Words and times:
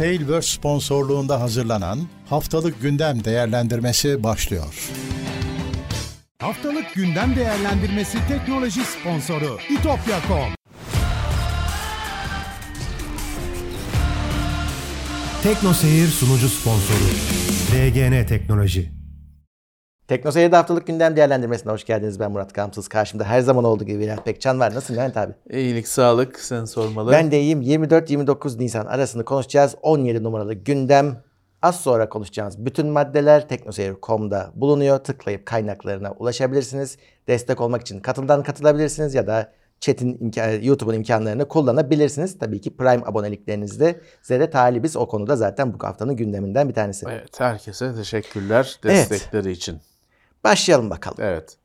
Tailverse 0.00 0.48
sponsorluğunda 0.48 1.40
hazırlanan 1.40 1.98
Haftalık 2.28 2.82
Gündem 2.82 3.24
Değerlendirmesi 3.24 4.22
başlıyor. 4.22 4.90
Haftalık 6.38 6.94
gündem 6.94 7.36
değerlendirmesi 7.36 8.18
teknoloji 8.28 8.80
sponsoru 8.84 9.58
itopya.com. 9.70 10.54
Tekno 15.42 15.74
Seyir 15.74 16.08
sunucu 16.08 16.48
sponsoru 16.48 17.04
DGN 17.72 18.26
Teknoloji. 18.26 18.99
Tekno 20.10 20.32
Seyir'de 20.32 20.56
haftalık 20.56 20.86
gündem 20.86 21.16
değerlendirmesine 21.16 21.72
hoş 21.72 21.84
geldiniz. 21.84 22.20
Ben 22.20 22.32
Murat 22.32 22.52
Kamsız. 22.52 22.88
Karşımda 22.88 23.24
her 23.24 23.40
zaman 23.40 23.64
olduğu 23.64 23.84
gibi 23.84 24.00
Bülent 24.00 24.24
Pekcan 24.24 24.60
var. 24.60 24.74
Nasılsın 24.74 24.96
Levent 24.96 25.16
abi? 25.16 25.32
İyilik, 25.50 25.88
sağlık. 25.88 26.40
Sen 26.40 26.64
sormalı. 26.64 27.12
Ben 27.12 27.30
de 27.30 27.40
iyiyim. 27.40 27.62
24-29 27.62 28.58
Nisan 28.58 28.86
arasında 28.86 29.24
konuşacağız. 29.24 29.74
17 29.82 30.22
numaralı 30.22 30.54
gündem. 30.54 31.22
Az 31.62 31.80
sonra 31.80 32.08
konuşacağımız 32.08 32.64
bütün 32.64 32.86
maddeler 32.86 33.48
teknoseyir.com'da 33.48 34.50
bulunuyor. 34.54 34.98
Tıklayıp 34.98 35.46
kaynaklarına 35.46 36.12
ulaşabilirsiniz. 36.12 36.96
Destek 37.28 37.60
olmak 37.60 37.80
için 37.80 38.00
katıldan 38.00 38.42
katılabilirsiniz 38.42 39.14
ya 39.14 39.26
da 39.26 39.52
chat'in 39.80 40.18
imkan, 40.20 40.62
YouTube'un 40.62 40.96
imkanlarını 40.96 41.48
kullanabilirsiniz. 41.48 42.38
Tabii 42.38 42.60
ki 42.60 42.76
Prime 42.76 43.02
aboneliklerinizde 43.06 44.00
size 44.22 44.40
de 44.40 44.50
talibiz. 44.50 44.96
O 44.96 45.08
konuda 45.08 45.36
zaten 45.36 45.74
bu 45.74 45.86
haftanın 45.86 46.16
gündeminden 46.16 46.68
bir 46.68 46.74
tanesi. 46.74 47.06
Evet, 47.08 47.40
herkese 47.40 47.94
teşekkürler 47.94 48.78
destekleri 48.82 49.50
için. 49.50 49.80
Başlayalım 50.44 50.90
bakalım. 50.90 51.18
Evet. 51.20 51.56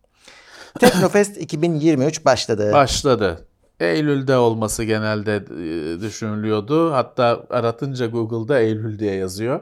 Teknofest 0.80 1.38
2023 1.42 2.26
başladı. 2.26 2.74
Başladı. 2.74 3.48
Eylül'de 3.80 4.38
olması 4.38 4.84
genelde 4.84 5.36
e, 5.36 6.02
düşünülüyordu. 6.02 6.94
Hatta 6.94 7.44
aratınca 7.50 8.08
Google'da 8.08 8.60
Eylül 8.60 9.00
diye 9.00 9.16
yazıyor. 9.16 9.60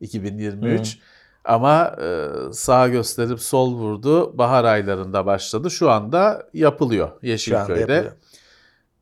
2023. 0.00 0.98
Ama 1.44 1.96
e, 2.02 2.26
sağ 2.52 2.88
gösterip 2.88 3.40
sol 3.40 3.74
vurdu. 3.74 4.38
Bahar 4.38 4.64
aylarında 4.64 5.26
başladı. 5.26 5.70
Şu 5.70 5.90
anda 5.90 6.48
yapılıyor 6.54 7.10
Yeşilköy'de. 7.22 7.80
yapılıyor. 7.80 8.12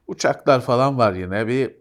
Uçaklar 0.06 0.60
falan 0.60 0.98
var 0.98 1.12
yine. 1.12 1.46
Bir 1.46 1.76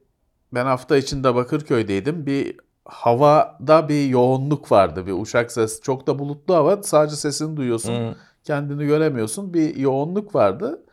ben 0.54 0.66
hafta 0.66 0.98
içinde 0.98 1.36
Bakırköy'deydim. 1.36 2.26
Bir 2.26 2.58
havada 2.92 3.90
bir 3.90 4.06
yoğunluk 4.08 4.72
vardı. 4.72 5.06
Bir 5.08 5.12
uçak 5.12 5.52
sesi. 5.52 5.82
Çok 5.82 6.08
da 6.08 6.20
bulutlu 6.20 6.56
hava. 6.56 6.84
Sadece 6.84 7.16
sesini 7.16 7.58
duyuyorsun. 7.58 7.94
Hı. 7.94 8.16
Kendini 8.44 8.86
göremiyorsun. 8.86 9.54
Bir 9.54 9.76
yoğunluk 9.76 10.36
vardı. 10.36 10.84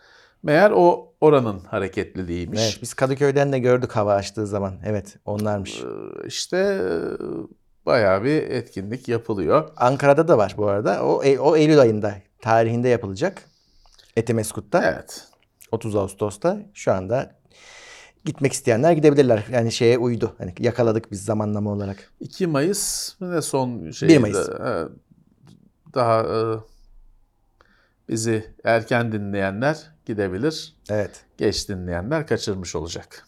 Meğer 0.43 0.71
o 0.71 1.13
oranın 1.21 1.61
hareketliliğiymiş. 1.61 2.61
Evet, 2.63 2.79
biz 2.83 2.95
Kadıköy'den 2.95 3.53
de 3.53 3.59
gördük 3.59 3.93
hava 3.97 4.15
açtığı 4.15 4.47
zaman. 4.47 4.75
Evet, 4.85 5.17
onlarmış. 5.25 5.83
Ee, 5.83 6.27
İşte 6.27 6.81
bayağı 7.87 8.25
bir 8.25 8.43
etkinlik 8.43 9.09
yapılıyor. 9.09 9.69
Ankara'da 9.77 10.29
da 10.29 10.39
var 10.39 10.55
bu 10.57 10.67
arada. 10.67 11.05
O, 11.05 11.23
E- 11.25 11.39
o 11.39 11.57
Eylül 11.57 11.81
ayında 11.81 12.15
tarihinde 12.41 12.89
yapılacak. 12.89 13.43
Etimeskut'ta. 14.17 14.93
Evet. 14.93 15.25
30 15.73 15.97
Ağustos'ta. 15.97 16.59
Şu 16.75 16.93
anda 16.93 17.31
gitmek 18.29 18.53
isteyenler 18.53 18.93
gidebilirler. 18.93 19.45
Yani 19.53 19.73
şeye 19.73 19.99
uydu. 19.99 20.35
Hani 20.39 20.55
yakaladık 20.59 21.13
biz 21.13 21.25
zamanlama 21.25 21.71
olarak. 21.71 22.11
2 22.21 22.47
Mayıs 22.47 23.15
ne 23.21 23.43
son 23.43 23.91
şey? 23.91 24.09
1 24.09 24.19
Mayıs. 24.19 24.49
Daha 25.95 26.21
e, 26.21 26.39
bizi 28.09 28.55
erken 28.65 29.13
dinleyenler 29.13 29.79
gidebilir. 30.07 30.75
Evet. 30.91 31.11
Geç 31.39 31.69
dinleyenler 31.69 32.27
kaçırmış 32.27 32.77
olacak. 32.77 33.27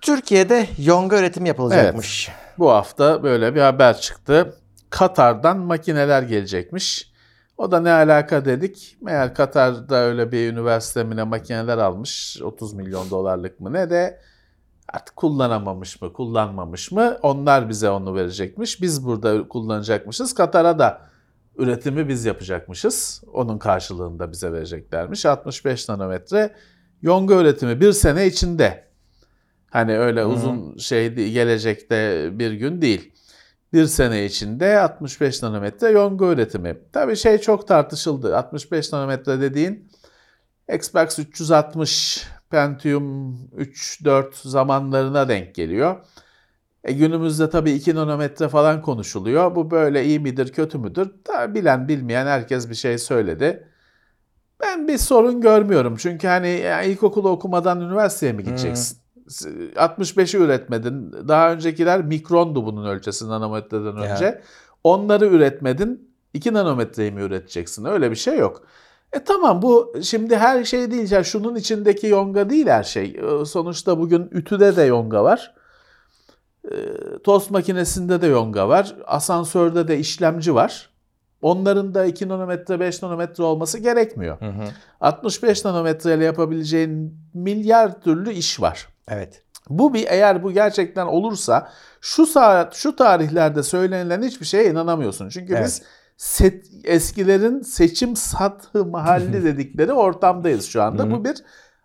Türkiye'de 0.00 0.66
yonga 0.78 1.18
üretimi 1.18 1.48
yapılacakmış. 1.48 2.30
Bu 2.58 2.70
hafta 2.70 3.22
böyle 3.22 3.54
bir 3.54 3.60
haber 3.60 4.00
çıktı. 4.00 4.58
Katar'dan 4.90 5.58
makineler 5.58 6.22
gelecekmiş. 6.22 7.12
O 7.58 7.70
da 7.70 7.80
ne 7.80 7.92
alaka 7.92 8.44
dedik. 8.44 8.96
Meğer 9.00 9.34
Katar'da 9.34 9.96
öyle 9.96 10.32
bir 10.32 10.52
üniversite 10.52 11.04
mi 11.04 11.16
ne 11.16 11.22
makineler 11.22 11.78
almış. 11.78 12.42
30 12.42 12.74
milyon 12.74 13.10
dolarlık 13.10 13.60
mı 13.60 13.72
ne 13.72 13.90
de 13.90 14.20
artık 14.88 15.16
kullanamamış 15.16 16.02
mı 16.02 16.12
kullanmamış 16.12 16.92
mı 16.92 17.18
onlar 17.22 17.68
bize 17.68 17.90
onu 17.90 18.14
verecekmiş. 18.14 18.82
Biz 18.82 19.04
burada 19.04 19.48
kullanacakmışız. 19.48 20.34
Katar'a 20.34 20.78
da 20.78 21.00
üretimi 21.56 22.08
biz 22.08 22.24
yapacakmışız. 22.24 23.22
Onun 23.32 23.58
karşılığında 23.58 24.32
bize 24.32 24.52
vereceklermiş. 24.52 25.26
65 25.26 25.88
nanometre 25.88 26.54
yonga 27.02 27.34
üretimi 27.34 27.80
bir 27.80 27.92
sene 27.92 28.26
içinde. 28.26 28.86
Hani 29.70 29.98
öyle 29.98 30.24
uzun 30.24 30.76
şey 30.76 31.16
değil, 31.16 31.32
gelecekte 31.32 32.28
bir 32.32 32.52
gün 32.52 32.82
değil. 32.82 33.12
Bir 33.72 33.86
sene 33.86 34.24
içinde 34.24 34.80
65 34.80 35.42
nanometre 35.42 35.88
yonga 35.90 36.26
üretimi. 36.26 36.78
Tabii 36.92 37.16
şey 37.16 37.38
çok 37.38 37.68
tartışıldı. 37.68 38.36
65 38.36 38.92
nanometre 38.92 39.40
dediğin 39.40 39.92
Xbox 40.74 41.18
360 41.18 42.26
Pentium 42.50 43.34
3-4 43.56 44.48
zamanlarına 44.48 45.28
denk 45.28 45.54
geliyor. 45.54 45.96
E 46.84 46.92
günümüzde 46.92 47.50
tabii 47.50 47.72
2 47.72 47.94
nanometre 47.94 48.48
falan 48.48 48.82
konuşuluyor. 48.82 49.54
Bu 49.54 49.70
böyle 49.70 50.04
iyi 50.04 50.20
midir 50.20 50.52
kötü 50.52 50.78
müdür? 50.78 51.12
Tabii 51.24 51.54
bilen 51.54 51.88
bilmeyen 51.88 52.26
herkes 52.26 52.70
bir 52.70 52.74
şey 52.74 52.98
söyledi. 52.98 53.68
Ben 54.60 54.88
bir 54.88 54.98
sorun 54.98 55.40
görmüyorum. 55.40 55.96
Çünkü 55.96 56.26
hani 56.26 56.48
ya 56.48 56.82
ilkokulu 56.82 57.28
okumadan 57.28 57.80
üniversiteye 57.80 58.32
mi 58.32 58.44
gideceksin? 58.44 58.98
65'i 59.28 60.40
üretmedin. 60.40 61.12
Daha 61.28 61.52
öncekiler 61.52 62.04
mikrondu 62.04 62.66
bunun 62.66 62.86
ölçüsü 62.86 63.28
nanometreden 63.28 63.96
Ya. 64.02 64.12
önce. 64.14 64.42
Onları 64.84 65.26
üretmedin. 65.26 66.10
2 66.34 66.52
nanometreyi 66.52 67.12
mi 67.12 67.22
üreteceksin? 67.22 67.84
Öyle 67.84 68.10
bir 68.10 68.16
şey 68.16 68.38
yok. 68.38 68.62
E 69.12 69.24
tamam 69.24 69.62
bu 69.62 69.94
şimdi 70.02 70.36
her 70.36 70.64
şey 70.64 70.90
değil. 70.90 71.10
Ya 71.10 71.24
şunun 71.24 71.54
içindeki 71.54 72.06
yonga 72.06 72.50
değil 72.50 72.66
her 72.66 72.82
şey. 72.82 73.20
E, 73.40 73.44
Sonuçta 73.44 73.98
bugün 73.98 74.28
ütüde 74.32 74.76
de 74.76 74.82
yonga 74.82 75.24
var. 75.24 75.54
E, 76.64 76.74
Tost 77.24 77.50
makinesinde 77.50 78.20
de 78.22 78.26
yonga 78.26 78.68
var. 78.68 78.94
Asansörde 79.06 79.88
de 79.88 79.98
işlemci 79.98 80.54
var. 80.54 80.90
Onların 81.42 81.94
da 81.94 82.04
2 82.04 82.28
nanometre 82.28 82.80
5 82.80 83.02
nanometre 83.02 83.42
olması 83.44 83.78
gerekmiyor. 83.78 84.38
65 85.00 85.64
nanometreyle 85.64 86.24
yapabileceğin 86.24 87.18
milyar 87.34 88.00
türlü 88.00 88.32
iş 88.32 88.60
var. 88.60 88.88
Evet. 89.08 89.42
Bu 89.68 89.94
bir 89.94 90.06
eğer 90.08 90.42
bu 90.42 90.52
gerçekten 90.52 91.06
olursa 91.06 91.70
şu 92.00 92.26
saat 92.26 92.74
şu 92.74 92.96
tarihlerde 92.96 93.62
söylenilen 93.62 94.22
hiçbir 94.22 94.46
şeye 94.46 94.70
inanamıyorsun. 94.70 95.28
Çünkü 95.28 95.52
Evet. 95.52 95.64
biz 95.64 95.82
set, 96.16 96.66
eskilerin 96.84 97.60
seçim 97.60 98.16
sathı 98.16 98.84
mahalli 98.84 99.44
dedikleri 99.44 99.92
ortamdayız 99.92 100.64
şu 100.64 100.82
anda. 100.82 101.10
Bu 101.10 101.24
bir 101.24 101.36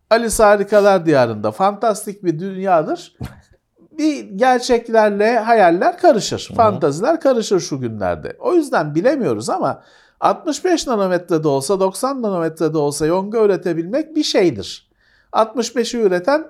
Alice 0.09 0.44
Harikalar 0.44 1.06
Diyarı'nda 1.06 1.52
fantastik 1.52 2.24
bir 2.24 2.40
dünyadır. 2.40 3.18
bir 3.98 4.24
gerçeklerle 4.24 5.40
hayaller 5.40 5.98
karışır. 5.98 6.52
Fantaziler 6.56 7.22
karışır 7.22 7.59
şu 7.59 7.80
günlerde. 7.80 8.38
O 8.40 8.53
yüzden 8.53 8.96
bilemiyoruz 8.96 9.50
ama 9.50 9.84
65 10.20 10.88
nanometrede 10.88 11.48
olsa 11.48 11.80
90 11.80 12.22
nanometrede 12.22 12.78
olsa 12.78 13.06
yonga 13.06 13.44
üretebilmek 13.44 14.16
bir 14.16 14.24
şeydir. 14.24 14.92
65'i 15.34 16.02
üreten 16.02 16.46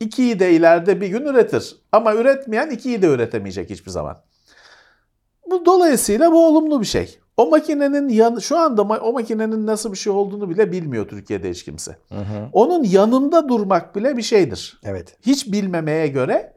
2'yi 0.00 0.38
de 0.40 0.52
ileride 0.52 1.00
bir 1.00 1.06
gün 1.08 1.24
üretir. 1.26 1.76
Ama 1.92 2.14
üretmeyen 2.14 2.70
2'yi 2.70 3.02
de 3.02 3.06
üretemeyecek 3.06 3.70
hiçbir 3.70 3.90
zaman. 3.90 4.16
Bu 5.50 5.66
dolayısıyla 5.66 6.32
bu 6.32 6.46
olumlu 6.46 6.80
bir 6.80 6.86
şey. 6.86 7.18
O 7.36 7.50
makinenin 7.50 8.08
yan, 8.08 8.38
şu 8.38 8.58
anda 8.58 8.82
ma- 8.82 8.98
o 8.98 9.12
makinenin 9.12 9.66
nasıl 9.66 9.92
bir 9.92 9.96
şey 9.96 10.12
olduğunu 10.12 10.50
bile 10.50 10.72
bilmiyor 10.72 11.08
Türkiye'de 11.08 11.50
hiç 11.50 11.64
kimse. 11.64 11.96
Onun 12.52 12.84
yanında 12.84 13.48
durmak 13.48 13.96
bile 13.96 14.16
bir 14.16 14.22
şeydir. 14.22 14.80
Evet. 14.84 15.16
Hiç 15.26 15.52
bilmemeye 15.52 16.06
göre 16.06 16.52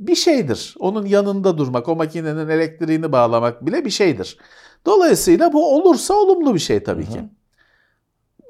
bir 0.00 0.14
şeydir. 0.14 0.74
Onun 0.78 1.06
yanında 1.06 1.58
durmak, 1.58 1.88
o 1.88 1.96
makinenin 1.96 2.48
elektriğini 2.48 3.12
bağlamak 3.12 3.66
bile 3.66 3.84
bir 3.84 3.90
şeydir. 3.90 4.38
Dolayısıyla 4.86 5.52
bu 5.52 5.74
olursa 5.76 6.14
olumlu 6.14 6.54
bir 6.54 6.58
şey 6.60 6.82
tabii 6.82 7.08
ki. 7.08 7.20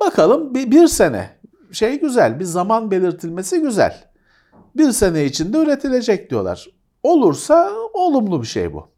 Bakalım 0.01 0.55
bir, 0.55 0.71
bir 0.71 0.87
sene 0.87 1.31
şey 1.73 2.01
güzel, 2.01 2.41
bir 2.41 2.45
zaman 2.45 2.91
belirtilmesi 2.91 3.61
güzel. 3.61 4.05
Bir 4.77 4.93
sene 4.93 5.25
içinde 5.25 5.59
üretilecek 5.59 6.31
diyorlar. 6.31 6.69
Olursa 7.03 7.73
olumlu 7.93 8.43
bir 8.43 8.47
şey 8.47 8.73
bu. 8.73 8.89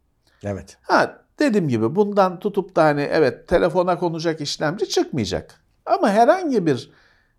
Evet. 0.43 0.77
Ha 0.81 1.21
dediğim 1.39 1.67
gibi 1.67 1.95
bundan 1.95 2.39
tutup 2.39 2.75
da 2.75 2.83
hani 2.83 3.01
evet 3.01 3.47
telefona 3.47 3.99
konacak 3.99 4.41
işlemci 4.41 4.89
çıkmayacak. 4.89 5.63
Ama 5.85 6.09
herhangi 6.09 6.65
bir 6.65 6.91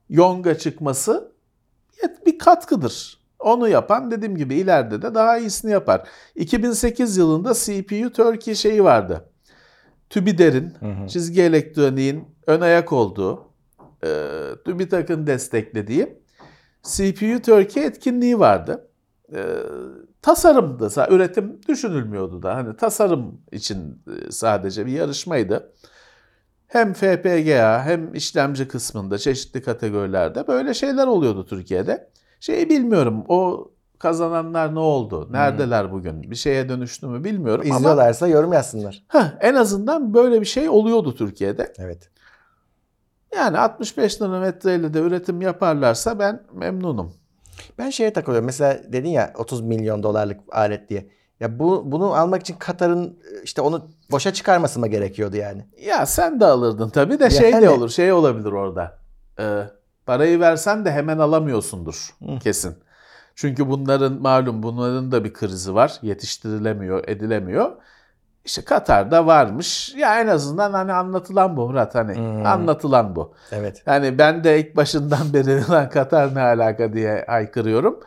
yonga 0.09 0.59
çıkması 0.59 1.33
bir 2.27 2.39
katkıdır. 2.39 3.19
Onu 3.39 3.69
yapan 3.69 4.11
dediğim 4.11 4.37
gibi 4.37 4.55
ileride 4.55 5.03
de 5.03 5.15
daha 5.15 5.39
iyisini 5.39 5.71
yapar. 5.71 6.09
2008 6.35 7.17
yılında 7.17 7.55
CPU 7.55 8.13
Turkey 8.13 8.55
şeyi 8.55 8.85
vardı. 8.85 9.31
TÜBİDER'in, 10.11 10.75
çizgi 11.09 11.43
elektroniğin 11.43 12.25
ön 12.47 12.61
ayak 12.61 12.93
olduğu, 12.93 13.49
e, 14.05 14.09
TÜBİTAK'ın 14.65 15.27
desteklediği 15.27 16.19
CPU 16.83 17.43
Turkey 17.43 17.85
etkinliği 17.85 18.39
vardı. 18.39 18.89
e, 19.35 19.41
tasarımdı. 20.23 20.85
Sa- 20.85 21.11
Üretim 21.15 21.61
düşünülmüyordu 21.69 22.43
da. 22.43 22.55
Hani 22.55 22.77
tasarım 22.77 23.41
için 23.53 24.03
e, 24.29 24.31
sadece 24.33 24.87
bir 24.87 24.93
yarışmaydı. 24.93 25.73
Hem 26.67 26.93
FPGA 26.93 27.83
hem 27.85 28.15
işlemci 28.15 28.69
kısmında 28.69 29.19
çeşitli 29.19 29.63
kategorilerde 29.63 30.47
böyle 30.47 30.75
şeyler 30.75 31.07
oluyordu 31.07 31.47
Türkiye'de. 31.47 32.11
Şeyi 32.41 32.69
bilmiyorum. 32.71 33.25
O 33.29 33.71
kazananlar 33.99 34.75
ne 34.75 34.79
oldu? 34.79 35.29
Neredeler 35.31 35.93
bugün? 35.93 36.23
Bir 36.31 36.37
şeye 36.37 36.69
dönüştü 36.69 37.07
mü 37.07 37.25
bilmiyorum 37.25 37.65
ama 37.69 37.77
İzliyorlarsa 37.79 38.29
yorum 38.29 38.53
yazsınlar. 38.53 39.05
heh, 39.09 39.37
en 39.41 39.55
azından 39.55 40.15
böyle 40.15 40.41
bir 40.41 40.47
şey 40.47 40.69
oluyordu 40.69 41.15
Türkiye'de. 41.15 41.73
Evet. 41.79 42.11
Yani 43.35 43.59
65 43.59 44.21
nanometreyle 44.21 44.95
de 44.95 44.99
üretim 45.01 45.41
yaparlarsa 45.41 46.19
ben 46.19 46.43
memnunum. 46.53 47.15
Ben 47.79 47.91
şeye 47.91 48.13
takılıyorum. 48.13 48.47
Mesela 48.47 48.81
dedin 48.93 49.09
ya 49.11 49.33
30 49.39 49.61
milyon 49.61 50.03
dolarlık 50.03 50.41
alet 50.53 50.89
diye. 50.91 51.09
Ya 51.41 51.59
bu 51.59 51.83
bunu 51.93 52.15
almak 52.15 52.41
için 52.41 52.57
Katar'ın 52.59 53.19
işte 53.45 53.61
onu 53.61 53.89
boşa 54.11 54.33
çıkarması 54.33 54.81
mı 54.81 54.89
gerekiyordu 54.89 55.37
yani? 55.37 55.67
Ya 55.87 56.07
sen 56.07 56.41
de 56.41 56.45
alırdın 56.47 56.89
tabii 56.89 57.19
de 57.21 57.31
şey 57.31 57.53
de 57.53 57.57
Yani- 57.57 57.69
olur, 57.69 57.89
şey 57.91 58.13
olabilir 58.13 58.53
orada. 58.53 58.99
Ee, 59.41 59.63
parayı 60.07 60.41
versen 60.41 60.85
de 60.85 60.93
hemen 60.93 61.19
alamıyorsundur 61.19 62.09
kesin. 62.43 62.75
Çünkü 63.35 63.69
bunların 63.71 64.13
malum 64.23 64.63
bunların 64.63 65.13
da 65.13 65.25
bir 65.25 65.33
krizi 65.33 65.75
var. 65.75 65.99
Yetiştirilemiyor, 66.03 67.09
edilemiyor. 67.09 67.73
İşte 68.49 68.63
Katar'da 68.65 69.27
varmış. 69.27 69.95
Ya 69.97 70.21
en 70.21 70.27
azından 70.27 70.73
hani 70.73 70.93
anlatılan 70.93 71.57
bu 71.57 71.69
Murat 71.69 71.95
hani 71.95 72.15
Hmm. 72.17 72.47
anlatılan 72.47 73.17
bu. 73.17 73.35
Evet. 73.53 73.83
Yani 73.87 74.19
ben 74.19 74.45
de 74.45 74.61
ilk 74.61 74.77
başından 74.77 75.33
beri 75.33 75.69
lan 75.69 75.89
Katar 75.91 76.35
ne 76.35 76.41
alaka 76.43 76.93
diye 76.93 77.25
haykırıyorum. 77.29 78.01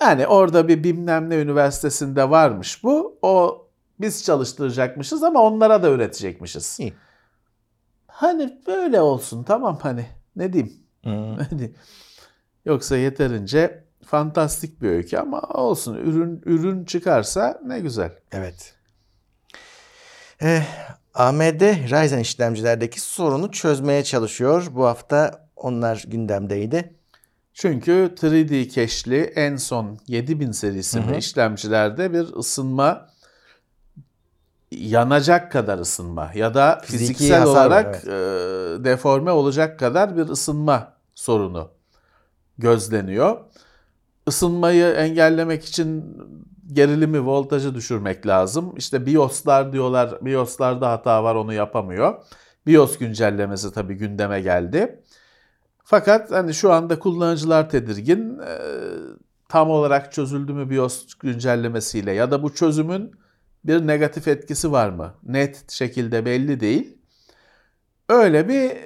Yani 0.00 0.26
orada 0.26 0.68
bir 0.68 0.84
bilmem 0.84 1.30
ne 1.30 1.36
üniversitesinde 1.36 2.30
varmış 2.30 2.84
bu. 2.84 3.18
O 3.22 3.66
biz 4.00 4.24
çalıştıracakmışız 4.24 5.22
ama 5.22 5.40
onlara 5.42 5.82
da 5.82 5.90
üretecekmişiz. 5.90 6.76
İyi. 6.80 6.94
Hani 8.06 8.58
böyle 8.66 9.00
olsun 9.00 9.42
tamam 9.44 9.78
hani 9.82 10.06
ne 10.36 10.52
diyeyim. 10.52 10.72
Hmm. 11.02 11.36
Hani 11.50 11.72
Yoksa 12.64 12.96
yeterince 12.96 13.84
fantastik 14.04 14.82
bir 14.82 14.88
öykü 14.90 15.16
ama 15.16 15.40
olsun 15.40 15.94
ürün 15.94 16.42
ürün 16.44 16.84
çıkarsa 16.84 17.60
ne 17.66 17.80
güzel. 17.80 18.12
Evet. 18.32 18.74
Eh, 20.42 20.62
AMD 21.14 21.60
Ryzen 21.60 22.18
işlemcilerdeki 22.18 23.00
sorunu 23.00 23.50
çözmeye 23.50 24.04
çalışıyor. 24.04 24.66
Bu 24.70 24.84
hafta 24.86 25.48
onlar 25.56 26.04
gündemdeydi. 26.06 26.94
Çünkü 27.54 28.14
3D 28.16 28.70
cache'li 28.70 29.20
en 29.22 29.56
son 29.56 29.98
7000 30.06 30.52
serisi 30.52 31.00
mi 31.00 31.16
işlemcilerde 31.16 32.12
bir 32.12 32.34
ısınma 32.36 33.08
yanacak 34.70 35.52
kadar 35.52 35.78
ısınma 35.78 36.30
ya 36.34 36.54
da 36.54 36.80
Fiziki 36.84 36.98
fiziksel 36.98 37.38
hasar 37.38 37.54
var, 37.54 37.66
olarak 37.66 38.04
e, 38.04 38.10
deforme 38.84 39.30
olacak 39.30 39.78
kadar 39.78 40.16
bir 40.16 40.28
ısınma 40.28 40.92
sorunu 41.14 41.70
gözleniyor. 42.58 43.40
Isınmayı 44.26 44.86
engellemek 44.86 45.64
için 45.64 46.16
gerilimi, 46.72 47.26
voltajı 47.26 47.74
düşürmek 47.74 48.26
lazım. 48.26 48.74
İşte 48.76 49.06
BIOS'lar 49.06 49.72
diyorlar, 49.72 50.24
BIOS'larda 50.24 50.90
hata 50.90 51.24
var 51.24 51.34
onu 51.34 51.52
yapamıyor. 51.52 52.14
BIOS 52.66 52.98
güncellemesi 52.98 53.72
tabii 53.72 53.94
gündeme 53.94 54.40
geldi. 54.40 55.02
Fakat 55.84 56.30
hani 56.30 56.54
şu 56.54 56.72
anda 56.72 56.98
kullanıcılar 56.98 57.70
tedirgin. 57.70 58.38
Ee, 58.38 58.58
tam 59.48 59.70
olarak 59.70 60.12
çözüldü 60.12 60.52
mü 60.52 60.70
BIOS 60.70 61.14
güncellemesiyle 61.14 62.12
ya 62.12 62.30
da 62.30 62.42
bu 62.42 62.54
çözümün 62.54 63.12
bir 63.64 63.86
negatif 63.86 64.28
etkisi 64.28 64.72
var 64.72 64.88
mı? 64.88 65.14
Net 65.22 65.70
şekilde 65.70 66.24
belli 66.24 66.60
değil. 66.60 66.98
Öyle 68.08 68.48
bir 68.48 68.70
e, 68.70 68.82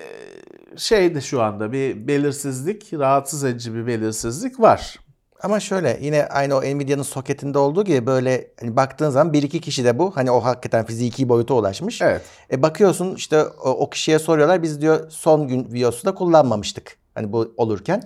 şeydi 0.77 1.23
şu 1.23 1.43
anda 1.43 1.73
bir 1.73 2.09
belirsizlik, 2.09 2.93
rahatsız 2.93 3.45
edici 3.45 3.75
bir 3.75 3.87
belirsizlik 3.87 4.61
var. 4.61 4.99
Ama 5.43 5.61
şöyle 5.61 5.99
yine 6.03 6.27
aynı 6.27 6.57
o 6.57 6.61
Nvidia'nın 6.63 7.03
soketinde 7.03 7.59
olduğu 7.59 7.85
gibi 7.85 8.07
böyle 8.07 8.51
hani 8.61 8.77
baktığın 8.77 9.11
zaman 9.11 9.33
bir 9.33 9.43
iki 9.43 9.61
kişi 9.61 9.85
de 9.85 9.99
bu. 9.99 10.17
Hani 10.17 10.31
o 10.31 10.41
hakikaten 10.45 10.85
fiziki 10.85 11.29
boyuta 11.29 11.55
ulaşmış. 11.55 12.03
Evet. 12.03 12.23
E 12.53 12.63
bakıyorsun 12.63 13.15
işte 13.15 13.43
o, 13.45 13.71
o 13.71 13.91
kişiye 13.91 14.19
soruyorlar 14.19 14.63
biz 14.63 14.81
diyor 14.81 15.11
son 15.11 15.49
gün 15.49 15.73
BIOS'u 15.73 16.05
da 16.07 16.15
kullanmamıştık. 16.15 16.97
Hani 17.15 17.33
bu 17.33 17.55
olurken. 17.57 18.03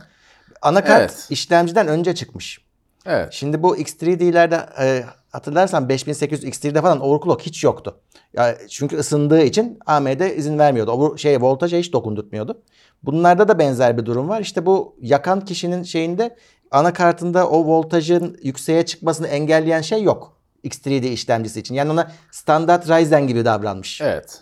Anakart 0.62 1.00
Evet. 1.00 1.26
işlemciden 1.31 1.88
önce 1.88 2.14
çıkmış. 2.14 2.61
Evet. 3.06 3.29
Şimdi 3.32 3.62
bu 3.62 3.76
X3D'lerde 3.76 4.67
e, 4.81 5.05
hatırlarsan 5.31 5.88
5800 5.88 6.44
X3'de 6.44 6.81
falan 6.82 7.00
overclock 7.00 7.43
hiç 7.43 7.64
yoktu. 7.64 8.00
Ya 8.37 8.58
çünkü 8.69 8.96
ısındığı 8.96 9.43
için 9.43 9.79
AMD 9.87 10.20
izin 10.37 10.58
vermiyordu. 10.58 10.90
O 10.93 11.17
şey 11.17 11.40
voltaja 11.40 11.76
hiç 11.76 11.93
dokundurtmuyordu. 11.93 12.62
Bunlarda 13.02 13.49
da 13.49 13.58
benzer 13.58 13.99
bir 13.99 14.06
durum 14.06 14.29
var. 14.29 14.40
İşte 14.40 14.67
bu 14.67 14.96
yakan 15.00 15.44
kişinin 15.44 15.82
şeyinde 15.82 16.37
anakartında 16.72 17.48
o 17.48 17.66
voltajın 17.66 18.38
yükseğe 18.42 18.86
çıkmasını 18.86 19.26
engelleyen 19.26 19.80
şey 19.80 20.02
yok. 20.02 20.36
X3D 20.64 21.06
işlemcisi 21.06 21.60
için. 21.60 21.74
Yani 21.74 21.90
ona 21.90 22.12
standart 22.30 22.88
Ryzen 22.90 23.26
gibi 23.26 23.44
davranmış. 23.44 24.00
Evet. 24.00 24.40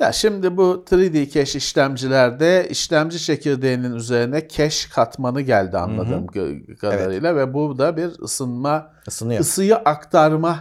Ya 0.00 0.12
şimdi 0.12 0.56
bu 0.56 0.84
3D 0.90 1.30
cache 1.30 1.58
işlemcilerde 1.58 2.68
işlemci 2.70 3.18
çekirdeğinin 3.18 3.94
üzerine 3.94 4.48
cache 4.48 4.88
katmanı 4.94 5.40
geldi 5.40 5.78
anladığım 5.78 6.26
gö- 6.26 6.76
kadarıyla 6.76 7.36
ve 7.36 7.54
bu 7.54 7.78
da 7.78 7.96
bir 7.96 8.10
ısınma, 8.22 8.92
Isınıyor. 9.08 9.40
ısıyı 9.40 9.76
aktarma, 9.76 10.58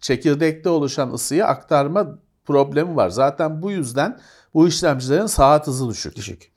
çekirdekte 0.00 0.68
oluşan 0.68 1.10
ısıyı 1.12 1.46
aktarma 1.46 2.06
problemi 2.44 2.96
var. 2.96 3.08
Zaten 3.08 3.62
bu 3.62 3.70
yüzden 3.70 4.18
bu 4.54 4.68
işlemcilerin 4.68 5.26
saat 5.26 5.66
hızı 5.66 5.88
düşük. 5.88 6.16
Düşük. 6.16 6.52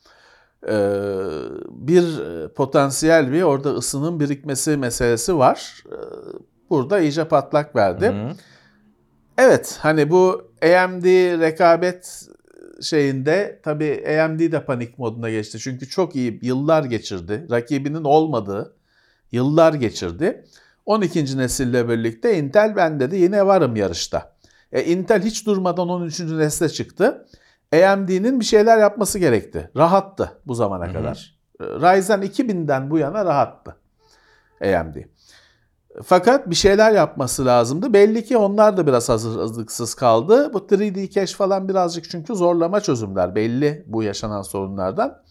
Ee, 0.68 0.72
bir 1.70 2.20
e, 2.20 2.54
potansiyel 2.54 3.32
bir 3.32 3.42
orada 3.42 3.70
ısının 3.70 4.20
birikmesi 4.20 4.78
meselesi 4.78 5.38
var. 5.38 5.84
Ee, 5.92 5.96
Burada 6.70 7.00
iyice 7.00 7.28
patlak 7.28 7.76
verdi. 7.76 8.08
Hı. 8.08 8.32
Evet 9.38 9.78
hani 9.82 10.10
bu 10.10 10.52
AMD 10.64 11.06
rekabet 11.40 12.30
şeyinde 12.82 13.60
tabii 13.64 14.20
AMD 14.22 14.40
de 14.40 14.66
panik 14.66 15.00
moduna 15.00 15.30
geçti. 15.30 15.60
Çünkü 15.60 15.90
çok 15.90 16.16
iyi 16.16 16.40
yıllar 16.42 16.84
geçirdi. 16.84 17.48
Rakibinin 17.52 18.04
olmadığı 18.04 18.76
yıllar 19.32 19.74
geçirdi. 19.74 20.44
12. 20.86 21.38
nesille 21.38 21.89
birlikte 21.89 22.38
Intel 22.38 22.75
ben 22.75 23.00
dedi 23.00 23.16
yine 23.16 23.46
varım 23.46 23.75
yarışta. 23.75 24.36
E, 24.72 24.84
Intel 24.84 25.22
hiç 25.22 25.46
durmadan 25.46 25.89
13. 25.89 26.20
nesle 26.20 26.70
çıktı. 26.70 27.25
AMD'nin 27.74 28.40
bir 28.40 28.46
şeyler 28.46 28.78
yapması 28.78 29.20
gerekti. 29.20 29.72
Rahattı 29.78 30.42
bu 30.46 30.56
zamana 30.56 30.94
kadar. 30.94 31.40
E, 31.62 31.64
Ryzen 31.64 32.22
2000'den 32.22 32.90
bu 32.90 32.98
yana 32.98 33.26
rahattı 33.26 33.76
AMD. 34.62 34.96
Fakat 36.04 36.50
bir 36.50 36.56
şeyler 36.56 36.92
yapması 36.92 37.46
lazımdı. 37.46 37.94
Belli 37.94 38.26
ki 38.26 38.38
onlar 38.38 38.78
da 38.78 38.88
biraz 38.88 39.10
hazırlıksız 39.10 39.94
kaldı. 39.94 40.54
Bu 40.54 40.58
3D 40.58 41.10
cache 41.10 41.36
falan 41.36 41.70
birazcık 41.70 42.10
çünkü 42.10 42.36
zorlama 42.36 42.82
çözümler 42.82 43.36
belli 43.36 43.84
bu 43.88 44.04
yaşanan 44.04 44.42
sorunlardan. 44.42 45.22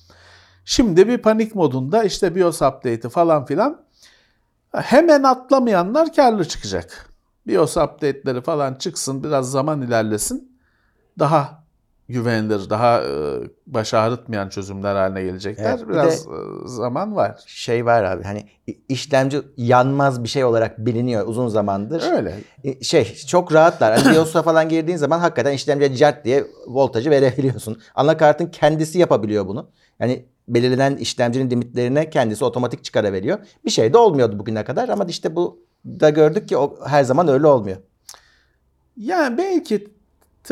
Şimdi 0.64 1.08
bir 1.08 1.18
panik 1.18 1.54
modunda 1.54 2.04
işte 2.04 2.34
BIOS 2.34 2.62
update'i 2.62 3.08
falan 3.08 3.44
filan 3.44 3.84
hemen 4.72 5.22
atlamayanlar 5.22 6.14
karlı 6.14 6.48
çıkacak. 6.48 7.10
BIOS 7.46 7.76
update'leri 7.76 8.40
falan 8.40 8.74
çıksın 8.74 9.24
biraz 9.24 9.50
zaman 9.50 9.82
ilerlesin. 9.82 10.58
Daha 11.18 11.64
güvenilir, 12.08 12.70
daha 12.70 13.00
e, 13.02 13.40
baş 13.66 13.94
ağrıtmayan 13.94 14.48
çözümler 14.48 14.94
haline 14.94 15.22
gelecekler. 15.22 15.70
Evet, 15.70 15.88
bir 15.88 15.92
biraz 15.92 16.26
de- 16.26 16.30
e, 16.30 16.68
zaman 16.68 17.16
var. 17.16 17.40
Şey 17.46 17.86
var 17.86 18.04
abi 18.04 18.22
hani 18.24 18.48
işlemci 18.88 19.42
yanmaz 19.56 20.22
bir 20.24 20.28
şey 20.28 20.44
olarak 20.44 20.78
biliniyor 20.78 21.26
uzun 21.26 21.48
zamandır. 21.48 22.02
Öyle. 22.12 22.34
E, 22.64 22.84
şey 22.84 23.14
çok 23.14 23.52
rahatlar. 23.52 23.98
Hani 23.98 24.14
BIOS'a 24.14 24.42
falan 24.48 24.68
girdiğin 24.68 24.96
zaman 24.98 25.18
hakikaten 25.18 25.52
işlemciye 25.52 25.94
cart 25.96 26.24
diye 26.24 26.44
voltajı 26.66 27.10
verebiliyorsun. 27.10 27.80
Anakartın 27.94 28.46
kendisi 28.46 28.98
yapabiliyor 28.98 29.46
bunu. 29.46 29.70
Yani 30.00 30.26
belirlenen 30.48 30.96
işlemcinin 30.96 31.50
limitlerine 31.50 32.10
kendisi 32.10 32.44
otomatik 32.44 32.84
çıkarabiliyor. 32.84 33.38
Bir 33.64 33.70
şey 33.70 33.92
de 33.92 33.98
olmuyordu 33.98 34.38
bugüne 34.38 34.64
kadar 34.64 34.88
ama 34.88 35.04
işte 35.04 35.36
bu 35.36 35.60
da 35.84 36.10
gördük 36.10 36.48
ki 36.48 36.56
o 36.56 36.76
her 36.86 37.04
zaman 37.04 37.28
öyle 37.28 37.46
olmuyor. 37.46 37.76
Yani 38.96 39.38
belki 39.38 39.97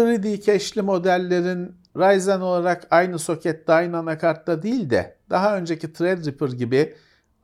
3D 0.02 0.42
cache'li 0.42 0.82
modellerin 0.82 1.76
Ryzen 1.96 2.40
olarak 2.40 2.86
aynı 2.90 3.18
sokette, 3.18 3.72
aynı 3.72 3.98
anakartta 3.98 4.62
değil 4.62 4.90
de 4.90 5.16
daha 5.30 5.56
önceki 5.56 5.92
Threadripper 5.92 6.48
gibi 6.48 6.94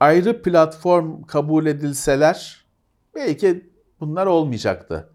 ayrı 0.00 0.42
platform 0.42 1.23
kabul 1.23 1.66
edilseler 1.66 2.64
belki 3.14 3.71
bunlar 4.00 4.26
olmayacaktı. 4.26 5.11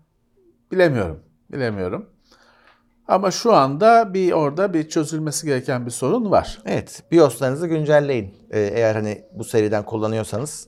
Bilemiyorum. 0.72 1.24
Bilemiyorum. 1.51 2.10
Ama 3.08 3.32
şu 3.32 3.53
anda 3.53 4.13
bir 4.13 4.32
orada 4.32 4.74
bir 4.74 4.89
çözülmesi 4.89 5.48
gereken 5.48 5.86
bir 5.86 5.91
sorun 5.91 6.32
var. 6.32 6.62
Evet 6.65 7.03
BIOS'larınızı 7.12 7.67
güncelleyin. 7.67 8.34
Ee, 8.51 8.60
eğer 8.60 8.96
hani 8.96 9.25
bu 9.34 9.44
seriden 9.44 9.86
kullanıyorsanız. 9.86 10.67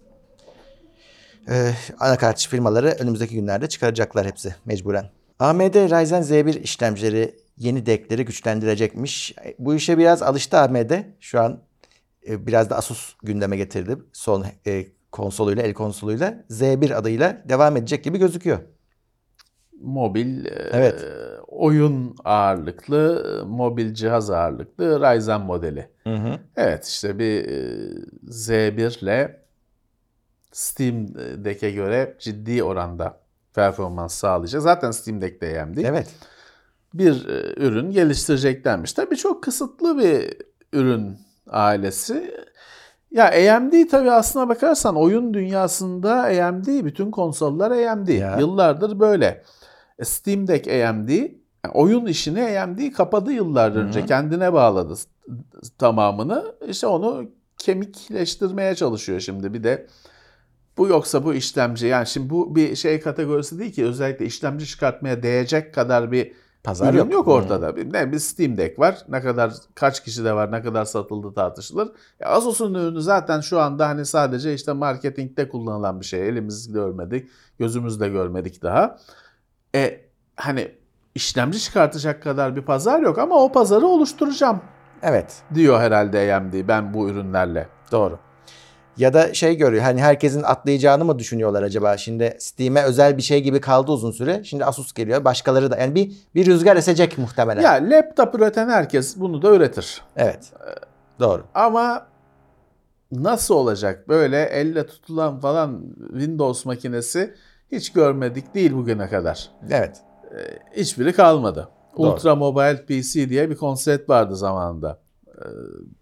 Ee, 1.50 1.72
anakart 2.00 2.48
firmaları 2.48 2.88
önümüzdeki 3.00 3.36
günlerde 3.36 3.70
çıkaracaklar 3.70 4.28
hepsi 4.28 4.56
mecburen. 4.66 5.10
AMD 5.40 5.76
Ryzen 5.76 6.22
Z1 6.22 6.60
işlemcileri 6.60 7.36
yeni 7.58 7.86
deckleri 7.86 8.26
güçlendirecekmiş. 8.26 9.36
Bu 9.60 9.76
işe 9.76 9.98
biraz 9.98 10.22
alıştı 10.24 10.58
AMD. 10.58 10.92
Şu 11.20 11.40
an 11.42 11.60
e, 12.28 12.48
biraz 12.48 12.70
da 12.70 12.78
Asus 12.78 13.16
gündeme 13.24 13.58
getirdi. 13.58 13.98
Son 14.14 14.46
e, 14.68 14.86
konsoluyla, 15.12 15.64
el 15.64 15.74
konsoluyla 15.74 16.46
Z1 16.50 16.94
adıyla 16.96 17.44
devam 17.50 17.78
edecek 17.78 18.04
gibi 18.04 18.18
gözüküyor. 18.18 18.60
Mobil 19.82 20.46
e, 20.46 20.50
Evet. 20.72 21.06
oyun 21.48 22.16
ağırlıklı, 22.26 23.44
mobil 23.48 23.94
cihaz 23.94 24.30
ağırlıklı 24.30 25.00
Ryzen 25.00 25.42
modeli. 25.42 25.90
Evet 26.56 26.86
işte 26.86 27.20
bir 27.20 27.46
e, 27.46 27.80
Z1 28.28 29.04
ile 29.04 29.42
Steam 30.52 31.08
Deck'e 31.46 31.72
göre 31.72 32.16
ciddi 32.20 32.64
oranda 32.64 33.20
performans 33.54 34.14
sağlayacak. 34.14 34.62
Zaten 34.62 34.92
Steam 34.92 35.22
Deck 35.22 35.42
de 35.42 35.62
AMD. 35.62 35.78
Evet. 35.78 36.08
Bir 36.94 37.28
e, 37.28 37.54
ürün 37.66 37.92
geliştireceklermiş. 37.92 38.94
Tabii 38.94 39.18
çok 39.18 39.44
kısıtlı 39.44 39.98
bir 39.98 40.38
ürün 40.74 41.18
ailesi. 41.50 42.36
Ya 43.12 43.56
AMD 43.56 43.74
tabii 43.92 44.12
aslına 44.12 44.50
bakarsan 44.50 44.96
oyun 44.96 45.34
dünyasında 45.34 46.14
AMD, 46.24 46.86
bütün 46.86 47.12
konsollar 47.12 47.72
AMD. 47.72 48.08
Ya. 48.08 48.38
Yıllardır 48.40 49.00
böyle. 49.00 49.44
E, 50.00 50.06
Steam 50.06 50.48
Deck 50.48 50.68
AMD, 50.68 51.10
yani 51.10 51.74
oyun 51.74 52.06
işini 52.06 52.60
AMD 52.60 52.92
kapadı 52.92 53.32
yıllar 53.32 53.72
önce. 53.72 54.06
Kendine 54.06 54.54
bağladı 54.54 54.94
tamamını. 55.78 56.56
İşte 56.68 56.88
onu 56.88 57.30
kemikleştirmeye 57.58 58.76
çalışıyor 58.76 59.20
şimdi. 59.20 59.54
Bir 59.54 59.64
de 59.64 59.88
bu 60.80 60.88
yoksa 60.88 61.24
bu 61.26 61.34
işlemci 61.34 61.88
yani 61.88 62.08
şimdi 62.08 62.30
bu 62.30 62.56
bir 62.56 62.76
şey 62.76 63.00
kategorisi 63.02 63.60
değil 63.60 63.72
ki 63.74 63.86
özellikle 63.86 64.26
işlemci 64.26 64.66
çıkartmaya 64.68 65.24
değecek 65.24 65.74
kadar 65.74 66.12
bir 66.12 66.34
Pazar 66.64 66.94
yok. 66.94 67.14
yok, 67.14 67.26
Hmm. 67.26 67.34
ortada. 67.34 67.76
Bir- 67.76 67.94
Ne 67.94 68.12
bir 68.12 68.20
Steam 68.20 68.58
Deck 68.58 68.80
var. 68.80 68.98
Ne 69.10 69.22
kadar 69.22 69.54
kaç 69.76 70.04
kişi 70.04 70.26
de 70.26 70.34
var, 70.34 70.52
ne 70.52 70.62
kadar 70.62 70.86
satıldı 70.86 71.34
tartışılır. 71.34 71.92
E, 72.20 72.26
Asus'un 72.26 72.74
ürünü 72.74 73.02
zaten 73.02 73.40
şu 73.42 73.60
anda 73.60 73.88
hani 73.88 74.06
sadece 74.06 74.54
işte 74.54 74.74
marketingte 74.74 75.50
kullanılan 75.50 76.00
bir 76.00 76.06
şey. 76.06 76.30
Elimiz 76.30 76.72
görmedik, 76.74 77.30
gözümüzle 77.60 78.10
görmedik 78.10 78.62
daha. 78.64 78.98
E 79.76 80.02
hani 80.36 80.72
işlemci 81.16 81.60
çıkartacak 81.60 82.24
kadar 82.24 82.56
bir 82.56 82.62
pazar 82.62 83.00
yok 83.02 83.18
ama 83.18 83.36
o 83.36 83.52
pazarı 83.52 83.86
oluşturacağım 83.88 84.62
Evet. 85.04 85.38
diyor 85.54 85.80
herhalde 85.80 86.36
AMD 86.36 86.68
ben 86.68 86.94
bu 86.94 87.10
ürünlerle. 87.10 87.68
Doğru. 87.92 88.20
Ya 89.00 89.14
da 89.14 89.34
şey 89.34 89.58
görüyor 89.58 89.84
hani 89.84 90.02
herkesin 90.02 90.44
atlayacağını 90.44 91.06
mı 91.06 91.20
düşünüyorlar 91.20 91.64
acaba? 91.64 91.98
Şimdi 91.98 92.36
Steam'e 92.40 92.84
özel 92.84 93.18
bir 93.18 93.22
şey 93.22 93.44
gibi 93.44 93.62
kaldı 93.62 93.92
uzun 93.92 94.12
süre. 94.12 94.44
Şimdi 94.44 94.66
Asus 94.66 94.94
geliyor. 94.94 95.26
Başkaları 95.26 95.72
da 95.72 95.78
yani 95.78 95.96
bir 95.96 96.12
bir 96.36 96.46
rüzgar 96.46 96.76
esecek 96.76 97.18
muhtemelen. 97.18 97.62
Ya 97.62 97.72
laptop 97.74 98.36
üreten 98.36 98.70
herkes 98.70 99.18
bunu 99.18 99.42
da 99.42 99.56
üretir. 99.56 100.02
Evet. 100.16 100.54
Doğru. 101.20 101.44
Ama 101.54 102.08
nasıl 103.12 103.56
olacak 103.56 104.10
böyle 104.10 104.44
elle 104.44 104.86
tutulan 104.88 105.40
falan 105.40 105.82
Windows 106.12 106.66
makinesi 106.66 107.34
hiç 107.72 107.94
görmedik 107.94 108.56
değil 108.56 108.74
bugüne 108.74 109.10
kadar. 109.10 109.50
Evet. 109.72 109.98
Hiçbiri 110.76 111.14
kalmadı. 111.14 111.70
Doğru. 111.98 112.12
Ultra 112.12 112.36
Mobile 112.36 112.86
PC 112.86 113.30
diye 113.30 113.50
bir 113.50 113.56
konsept 113.56 114.10
vardı 114.10 114.36
zamanında. 114.36 115.00
Ee, 115.40 115.48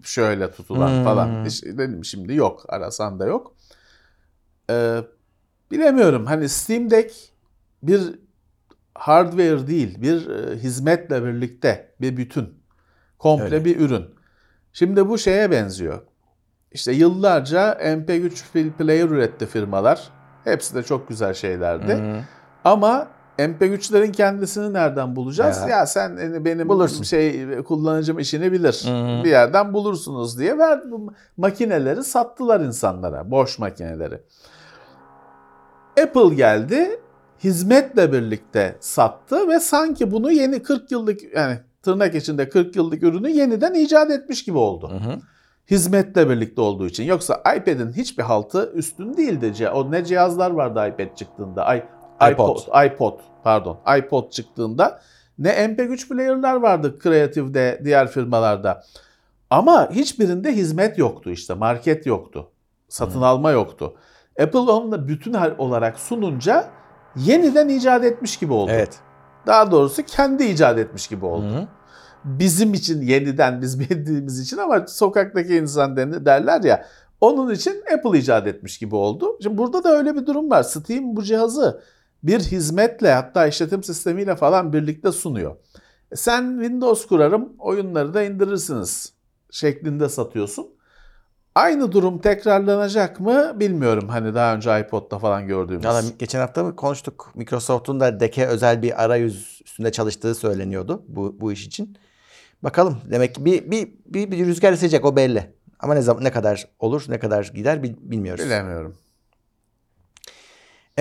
Şöyle 0.04 0.52
tutulan 0.52 0.98
Hmm. 0.98 1.04
falan. 1.04 1.46
Hiç- 1.46 1.64
dedim 1.64 2.06
şimdi 2.06 2.36
yok. 2.36 2.66
Arasan 2.70 3.20
da 3.20 3.26
yok. 3.26 3.56
Ee, 4.70 4.98
bilemiyorum. 5.72 6.26
Hani 6.26 6.50
Steam 6.50 6.90
Deck 6.90 7.14
bir 7.84 8.02
hardware 8.96 9.68
değil, 9.68 10.02
bir 10.02 10.30
e, 10.30 10.58
hizmetle 10.58 11.24
birlikte 11.26 11.92
bir 12.02 12.18
bütün. 12.18 12.58
Komple 13.20 13.44
Öyle. 13.46 13.66
bir 13.66 13.80
ürün. 13.80 14.06
Şimdi 14.74 15.10
bu 15.10 15.18
şeye 15.18 15.52
benziyor. 15.52 16.02
İşte 16.72 16.92
yıllarca 16.92 17.74
MP3 17.82 18.44
fil- 18.56 18.72
player 18.72 19.10
üretti 19.10 19.46
firmalar. 19.46 20.10
Hepsi 20.44 20.76
de 20.76 20.84
çok 20.84 21.10
güzel 21.10 21.34
şeylerdi. 21.34 21.94
Hı. 21.94 22.20
Ama 22.64 23.08
MP3'lerin 23.38 24.12
kendisini 24.12 24.74
nereden 24.74 25.16
bulacağız? 25.16 25.62
Ya. 25.62 25.68
Ya, 25.68 25.86
sen 25.86 26.18
hani 26.18 26.46
benim 26.46 26.70
Bulursun. 26.70 27.04
şey 27.04 27.58
kullanıcım 27.64 28.20
işini 28.20 28.52
bilir. 28.52 28.84
Hı. 28.88 29.24
Bir 29.24 29.30
yerden 29.30 29.74
bulursunuz 29.74 30.40
diye 30.40 30.58
ver 30.58 30.80
makineleri 31.38 32.04
sattılar 32.04 32.60
insanlara, 32.60 33.32
boş 33.32 33.60
makineleri. 33.60 34.22
Apple 36.04 36.36
geldi, 36.36 37.00
hizmetle 37.44 38.14
birlikte 38.14 38.76
sattı 38.80 39.48
ve 39.48 39.60
sanki 39.60 40.12
bunu 40.12 40.32
yeni 40.32 40.64
40 40.64 40.92
yıllık 40.92 41.36
yani 41.36 41.60
tırnak 41.84 42.16
içinde 42.16 42.50
40 42.50 42.76
yıllık 42.76 43.04
ürünü 43.04 43.30
yeniden 43.30 43.74
icat 43.74 44.12
etmiş 44.12 44.44
gibi 44.44 44.58
oldu. 44.58 44.90
Hı 44.92 45.10
hı. 45.10 45.20
Hizmetle 45.72 46.30
birlikte 46.30 46.62
olduğu 46.62 46.88
için. 46.88 47.04
Yoksa 47.04 47.36
iPad'in 47.58 47.92
hiçbir 47.92 48.24
haltı 48.24 48.72
üstün 48.74 49.18
değildi. 49.18 49.70
O 49.70 49.92
ne 49.92 50.06
cihazlar 50.06 50.52
vardı 50.52 50.88
iPad 50.94 51.16
çıktığında? 51.16 51.76
I, 51.76 51.84
iPod. 52.32 52.58
iPod. 52.60 52.86
iPod 52.86 53.20
pardon. 53.44 53.78
iPod 54.00 54.30
çıktığında 54.32 55.02
ne 55.40 55.50
MP3 55.50 56.08
player'lar 56.10 56.56
vardı 56.56 57.00
Creative'de, 57.04 57.82
diğer 57.84 58.08
firmalarda. 58.08 58.84
Ama 59.50 59.90
hiçbirinde 59.92 60.52
hizmet 60.56 60.98
yoktu 60.98 61.30
işte. 61.32 61.54
Market 61.54 62.06
yoktu. 62.06 62.50
Satın 62.90 63.22
alma 63.22 63.52
yoktu. 63.52 63.94
Apple 64.42 64.60
onunla 64.60 65.08
bütün 65.08 65.34
hal- 65.34 65.56
olarak 65.58 66.00
sununca 66.00 66.70
yeniden 67.16 67.70
icat 67.70 68.04
etmiş 68.04 68.38
gibi 68.38 68.54
oldu. 68.54 68.72
Evet. 68.74 69.00
Daha 69.48 69.72
doğrusu 69.72 70.04
kendi 70.04 70.44
icat 70.44 70.78
etmiş 70.78 71.08
gibi 71.08 71.26
oldu 71.26 71.46
Hı 71.54 71.58
hı. 71.58 71.68
bizim 72.24 72.74
için 72.74 73.02
yeniden 73.02 73.62
biz 73.62 73.80
bildiğimiz 73.80 74.40
için 74.40 74.58
ama 74.58 74.88
sokaktaki 74.88 75.56
insan 75.56 75.98
derler 76.26 76.64
ya 76.64 76.86
onun 77.22 77.54
için 77.54 77.84
Apple 77.94 78.20
icat 78.20 78.48
etmiş 78.48 78.78
gibi 78.78 78.96
oldu. 78.96 79.38
Şimdi 79.44 79.58
burada 79.58 79.84
da 79.84 79.90
öyle 79.98 80.16
bir 80.16 80.26
durum 80.26 80.50
var. 80.52 80.64
Steam 80.64 81.16
bu 81.16 81.24
cihazı 81.24 81.82
bir 82.28 82.40
hizmetle 82.40 83.12
hatta 83.14 83.48
işletim 83.48 83.84
sistemiyle 83.84 84.36
falan 84.36 84.74
birlikte 84.74 85.12
sunuyor. 85.12 85.56
E 86.12 86.16
Sen 86.16 86.60
Windows 86.60 87.06
kurarım 87.08 87.50
oyunları 87.60 88.14
da 88.14 88.24
indirirsiniz 88.24 89.14
şeklinde 89.52 90.10
satıyorsun. 90.10 90.68
Aynı 91.56 91.92
durum 91.92 92.20
tekrarlanacak 92.20 93.20
mı 93.20 93.52
bilmiyorum. 93.60 94.08
Hani 94.10 94.36
daha 94.36 94.56
önce 94.56 94.80
iPod'da 94.80 95.20
falan 95.20 95.48
gördüğümüz. 95.48 95.86
Valla 95.86 96.02
geçen 96.20 96.40
hafta 96.40 96.64
mı 96.64 96.76
konuştuk? 96.76 97.32
Microsoft'un 97.36 98.00
da 98.00 98.20
Deck'e 98.20 98.46
özel 98.46 98.82
bir 98.82 99.04
arayüz 99.04 99.62
üstünde 99.66 99.92
çalıştığı 99.92 100.36
söyleniyordu 100.36 101.04
bu, 101.08 101.36
bu 101.42 101.52
iş 101.52 101.66
için. 101.68 101.98
Bakalım. 102.64 102.98
Demek 103.12 103.36
ki 103.36 103.46
bir, 103.46 103.72
bir, 103.72 103.90
bir, 104.06 104.32
bir 104.32 104.46
rüzgar 104.46 104.74
esecek 104.74 105.06
o 105.06 105.16
belli. 105.16 105.54
Ama 105.80 105.94
ne 105.94 106.02
zaman 106.02 106.24
ne 106.24 106.32
kadar 106.32 106.68
olur, 106.80 107.06
ne 107.10 107.20
kadar 107.20 107.52
gider 107.56 107.84
bil- 107.84 107.96
bilmiyoruz. 108.00 108.46
Bilemiyorum. 108.46 108.96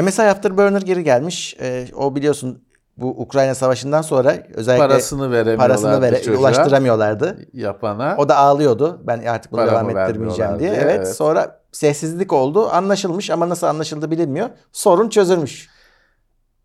MSI 0.03 0.23
Afterburner 0.23 0.83
geri 0.83 1.05
gelmiş. 1.05 1.57
Ee, 1.61 1.87
o 1.97 2.15
biliyorsun 2.17 2.65
bu 2.97 3.09
Ukrayna 3.09 3.55
Savaşı'ndan 3.55 4.03
sonra 4.03 4.37
özellikle 4.55 4.89
Parasını 4.89 5.31
veremiyorlardı 5.31 5.83
parasını 5.83 6.03
vere, 6.03 6.23
çocuğa, 6.23 6.41
ulaştıramıyorlardı. 6.41 7.39
yapana. 7.53 8.17
O 8.19 8.29
da 8.29 8.37
ağlıyordu. 8.37 9.01
Ben 9.07 9.25
artık 9.25 9.53
bunu 9.53 9.67
devam 9.67 9.91
ettirmeyeceğim 9.99 10.59
diye. 10.59 10.71
diye, 10.71 10.81
Evet. 10.83 10.97
evet. 10.97 11.17
Sonra 11.17 11.61
sessizlik 11.73 12.33
oldu. 12.33 12.69
Anlaşılmış 12.71 13.31
ama 13.31 13.49
nasıl 13.49 13.67
anlaşıldı 13.67 14.11
bilinmiyor. 14.11 14.51
Sorun 14.73 15.09
çözülmüş. 15.09 15.69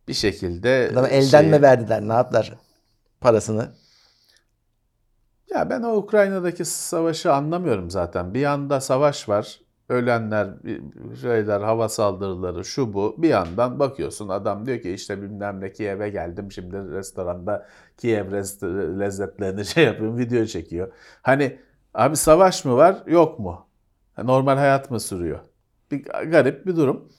bir 0.08 0.14
şekilde 0.14 0.90
Adamı 0.94 1.08
elden 1.08 1.42
şeyi- 1.42 1.52
mi 1.52 1.62
verdiler? 1.62 2.02
Ne 2.02 2.14
yaptılar? 2.14 2.54
Parasını. 3.22 3.68
Ya 5.54 5.70
ben 5.70 5.82
o 5.84 5.96
Ukrayna'daki 5.96 6.66
savaşı 6.66 7.34
anlamıyorum 7.34 7.92
zaten. 7.92 8.34
Bir 8.34 8.40
yanda 8.40 8.82
savaş 8.82 9.30
var. 9.30 9.60
Ölenler, 9.92 10.48
şeyler, 11.22 11.62
hava 11.62 11.90
saldırıları, 11.90 12.66
şu 12.66 12.94
bu. 12.94 13.16
Bir 13.18 13.30
yandan 13.30 13.80
bakıyorsun 13.80 14.30
adam 14.30 14.66
diyor 14.66 14.82
ki 14.82 14.92
işte 14.92 15.22
bilmem 15.22 15.62
ne 15.62 15.72
Kiev'e 15.72 16.10
geldim. 16.10 16.52
Şimdi 16.52 16.76
restoranda 16.92 17.68
Kiev 17.98 18.32
lezzetlerini 19.00 19.66
şey 19.76 19.84
yapıyorum, 19.84 20.18
video 20.18 20.46
çekiyor. 20.46 20.92
Hani 21.22 21.60
abi 21.94 22.16
savaş 22.16 22.66
mı 22.66 22.76
var, 22.76 23.04
yok 23.08 23.40
mu? 23.40 23.68
Normal 24.24 24.58
hayat 24.58 24.92
mı 24.92 25.00
sürüyor? 25.00 25.40
Bir 25.92 26.04
garip 26.04 26.66
bir 26.66 26.76
durum. 26.76 27.10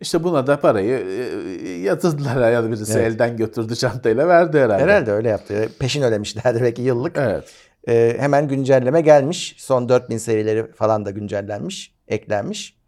İşte 0.00 0.24
buna 0.24 0.46
da 0.46 0.60
parayı 0.60 0.98
e, 0.98 1.68
yatırdılar 1.70 2.52
ya 2.52 2.70
birisi 2.70 2.98
Evet. 2.98 3.12
elden 3.12 3.36
götürdü 3.36 3.76
çantayla 3.76 4.28
verdi 4.28 4.58
herhalde. 4.58 4.82
Herhalde 4.82 5.12
öyle 5.12 5.28
yaptı. 5.28 5.68
Peşin 5.80 6.02
ödemişlerdi 6.02 6.62
belki 6.62 6.82
yıllık. 6.82 7.16
Evet. 7.16 7.67
Ee, 7.88 8.16
hemen 8.18 8.48
güncelleme 8.48 9.00
gelmiş. 9.00 9.54
Son 9.58 9.88
4000 9.88 10.18
serileri 10.18 10.72
falan 10.72 11.04
da 11.04 11.10
güncellenmiş, 11.10 11.94
eklenmiş. 12.08 12.78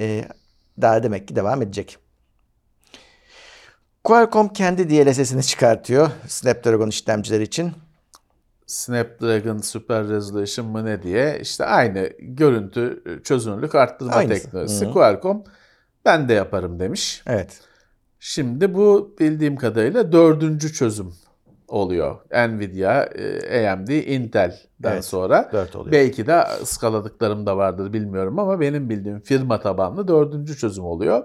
Ee, 0.00 0.24
daha 0.80 1.02
demek 1.02 1.28
ki 1.28 1.36
devam 1.36 1.62
edecek. 1.62 1.98
Qualcomm 4.04 4.48
kendi 4.48 4.90
DLSS'ini 4.90 5.42
çıkartıyor 5.42 6.10
Snapdragon 6.28 6.88
işlemcileri 6.88 7.42
için. 7.42 7.72
Snapdragon 8.66 9.58
Super 9.58 10.08
Resolution 10.08 10.66
mı 10.66 10.84
ne 10.84 11.02
diye 11.02 11.38
işte 11.42 11.64
aynı 11.64 12.10
görüntü 12.18 13.02
çözünürlük 13.24 13.74
arttırma 13.74 14.12
Aynısı. 14.12 14.42
teknolojisi. 14.42 14.84
Hı 14.84 14.88
hı. 14.88 14.92
Qualcomm 14.92 15.44
ben 16.04 16.28
de 16.28 16.32
yaparım 16.32 16.80
demiş. 16.80 17.22
Evet. 17.26 17.60
Şimdi 18.20 18.74
bu 18.74 19.16
bildiğim 19.20 19.56
kadarıyla 19.56 20.12
dördüncü 20.12 20.72
çözüm 20.72 21.14
oluyor. 21.74 22.16
Nvidia, 22.48 23.04
e, 23.04 23.68
AMD, 23.68 23.88
Intel'den 23.88 24.92
Evet, 24.92 25.04
sonra. 25.04 25.50
dört 25.52 25.76
oluyor. 25.76 25.92
Belki 25.92 26.26
de 26.26 26.44
ıskaladıklarım 26.62 27.46
da 27.46 27.56
vardır 27.56 27.92
bilmiyorum 27.92 28.38
ama 28.38 28.60
benim 28.60 28.90
bildiğim 28.90 29.20
firma 29.20 29.60
tabanlı 29.60 30.08
dördüncü 30.08 30.56
çözüm 30.56 30.84
oluyor. 30.84 31.24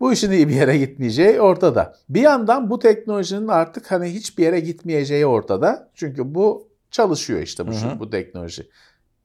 Bu 0.00 0.12
işin 0.12 0.30
iyi 0.30 0.48
bir 0.48 0.54
yere 0.54 0.78
gitmeyeceği 0.78 1.40
ortada. 1.40 1.94
Bir 2.08 2.20
yandan 2.20 2.70
bu 2.70 2.78
teknolojinin 2.78 3.48
artık 3.48 3.90
hani 3.90 4.06
hiçbir 4.14 4.42
yere 4.44 4.60
gitmeyeceği 4.60 5.26
ortada. 5.26 5.90
Çünkü 5.94 6.34
bu 6.34 6.68
çalışıyor 6.90 7.40
işte 7.40 7.66
bu, 7.66 7.72
Hı 7.72 7.86
hı. 7.86 8.00
bu 8.00 8.10
teknoloji. 8.10 8.68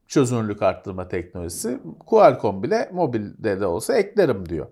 Çözünürlük 0.07 0.61
arttırma 0.61 1.07
teknolojisi. 1.07 1.79
Qualcomm 2.05 2.63
bile 2.63 2.89
mobilde 2.93 3.59
de 3.59 3.65
olsa 3.65 3.93
eklerim 3.93 4.49
diyor. 4.49 4.67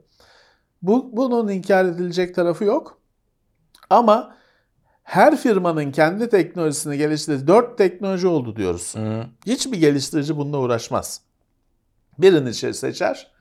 Bu, 0.82 1.18
bunun 1.18 1.48
inkar 1.48 1.86
edilecek 1.86 2.36
tarafı 2.36 2.64
yok. 2.64 2.98
Ama 3.90 4.36
her 5.04 5.38
firmanın 5.38 5.92
kendi 5.92 6.30
teknolojisini 6.30 6.98
geliştirdiği 6.98 7.48
dört 7.48 7.78
teknoloji 7.78 8.28
oldu 8.28 8.56
diyoruz. 8.56 8.96
Hı. 8.96 9.26
Hiçbir 9.46 9.78
geliştirici 9.78 10.38
bununla 10.38 10.58
uğraşmaz. 10.58 11.22
Birini 12.18 12.54
şey 12.54 12.74
seçer, 12.74 13.32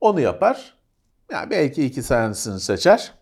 onu 0.00 0.20
yapar. 0.20 0.74
Yani 1.32 1.50
belki 1.50 1.84
iki 1.84 2.02
tanesini 2.02 2.60
seçer. 2.60 3.12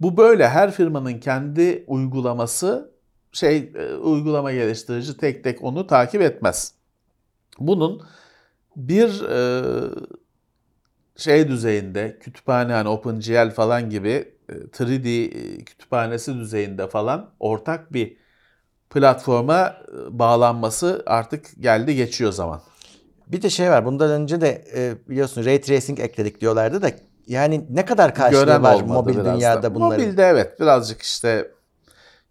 Bu 0.00 0.16
böyle 0.16 0.48
her 0.48 0.70
firmanın 0.70 1.20
kendi 1.20 1.84
uygulaması 1.86 2.90
şey 3.32 3.72
e, 3.74 3.94
uygulama 3.94 4.52
geliştirici 4.52 5.16
tek 5.16 5.44
tek 5.44 5.64
onu 5.64 5.86
takip 5.86 6.22
etmez. 6.22 6.74
Bunun 7.58 8.02
bir 8.76 9.22
e, 9.28 9.62
şey 11.16 11.48
düzeyinde 11.48 12.18
kütüphane 12.20 12.72
hani 12.72 12.88
OpenGL 12.88 13.50
falan 13.50 13.90
gibi 13.90 14.34
3D 14.50 15.08
e, 15.08 15.64
kütüphanesi 15.64 16.34
düzeyinde 16.34 16.88
falan 16.88 17.30
ortak 17.40 17.92
bir 17.92 18.16
platforma 18.90 19.76
e, 19.88 20.18
bağlanması 20.18 21.02
artık 21.06 21.46
geldi 21.60 21.96
geçiyor 21.96 22.32
zaman. 22.32 22.60
Bir 23.26 23.42
de 23.42 23.50
şey 23.50 23.70
var. 23.70 23.84
Bundan 23.84 24.10
önce 24.10 24.40
de 24.40 24.64
e, 24.74 25.08
biliyorsun 25.08 25.44
ray 25.44 25.60
tracing 25.60 26.00
ekledik 26.00 26.40
diyorlardı 26.40 26.82
da 26.82 26.90
yani 27.26 27.66
ne 27.70 27.84
kadar 27.84 28.14
karşılığı 28.14 28.62
var 28.62 28.74
olmadı 28.74 28.92
mobil 28.92 29.14
biraz 29.14 29.26
da. 29.26 29.34
dünyada 29.34 29.74
bunların? 29.74 30.00
Mobilde 30.00 30.22
evet 30.22 30.60
birazcık 30.60 31.02
işte 31.02 31.50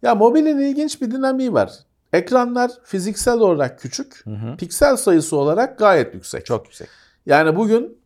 ya 0.02 0.14
mobilin 0.14 0.58
ilginç 0.58 1.02
bir 1.02 1.10
dinamiği 1.10 1.52
var. 1.52 1.72
Ekranlar 2.12 2.70
fiziksel 2.84 3.38
olarak 3.38 3.78
küçük, 3.78 4.26
hı. 4.26 4.56
piksel 4.58 4.96
sayısı 4.96 5.36
olarak 5.36 5.78
gayet 5.78 6.14
yüksek. 6.14 6.46
Çok 6.46 6.64
yüksek. 6.64 6.88
Yani 7.26 7.56
bugün 7.56 7.98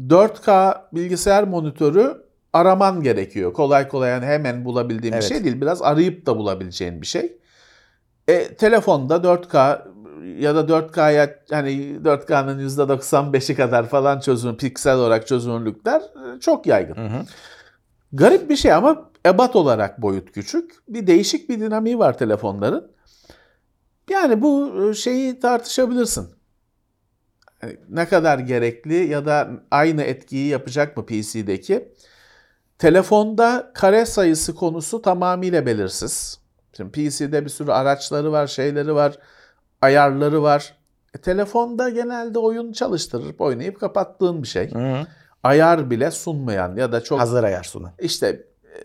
4K 0.00 0.80
bilgisayar 0.92 1.44
monitörü 1.44 2.27
araman 2.52 3.02
gerekiyor. 3.02 3.52
Kolay 3.52 3.88
kolay 3.88 4.10
yani 4.10 4.26
hemen 4.26 4.64
bulabildiğin 4.64 5.12
Evet. 5.12 5.22
bir 5.22 5.28
şey 5.28 5.44
değil. 5.44 5.60
Biraz 5.60 5.82
arayıp 5.82 6.26
da 6.26 6.36
bulabileceğin 6.36 7.02
bir 7.02 7.06
şey. 7.06 7.38
E, 8.28 8.54
telefonda 8.54 9.16
4K 9.16 9.82
ya 10.38 10.54
da 10.54 10.60
4K'ya 10.60 11.34
hani 11.50 11.70
4K'nın 12.04 12.68
%95'i 12.68 13.56
kadar 13.56 13.88
falan 13.88 14.20
çözünür, 14.20 14.56
piksel 14.56 14.96
olarak 14.96 15.26
çözünürlükler 15.26 16.00
e, 16.00 16.40
çok 16.40 16.66
yaygın. 16.66 16.94
Hı 16.94 17.06
hı. 17.06 17.22
Garip 18.12 18.50
bir 18.50 18.56
şey 18.56 18.72
ama 18.72 19.10
ebat 19.26 19.56
olarak 19.56 20.02
boyut 20.02 20.32
küçük. 20.32 20.74
Bir 20.88 21.06
değişik 21.06 21.48
bir 21.48 21.60
dinamiği 21.60 21.98
var 21.98 22.18
telefonların. 22.18 22.90
Yani 24.10 24.42
bu 24.42 24.82
e, 24.90 24.94
şeyi 24.94 25.40
tartışabilirsin. 25.40 26.28
Yani 27.62 27.76
Ne 27.88 28.08
kadar 28.08 28.38
gerekli 28.38 28.94
ya 28.94 29.26
da 29.26 29.50
aynı 29.70 30.02
etkiyi 30.02 30.48
yapacak 30.48 30.96
mı 30.96 31.06
PC'deki? 31.06 31.92
Telefonda 32.78 33.70
kare 33.74 34.06
sayısı 34.06 34.54
konusu 34.54 35.02
tamamıyla 35.02 35.66
belirsiz. 35.66 36.40
Şimdi 36.76 36.90
PC'de 36.90 37.44
bir 37.44 37.50
sürü 37.50 37.70
araçları 37.70 38.32
var, 38.32 38.46
şeyleri 38.46 38.94
var, 38.94 39.18
ayarları 39.82 40.42
var. 40.42 40.74
E, 41.14 41.18
telefonda 41.18 41.88
genelde 41.88 42.38
oyun 42.38 42.72
çalıştırıp 42.72 43.40
oynayıp 43.40 43.80
kapattığın 43.80 44.42
bir 44.42 44.48
şey. 44.48 44.74
Hı 44.74 44.78
hı. 44.78 45.06
Ayar 45.42 45.90
bile 45.90 46.10
sunmayan 46.10 46.76
ya 46.76 46.92
da 46.92 47.00
çok 47.00 47.20
Hazır 47.20 47.44
ayar 47.44 47.62
sunan. 47.62 47.92
işte 47.98 48.46
e, 48.64 48.78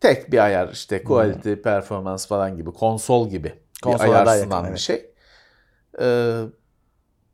tek 0.00 0.32
bir 0.32 0.38
ayar 0.38 0.68
işte 0.72 1.04
quality, 1.04 1.52
performance 1.52 2.26
falan 2.26 2.56
gibi 2.56 2.72
konsol 2.72 3.28
gibi 3.28 3.54
Konsola 3.82 4.08
bir 4.08 4.12
ayar 4.14 4.26
daha 4.26 4.36
yakın, 4.36 4.50
sunan 4.50 4.64
bir 4.64 4.68
evet. 4.68 4.78
şey. 4.78 5.10
Ee, 6.00 6.42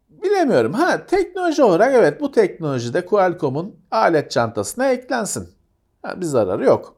bilemiyorum. 0.09 0.73
Ha 0.73 1.07
teknoloji 1.07 1.63
olarak 1.63 1.95
evet 1.95 2.21
bu 2.21 2.33
teknolojide 2.33 3.07
Qualcomm'un 3.07 3.77
alet 3.91 4.31
çantasına 4.31 4.91
eklensin. 4.91 5.49
Ha, 6.03 6.21
bir 6.21 6.27
zararı 6.27 6.65
yok. 6.65 6.97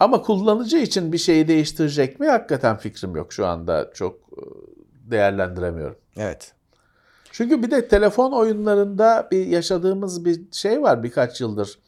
Ama 0.00 0.22
kullanıcı 0.22 0.76
için 0.78 1.12
bir 1.12 1.18
şeyi 1.18 1.48
değiştirecek 1.48 2.20
mi? 2.20 2.28
Hakikaten 2.28 2.76
fikrim 2.76 3.16
yok 3.16 3.32
şu 3.32 3.46
anda. 3.46 3.90
Çok 3.94 4.14
e, 4.14 4.40
değerlendiremiyorum. 5.10 5.96
Evet. 6.16 6.52
Çünkü 7.32 7.62
bir 7.62 7.70
de 7.70 7.88
telefon 7.88 8.32
oyunlarında 8.32 9.28
bir 9.30 9.46
yaşadığımız 9.46 10.24
bir 10.24 10.40
şey 10.52 10.82
var 10.82 11.02
birkaç 11.02 11.40
yıldır. 11.40 11.78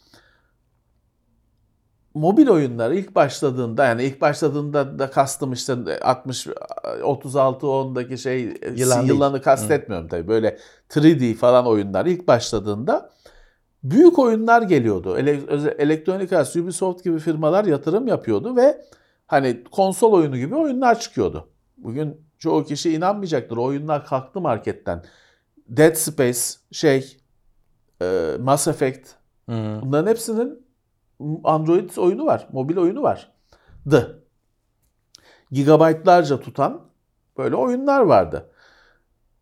Mobil 2.15 2.49
oyunlar 2.49 2.91
ilk 2.91 3.15
başladığında 3.15 3.85
yani 3.85 4.05
ilk 4.05 4.21
başladığında 4.21 4.99
da 4.99 5.11
kastım 5.11 5.53
işte 5.53 6.01
60 6.03 6.47
36 7.03 7.67
10'daki 7.67 8.19
şey 8.19 8.41
Yılan 8.77 8.99
değil. 8.99 9.09
yılanı 9.13 9.43
kastetmiyorum 9.43 10.09
tabii. 10.09 10.29
Böyle 10.29 10.59
3D 10.91 11.35
falan 11.35 11.67
oyunlar 11.67 12.07
ilk 12.07 12.29
başladığında 12.29 13.11
büyük 13.85 14.19
oyunlar 14.19 14.63
geliyordu. 14.63 15.19
Ele, 15.19 15.31
Electronic 15.79 16.37
Arts, 16.37 16.57
Ubisoft 16.57 17.05
gibi 17.05 17.19
firmalar 17.19 17.65
yatırım 17.65 18.07
yapıyordu 18.07 18.57
ve 18.57 18.85
hani 19.27 19.65
konsol 19.65 20.13
oyunu 20.13 20.37
gibi 20.37 20.55
oyunlar 20.55 21.01
çıkıyordu. 21.01 21.49
Bugün 21.77 22.21
çoğu 22.39 22.65
kişi 22.65 22.95
inanmayacaktır. 22.95 23.57
O 23.57 23.65
oyunlar 23.65 24.07
kalktı 24.07 24.41
marketten. 24.41 25.05
Dead 25.69 25.95
Space, 25.95 26.41
şey, 26.73 27.17
e, 28.03 28.37
Mass 28.41 28.69
Effect 28.69 29.11
Hı 29.49 29.53
hı. 29.53 29.81
bunların 29.83 30.11
hepsinin 30.11 30.67
Android 31.45 31.97
oyunu 31.97 32.27
var, 32.27 32.49
mobil 32.53 32.77
oyunu 32.77 33.03
var. 33.03 33.33
The. 33.91 34.07
Gigabaytlarca 35.51 36.41
tutan 36.41 36.81
böyle 37.39 37.57
oyunlar 37.57 38.01
vardı. 38.01 38.51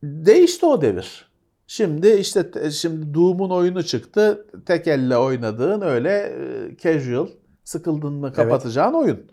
Değişti 0.02 0.66
o 0.66 0.82
devir. 0.82 1.31
Şimdi 1.72 2.08
işte 2.10 2.50
te- 2.50 2.70
şimdi 2.70 3.14
Doom'un 3.14 3.50
oyunu 3.50 3.82
çıktı. 3.82 4.46
Tek 4.66 4.86
elle 4.86 5.16
oynadığın 5.16 5.80
öyle 5.80 6.10
e, 6.10 6.76
casual, 6.76 7.28
sıkıldın 7.64 8.12
mı 8.12 8.32
kapatacağın 8.32 8.94
oyun. 8.94 9.30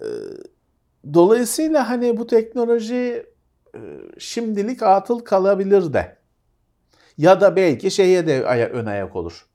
E, 0.00 0.06
Dolayısıyla 1.14 1.88
hani 1.90 2.16
bu 2.16 2.26
teknoloji 2.26 3.26
e, 3.74 3.80
şimdilik 4.18 4.82
atıl 4.82 5.18
kalabilir 5.18 5.92
de. 5.92 6.16
Ya 7.18 7.40
da 7.40 7.56
belki 7.56 7.90
şeye 7.90 8.26
de 8.26 8.46
aya- 8.46 8.68
ön 8.70 8.86
ayak 8.86 9.16
olur. 9.16 9.46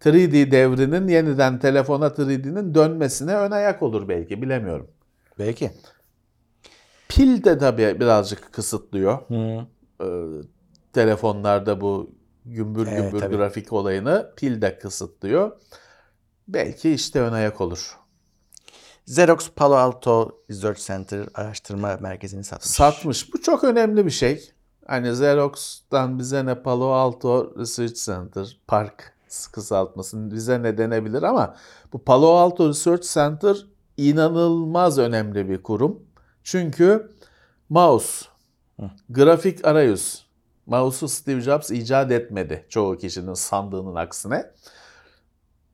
3D 0.00 0.50
devrinin 0.50 1.08
yeniden 1.08 1.58
telefona 1.58 2.06
3D'nin 2.06 2.74
dönmesine 2.74 3.36
ön 3.36 3.50
ayak 3.50 3.82
olur 3.82 4.08
belki 4.08 4.42
bilemiyorum. 4.42 4.90
Belki. 5.38 5.70
Pil 7.08 7.44
de 7.44 7.58
tabii 7.58 7.96
birazcık 8.00 8.52
kısıtlıyor. 8.52 9.18
Ee, 10.00 10.04
telefonlarda 10.94 11.80
bu 11.80 12.10
gümbür 12.44 12.86
Evet, 12.86 13.02
gümbür 13.02 13.20
tabii. 13.20 13.36
grafik 13.36 13.72
olayını 13.72 14.32
pil 14.36 14.62
de 14.62 14.78
kısıtlıyor. 14.78 15.52
Belki 16.48 16.90
işte 16.90 17.20
ön 17.20 17.32
ayak 17.32 17.60
olur. 17.60 17.98
Xerox 19.06 19.50
Palo 19.56 19.74
Alto 19.74 20.42
Research 20.50 20.80
Center 20.80 21.26
araştırma 21.34 21.96
merkezini 22.00 22.44
satmış. 22.44 22.70
Satmış. 22.70 23.34
Bu 23.34 23.42
çok 23.42 23.64
önemli 23.64 24.06
bir 24.06 24.10
şey. 24.10 24.50
Hani 24.86 25.08
Xerox'tan 25.08 26.18
bize 26.18 26.46
ne 26.46 26.62
Palo 26.62 26.90
Alto 26.90 27.54
Research 27.58 27.94
Center, 27.94 28.58
Park 28.66 29.14
kısaltmasın 29.52 30.30
bize 30.30 30.62
ne 30.62 30.78
denebilir 30.78 31.22
ama 31.22 31.56
bu 31.92 32.04
Palo 32.04 32.28
Alto 32.34 32.68
Research 32.68 33.14
Center 33.14 33.66
inanılmaz 33.96 34.98
önemli 34.98 35.48
bir 35.48 35.62
kurum. 35.62 36.02
Çünkü 36.42 37.10
mouse, 37.68 38.26
grafik 39.10 39.66
arayüz, 39.66 40.26
mouse'u 40.66 41.08
Steve 41.08 41.40
Jobs 41.40 41.70
icat 41.70 42.12
etmedi 42.12 42.66
çoğu 42.68 42.96
kişinin 42.96 43.34
sandığının 43.34 43.94
aksine. 43.94 44.50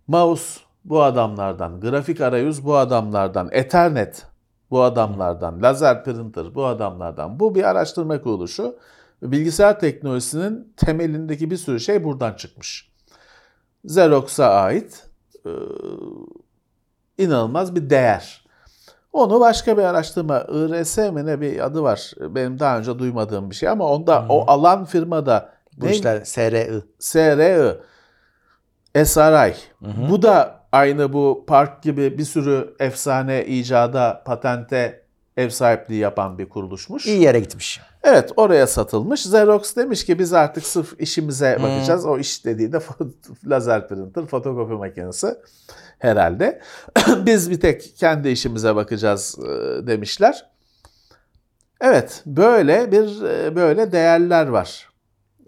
Mouse 0.07 0.61
bu 0.85 1.03
adamlardan, 1.03 1.81
grafik 1.81 2.21
arayüz 2.21 2.65
bu 2.65 2.77
adamlardan, 2.77 3.49
Ethernet 3.53 4.27
bu 4.71 4.83
adamlardan, 4.83 5.63
lazer 5.63 6.05
printer 6.05 6.55
bu 6.55 6.67
adamlardan. 6.67 7.41
Bu 7.41 7.55
bir 7.55 7.65
araştırma 7.65 8.23
kuruluşu. 8.23 8.77
Bilgisayar 9.23 9.81
teknolojisinin 9.81 10.73
temelindeki 10.77 11.51
bir 11.51 11.57
sürü 11.57 11.81
şey 11.81 12.05
buradan 12.05 12.35
çıkmış. 12.35 12.91
Xerox'a 13.85 14.47
ait 14.47 15.07
e, 15.47 15.51
inanılmaz 17.19 17.75
bir 17.75 17.91
değer. 17.91 18.45
Onu 19.13 19.41
başka 19.41 19.79
bir 19.79 19.83
araştırma, 19.83 20.41
IRS 20.41 20.99
mi 20.99 21.27
ne 21.27 21.41
bir 21.41 21.67
adı 21.67 21.83
var. 21.83 22.13
Benim 22.21 22.59
daha 22.59 22.79
önce 22.79 22.99
duymadığım 22.99 23.51
bir 23.51 23.55
şey 23.55 23.69
ama 23.69 23.85
onda 23.85 24.25
o 24.29 24.45
alan 24.47 24.85
firmada 24.85 25.53
Bu 25.77 25.89
işler 25.89 26.25
SRI. 26.25 26.83
SRI 26.99 27.81
SRI. 29.05 29.55
Bu 30.11 30.23
da 30.23 30.61
aynı 30.73 31.13
bu 31.13 31.45
park 31.47 31.83
gibi 31.83 32.19
bir 32.19 32.25
sürü 32.25 32.75
efsane 32.81 33.47
icada, 33.47 34.23
patente 34.27 35.03
ev 35.41 35.49
sahipliği 35.49 35.99
yapan 35.99 36.39
bir 36.39 36.49
kuruluşmuş. 36.49 37.07
İyi 37.07 37.23
yere 37.23 37.41
gitmiş. 37.41 37.81
Evet 38.03 38.33
oraya 38.37 38.67
satılmış. 38.67 39.27
Xerox 39.27 39.77
demiş 39.77 40.05
ki 40.05 40.19
biz 40.19 40.33
artık 40.33 40.67
sırf 40.67 41.01
işimize 41.01 41.59
bakacağız. 41.63 42.07
O 42.07 42.19
iş 42.19 42.45
dediği 42.45 42.73
de 42.73 42.81
lazer 43.47 43.89
printer, 43.89 44.27
fotokopi 44.27 44.75
makinesi 44.75 45.35
herhalde. 45.99 46.61
biz 47.27 47.51
bir 47.51 47.61
tek 47.61 47.97
kendi 47.97 48.29
işimize 48.29 48.77
bakacağız 48.77 49.39
e, 49.39 49.47
demişler. 49.87 50.51
Evet 51.81 52.23
böyle 52.27 52.93
bir 52.93 53.23
e, 53.23 53.57
böyle 53.57 53.93
değerler 53.93 54.47
var. 54.47 54.89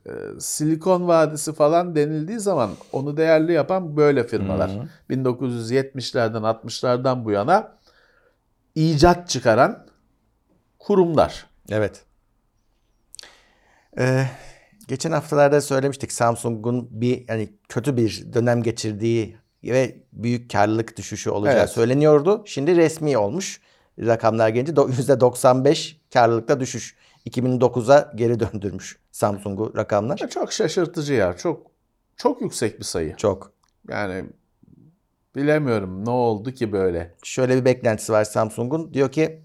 E, 0.06 0.10
Silikon 0.38 1.08
Vadisi 1.08 1.52
falan 1.52 1.94
denildiği 1.94 2.40
zaman 2.40 2.70
onu 2.92 3.16
değerli 3.16 3.52
yapan 3.52 3.96
böyle 3.96 4.24
firmalar. 4.24 4.70
1970'lerden 5.10 6.42
60'lardan 6.42 7.24
bu 7.24 7.30
yana 7.30 7.81
icat 8.74 9.28
çıkaran 9.28 9.86
kurumlar. 10.78 11.46
Evet. 11.70 12.04
Ee, 13.98 14.26
geçen 14.88 15.12
haftalarda 15.12 15.60
söylemiştik 15.60 16.12
Samsung'un 16.12 16.88
bir 16.90 17.24
yani 17.28 17.52
kötü 17.68 17.96
bir 17.96 18.32
dönem 18.32 18.62
geçirdiği 18.62 19.36
ve 19.64 19.96
büyük 20.12 20.50
karlılık 20.50 20.96
düşüşü 20.96 21.30
olacağı 21.30 21.58
Evet. 21.58 21.70
söyleniyordu. 21.70 22.42
Şimdi 22.46 22.76
resmi 22.76 23.18
olmuş. 23.18 23.60
Rakamlar 23.98 24.48
gelince 24.48 24.72
do- 24.72 24.92
%95 25.18 25.96
karlılıkta 26.12 26.60
düşüş. 26.60 26.96
2009'a 27.28 28.12
geri 28.14 28.40
döndürmüş 28.40 28.98
Samsung'u 29.12 29.72
rakamlar. 29.76 30.16
Çok 30.16 30.52
şaşırtıcı 30.52 31.14
ya. 31.14 31.36
Çok 31.36 31.66
çok 32.16 32.40
yüksek 32.40 32.78
bir 32.78 32.84
sayı. 32.84 33.16
Çok. 33.16 33.52
Yani 33.88 34.24
bilemiyorum 35.36 36.04
ne 36.04 36.10
oldu 36.10 36.50
ki 36.50 36.72
böyle. 36.72 37.14
Şöyle 37.22 37.56
bir 37.56 37.64
beklentisi 37.64 38.12
var 38.12 38.24
Samsung'un. 38.24 38.94
Diyor 38.94 39.12
ki 39.12 39.42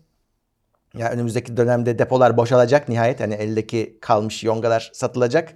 ya 0.98 1.12
önümüzdeki 1.12 1.58
dönemde 1.58 2.00
depolar 2.00 2.38
boşalacak 2.38 2.90
nihayet. 2.90 3.20
Hani 3.20 3.34
eldeki 3.34 3.98
kalmış 4.02 4.44
yongalar 4.44 4.92
satılacak. 4.94 5.54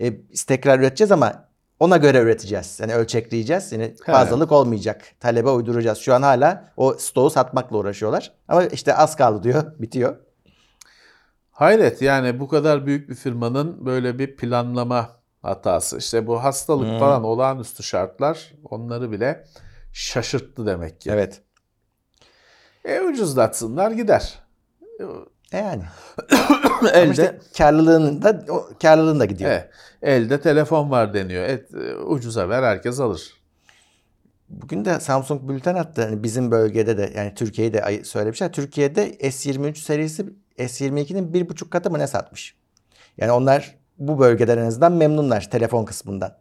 E, 0.00 0.30
biz 0.30 0.44
tekrar 0.44 0.78
üreteceğiz 0.78 1.12
ama 1.12 1.48
ona 1.80 1.96
göre 1.96 2.18
üreteceğiz. 2.18 2.80
Yani 2.80 2.94
ölçekleyeceğiz. 2.94 3.72
Yani 3.72 3.94
fazlalık 4.06 4.52
olmayacak. 4.52 5.02
Talebe 5.20 5.50
uyduracağız. 5.50 5.98
Şu 5.98 6.14
an 6.14 6.22
hala 6.22 6.72
o 6.76 6.94
stoğu 6.94 7.30
satmakla 7.30 7.76
uğraşıyorlar. 7.76 8.32
Ama 8.48 8.64
işte 8.64 8.94
az 8.94 9.16
kaldı 9.16 9.42
diyor. 9.42 9.62
Bitiyor. 9.78 10.16
Hayret 11.50 12.02
yani 12.02 12.40
bu 12.40 12.48
kadar 12.48 12.86
büyük 12.86 13.08
bir 13.08 13.14
firmanın 13.14 13.86
böyle 13.86 14.18
bir 14.18 14.36
planlama 14.36 15.08
hatası. 15.42 15.98
İşte 15.98 16.26
bu 16.26 16.44
hastalık 16.44 17.00
falan 17.00 17.24
olağanüstü 17.24 17.82
şartlar 17.82 18.52
onları 18.70 19.12
bile 19.12 19.44
şaşırttı 19.92 20.66
demek 20.66 21.00
ki. 21.00 21.10
Evet. 21.10 21.42
E 22.84 23.00
ucuzlatsınlar 23.00 23.90
gider. 23.90 24.38
E 25.52 25.58
yani. 25.58 25.82
Elde 26.92 27.10
işte 27.10 27.38
karlılığın 27.58 28.22
da 28.22 28.44
o 28.48 28.68
karlılığın 28.82 29.20
da 29.20 29.24
gidiyor. 29.24 29.50
e, 29.50 29.70
elde 30.02 30.40
telefon 30.40 30.90
var 30.90 31.14
deniyor. 31.14 31.44
Et, 31.44 31.74
e, 31.74 31.96
ucuza 31.96 32.48
ver 32.48 32.62
herkes 32.62 33.00
alır. 33.00 33.40
Bugün 34.48 34.84
de 34.84 35.00
Samsung 35.00 35.48
bülten 35.48 35.74
attı. 35.74 36.02
Hani 36.02 36.22
bizim 36.22 36.50
bölgede 36.50 36.98
de 36.98 37.12
yani 37.16 37.34
Türkiye'de 37.34 38.04
söylemişler. 38.04 38.52
Türkiye'de 38.52 39.10
S23 39.14 39.74
serisi 39.74 40.26
S22'nin 40.58 41.34
bir 41.34 41.48
buçuk 41.48 41.70
katı 41.70 41.90
mı 41.90 41.98
ne 41.98 42.06
satmış? 42.06 42.54
Yani 43.18 43.32
onlar 43.32 43.76
bu 43.98 44.18
bölgeden 44.18 44.58
en 44.58 44.66
azından 44.66 44.92
memnunlar 44.92 45.50
telefon 45.50 45.84
kısmından. 45.84 46.36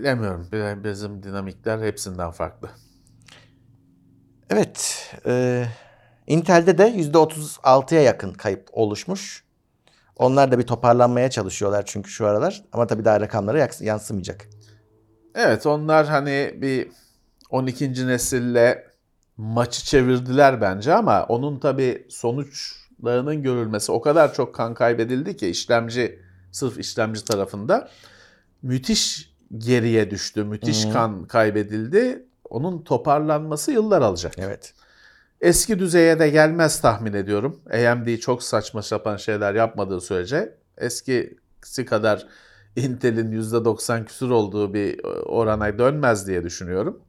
Bilemiyorum. 0.00 0.48
bi- 0.52 0.84
Bizim 0.84 1.22
dinamikler 1.22 1.78
hepsinden 1.82 2.30
farklı. 2.30 2.70
Evet. 4.50 5.06
E, 5.26 5.64
Intel'de 6.26 6.78
de 6.78 6.88
%36'ya 6.88 8.02
yakın 8.02 8.32
kayıp 8.32 8.68
oluşmuş. 8.72 9.44
Onlar 10.16 10.52
da 10.52 10.58
bir 10.58 10.66
toparlanmaya 10.66 11.30
çalışıyorlar 11.30 11.82
çünkü 11.86 12.10
şu 12.10 12.26
aralar. 12.26 12.62
Ama 12.72 12.86
tabii 12.86 13.04
daha 13.04 13.20
rakamlara 13.20 13.68
yansımayacak. 13.80 14.46
Evet 15.34 15.66
onlar 15.66 16.06
hani 16.06 16.54
bir 16.56 16.88
12. 17.50 18.06
nesille 18.06 18.86
maçı 19.36 19.84
çevirdiler 19.84 20.60
bence 20.60 20.94
ama 20.94 21.24
onun 21.24 21.58
tabii 21.58 22.06
sonuçlarının 22.10 23.42
görülmesi 23.42 23.92
o 23.92 24.00
kadar 24.00 24.34
çok 24.34 24.54
kan 24.54 24.74
kaybedildi 24.74 25.36
ki 25.36 25.46
işlemci 25.48 26.20
sırf 26.52 26.78
işlemci 26.78 27.24
tarafında 27.24 27.88
müthiş 28.62 29.29
geriye 29.58 30.10
düştü. 30.10 30.44
Müthiş 30.44 30.86
kan 30.92 31.24
kaybedildi. 31.24 32.26
Onun 32.50 32.82
toparlanması 32.82 33.72
yıllar 33.72 34.02
alacak. 34.02 34.32
Evet. 34.38 34.74
Eski 35.40 35.78
düzeye 35.78 36.18
de 36.18 36.30
gelmez 36.30 36.80
tahmin 36.80 37.12
ediyorum. 37.12 37.60
AMD 37.72 38.16
çok 38.16 38.42
saçma 38.42 38.82
sapan 38.82 39.16
şeyler 39.16 39.54
yapmadığı 39.54 40.00
sürece 40.00 40.54
eskisi 40.78 41.84
kadar 41.86 42.26
Intel'in 42.76 43.32
%90 43.32 44.04
küsur 44.04 44.30
olduğu 44.30 44.74
bir 44.74 45.00
orana 45.26 45.78
dönmez 45.78 46.26
diye 46.26 46.44
düşünüyorum. 46.44 47.00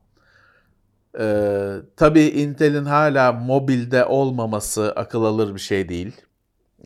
Ee, 1.19 1.75
tabii 1.97 2.23
Intel'in 2.23 2.85
hala 2.85 3.31
mobilde 3.31 4.05
olmaması 4.05 4.91
akıl 4.91 5.23
alır 5.23 5.55
bir 5.55 5.59
şey 5.59 5.89
değil. 5.89 6.21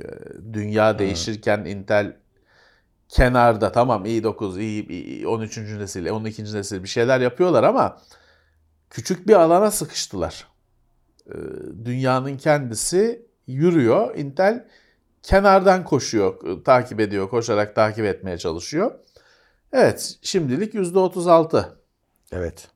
Ee, 0.01 0.05
dünya 0.53 0.99
değişirken 0.99 1.65
Intel 1.65 2.15
kenarda 3.09 3.71
tamam 3.71 4.05
i9, 4.05 4.59
i, 4.59 4.79
i- 5.21 5.27
13. 5.27 5.57
nesil, 5.57 6.09
12. 6.09 6.43
nesil 6.43 6.83
bir 6.83 6.87
şeyler 6.87 7.19
yapıyorlar 7.19 7.63
ama 7.63 7.97
küçük 8.89 9.27
bir 9.27 9.33
alana 9.33 9.71
sıkıştılar. 9.71 10.47
Ee, 11.29 11.33
dünyanın 11.85 12.37
kendisi 12.37 13.25
yürüyor. 13.47 14.15
Intel 14.15 14.67
kenardan 15.23 15.83
koşuyor, 15.85 16.63
takip 16.63 16.99
ediyor, 16.99 17.29
koşarak 17.29 17.75
takip 17.75 18.05
etmeye 18.05 18.37
çalışıyor. 18.37 18.91
Evet, 19.73 20.17
şimdilik 20.21 20.73
%36. 20.73 21.65
Evet. 22.31 22.67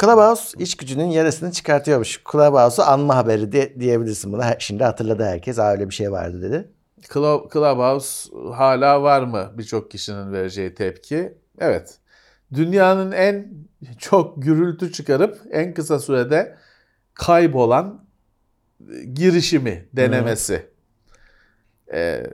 Clubhouse 0.00 0.58
iş 0.64 0.76
gücünün 0.76 1.06
yarısını 1.06 1.52
çıkartıyormuş. 1.52 2.22
Clubhouse'u 2.32 2.84
anma 2.84 3.16
haberi 3.16 3.52
de, 3.52 3.80
diyebilirsin 3.80 4.32
buna. 4.32 4.56
Şimdi 4.58 4.84
hatırladı 4.84 5.24
herkes. 5.24 5.58
Aa, 5.58 5.70
öyle 5.72 5.88
bir 5.88 5.94
şey 5.94 6.12
vardı 6.12 6.42
dedi. 6.42 6.72
Club, 7.12 7.52
Clubhouse 7.52 8.30
hala 8.54 9.02
var 9.02 9.22
mı 9.22 9.52
birçok 9.58 9.90
kişinin 9.90 10.32
vereceği 10.32 10.74
tepki? 10.74 11.38
Evet. 11.58 11.98
Dünyanın 12.54 13.12
en 13.12 13.52
çok 13.98 14.42
gürültü 14.42 14.92
çıkarıp 14.92 15.40
en 15.50 15.74
kısa 15.74 15.98
sürede 15.98 16.56
kaybolan 17.14 18.04
e, 18.90 19.04
girişimi, 19.04 19.88
denemesi. 19.92 20.66
Ee, 21.92 22.26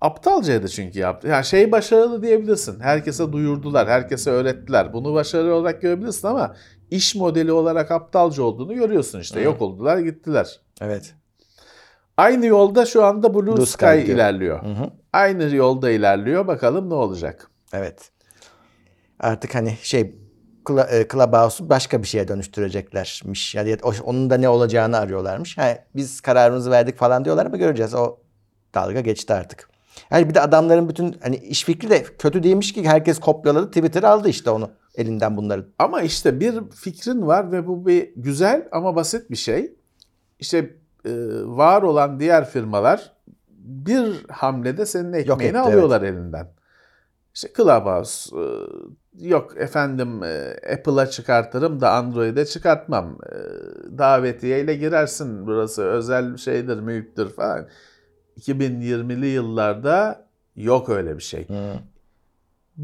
aptalcaydı 0.00 0.68
çünkü 0.68 0.98
yaptı. 0.98 1.28
Yani 1.28 1.44
şey 1.44 1.72
başarılı 1.72 2.22
diyebilirsin. 2.22 2.80
Herkese 2.80 3.32
duyurdular, 3.32 3.88
herkese 3.88 4.30
öğrettiler. 4.30 4.92
Bunu 4.92 5.14
başarılı 5.14 5.54
olarak 5.54 5.82
görebilirsin 5.82 6.28
ama 6.28 6.56
iş 6.90 7.14
modeli 7.14 7.52
olarak 7.52 7.90
aptalca 7.90 8.42
olduğunu 8.42 8.74
görüyorsun 8.74 9.20
işte. 9.20 9.40
Yok 9.40 9.62
oldular, 9.62 9.98
gittiler. 9.98 10.60
Evet. 10.80 11.14
Aynı 12.16 12.46
yolda 12.46 12.86
şu 12.86 13.04
anda 13.04 13.34
Blue, 13.34 13.46
Blue 13.46 13.66
Sky, 13.66 13.86
Sky 13.86 14.12
ilerliyor. 14.12 14.62
Hı 14.62 14.68
hı. 14.68 14.90
Aynı 15.12 15.54
yolda 15.54 15.90
ilerliyor. 15.90 16.46
Bakalım 16.46 16.90
ne 16.90 16.94
olacak. 16.94 17.50
Evet. 17.72 18.10
Artık 19.20 19.54
hani 19.54 19.76
şey 19.82 20.00
e, 20.90 21.06
Clubhouse'u 21.12 21.68
başka 21.68 22.02
bir 22.02 22.06
şeye 22.06 22.28
dönüştüreceklermiş. 22.28 23.54
Yani 23.54 23.76
onun 24.04 24.30
da 24.30 24.36
ne 24.36 24.48
olacağını 24.48 24.96
arıyorlarmış. 24.96 25.58
Ha, 25.58 25.78
biz 25.94 26.20
kararımızı 26.20 26.70
verdik 26.70 26.96
falan 26.96 27.24
diyorlar 27.24 27.46
ama 27.46 27.56
göreceğiz. 27.56 27.94
O 27.94 28.18
dalga 28.74 29.00
geçti 29.00 29.34
artık. 29.34 29.68
Yani 30.10 30.28
bir 30.28 30.34
de 30.34 30.40
adamların 30.40 30.88
bütün 30.88 31.16
hani 31.22 31.36
iş 31.36 31.64
fikri 31.64 31.90
de 31.90 32.02
kötü 32.02 32.42
değilmiş 32.42 32.72
ki 32.72 32.88
herkes 32.88 33.20
kopyaladı. 33.20 33.66
Twitter 33.66 34.02
aldı 34.02 34.28
işte 34.28 34.50
onu 34.50 34.70
elinden 34.96 35.36
bunları. 35.36 35.66
Ama 35.78 36.02
işte 36.02 36.40
bir 36.40 36.70
fikrin 36.70 37.26
var 37.26 37.52
ve 37.52 37.66
bu 37.66 37.86
bir 37.86 38.12
güzel 38.16 38.68
ama 38.72 38.96
basit 38.96 39.30
bir 39.30 39.36
şey. 39.36 39.72
İşte 40.38 40.76
var 41.44 41.82
olan 41.82 42.20
diğer 42.20 42.44
firmalar 42.44 43.12
bir 43.58 44.26
hamlede 44.28 44.86
senin 44.86 45.12
ekmeğini 45.12 45.46
etti, 45.46 45.58
alıyorlar 45.58 46.02
elinden. 46.02 46.48
İşte 47.34 47.48
Clubhouse, 47.56 48.36
e, 48.36 48.44
yok 49.28 49.56
efendim 49.56 50.22
e, 50.22 50.56
Apple'a 50.72 51.06
çıkartırım 51.06 51.80
da 51.80 51.92
Android'e 51.92 52.46
çıkartmam. 52.46 53.18
E, 53.32 53.36
davetiyeyle 53.98 54.74
girersin 54.74 55.46
burası 55.46 55.82
özel 55.82 56.36
şeydir, 56.36 56.80
mülktür 56.80 57.30
falan. 57.30 57.66
2020'li 58.40 59.26
yıllarda 59.26 60.26
yok 60.56 60.88
öyle 60.88 61.16
bir 61.16 61.22
şey. 61.22 61.46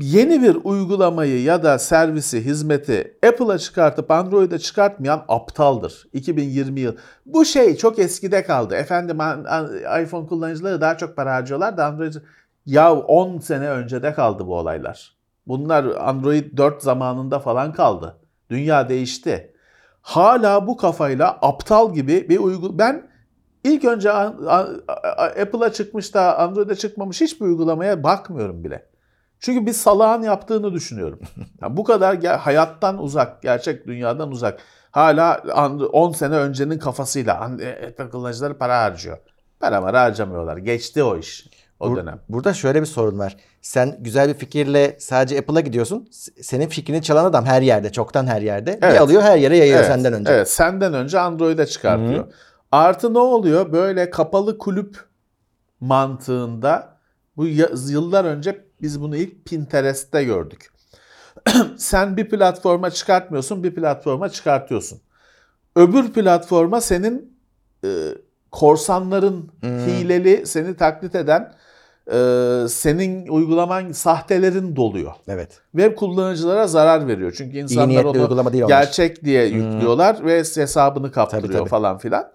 Yeni 0.00 0.42
bir 0.42 0.56
uygulamayı 0.64 1.42
ya 1.42 1.62
da 1.62 1.78
servisi, 1.78 2.44
hizmeti 2.44 3.18
Apple'a 3.28 3.58
çıkartıp 3.58 4.10
Android'e 4.10 4.58
çıkartmayan 4.58 5.24
aptaldır. 5.28 6.08
2020 6.12 6.80
yıl. 6.80 6.96
Bu 7.26 7.44
şey 7.44 7.76
çok 7.76 7.98
eskide 7.98 8.44
kaldı. 8.44 8.74
Efendim 8.74 9.16
iPhone 10.02 10.26
kullanıcıları 10.26 10.80
daha 10.80 10.96
çok 10.96 11.16
para 11.16 11.34
harcıyorlar 11.34 11.76
da 11.76 11.86
Android 11.86 12.14
Ya 12.66 12.94
10 12.94 13.38
sene 13.38 13.68
öncede 13.68 14.12
kaldı 14.12 14.46
bu 14.46 14.56
olaylar. 14.56 15.16
Bunlar 15.46 15.84
Android 15.84 16.56
4 16.56 16.82
zamanında 16.82 17.38
falan 17.38 17.72
kaldı. 17.72 18.16
Dünya 18.50 18.88
değişti. 18.88 19.54
Hala 20.02 20.66
bu 20.66 20.76
kafayla 20.76 21.38
aptal 21.42 21.94
gibi 21.94 22.28
bir 22.28 22.38
uygul 22.38 22.78
ben 22.78 23.10
ilk 23.64 23.84
önce 23.84 24.12
Apple'a 24.12 25.72
çıkmış 25.72 26.14
da 26.14 26.38
Android'e 26.38 26.74
çıkmamış 26.74 27.20
hiçbir 27.20 27.46
uygulamaya 27.46 28.02
bakmıyorum 28.02 28.64
bile. 28.64 28.91
Çünkü 29.42 29.66
bir 29.66 29.72
salağın 29.72 30.22
yaptığını 30.22 30.72
düşünüyorum. 30.72 31.18
Yani 31.62 31.76
bu 31.76 31.84
kadar 31.84 32.24
hayattan 32.24 32.98
uzak, 32.98 33.42
gerçek 33.42 33.86
dünyadan 33.86 34.30
uzak. 34.30 34.60
Hala 34.90 35.42
and- 35.54 35.80
10 35.92 36.12
sene 36.12 36.34
öncenin 36.34 36.78
kafasıyla 36.78 37.50
e, 37.60 37.86
Apple 37.88 38.10
kullanıcıları 38.10 38.58
para 38.58 38.82
harcıyor. 38.82 39.18
Para 39.60 39.80
mara 39.80 40.00
harcamıyorlar. 40.02 40.56
Geçti 40.56 41.02
o 41.02 41.16
iş. 41.18 41.46
O 41.80 41.90
Bur- 41.90 41.96
dönem. 41.96 42.20
Burada 42.28 42.54
şöyle 42.54 42.80
bir 42.80 42.86
sorun 42.86 43.18
var. 43.18 43.36
Sen 43.62 43.96
güzel 44.00 44.28
bir 44.28 44.34
fikirle 44.34 44.96
sadece 45.00 45.38
Apple'a 45.38 45.60
gidiyorsun. 45.60 46.08
Senin 46.42 46.68
fikrini 46.68 47.02
çalan 47.02 47.24
adam 47.24 47.44
her 47.44 47.62
yerde, 47.62 47.92
çoktan 47.92 48.26
her 48.26 48.42
yerde. 48.42 48.76
Bir 48.82 48.86
Evet. 48.86 49.00
alıyor 49.00 49.22
her 49.22 49.36
yere 49.36 49.56
yayıyor 49.56 49.78
Evet, 49.78 49.86
senden 49.88 50.12
önce. 50.12 50.32
Evet, 50.32 50.50
senden 50.50 50.94
önce 50.94 51.20
Android'e 51.20 51.66
çıkartıyor. 51.66 52.32
Artı 52.72 53.14
ne 53.14 53.18
oluyor? 53.18 53.72
Böyle 53.72 54.10
kapalı 54.10 54.58
kulüp 54.58 55.04
mantığında 55.80 56.96
bu 57.36 57.46
yıllar 57.46 58.24
önce 58.24 58.64
biz 58.82 59.00
bunu 59.00 59.16
ilk 59.16 59.44
Pinterest'te 59.44 60.24
gördük. 60.24 60.70
Sen 61.76 62.16
bir 62.16 62.28
platforma 62.28 62.90
çıkartmıyorsun, 62.90 63.64
bir 63.64 63.74
platforma 63.74 64.28
çıkartıyorsun. 64.28 65.00
Öbür 65.76 66.12
platforma 66.12 66.80
senin 66.80 67.38
e, 67.84 67.88
korsanların 68.50 69.50
hileli, 69.62 70.46
seni 70.46 70.76
taklit 70.76 71.14
eden, 71.14 71.54
e, 72.12 72.18
senin 72.68 73.28
uygulaman 73.28 73.92
sahtelerin 73.92 74.76
doluyor. 74.76 75.12
Evet. 75.28 75.60
Web 75.72 75.96
kullanıcılara 75.96 76.66
zarar 76.66 77.08
veriyor. 77.08 77.34
Çünkü 77.36 77.58
insanlar 77.58 78.04
onu 78.04 78.14
değil 78.52 78.64
onlar. 78.64 78.68
gerçek 78.68 79.24
diye 79.24 79.44
yüklüyorlar 79.44 80.24
ve 80.24 80.38
hesabını 80.38 81.12
kaptırıyor 81.12 81.48
Tabii, 81.48 81.58
tabii. 81.58 81.68
falan 81.68 81.98
filan. 81.98 82.32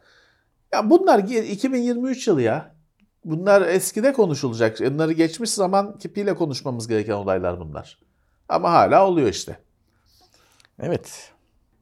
Ya 0.73 0.89
bunlar 0.89 1.19
ge- 1.19 1.43
2023 1.43 2.27
yılı 2.27 2.41
ya. 2.41 2.77
Bunlar 3.25 3.62
eskide 3.62 4.13
konuşulacak. 4.13 4.80
Bunları 4.80 5.12
geçmiş 5.12 5.49
zaman 5.49 5.97
kipiyle 5.97 6.36
konuşmamız 6.36 6.88
gereken 6.88 7.13
olaylar 7.13 7.60
bunlar. 7.60 7.99
Ama 8.49 8.71
hala 8.71 9.08
oluyor 9.08 9.27
işte. 9.27 9.58
Evet. 10.80 11.32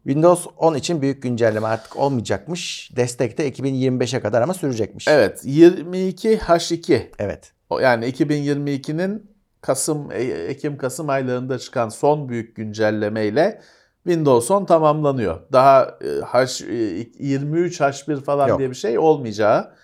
Windows 0.04 0.48
10 0.58 0.76
için 0.76 1.02
büyük 1.02 1.24
güncelleme 1.24 1.68
artık 1.68 1.98
olmayacakmış. 1.98 2.92
Destek 2.96 3.38
de 3.38 3.50
2025'e 3.50 4.20
kadar 4.20 4.42
ama 4.42 4.54
sürecekmiş. 4.54 5.08
Evet 5.08 5.42
22 5.44 6.38
H2 6.38 7.02
Evet. 7.20 7.54
Yani 7.82 8.06
2022'nin 8.06 9.36
Kasım, 9.62 10.12
E- 10.12 10.24
Ekim-Kasım 10.24 11.10
aylarında 11.10 11.60
çıkan 11.60 11.90
son 11.90 12.30
büyük 12.30 12.56
güncellemeyle 12.56 13.62
Windows 14.04 14.52
10 14.52 14.66
tamamlanıyor. 14.66 15.40
Daha 15.52 15.98
e, 16.02 16.22
H, 16.22 16.66
e, 16.66 16.76
23 17.20 17.82
H1 17.82 18.22
falan 18.22 18.48
Yok. 18.48 18.60
diye 18.60 18.70
bir 18.70 18.76
şey 18.76 19.00
olmayacağı 19.00 19.76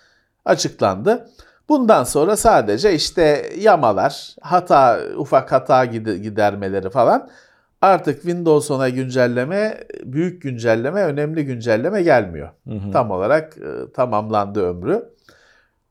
açıklandı. 0.44 1.28
Bundan 1.68 2.04
sonra 2.04 2.36
sadece 2.36 2.94
işte 2.94 3.50
yamalar, 3.58 4.36
hata, 4.40 5.00
ufak 5.16 5.52
hata 5.52 5.84
gide- 5.84 6.16
gidermeleri 6.18 6.90
falan 6.90 7.28
artık 7.82 8.22
Windows 8.22 8.70
10'a 8.70 8.88
güncelleme, 8.88 9.84
büyük 10.04 10.42
güncelleme, 10.42 11.02
önemli 11.02 11.44
güncelleme 11.44 12.02
gelmiyor. 12.02 12.48
Tam 12.92 13.10
olarak 13.10 13.56
e, 13.58 13.92
tamamlandı 13.92 14.62
ömrü. 14.62 15.12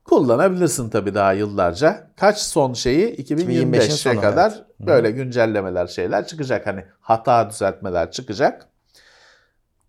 Kullanabilirsin 0.05 0.89
tabii 0.89 1.13
daha 1.13 1.33
yıllarca. 1.33 2.07
Kaç 2.19 2.37
son 2.37 2.73
şeyi 2.73 3.15
2025'in 3.15 3.71
2025'e 3.71 3.81
sonu, 3.81 4.21
kadar 4.21 4.51
evet. 4.51 4.87
böyle 4.87 5.11
güncellemeler 5.11 5.87
şeyler 5.87 6.27
çıkacak. 6.27 6.67
Hani 6.67 6.85
hata 7.01 7.49
düzeltmeler 7.49 8.11
çıkacak. 8.11 8.67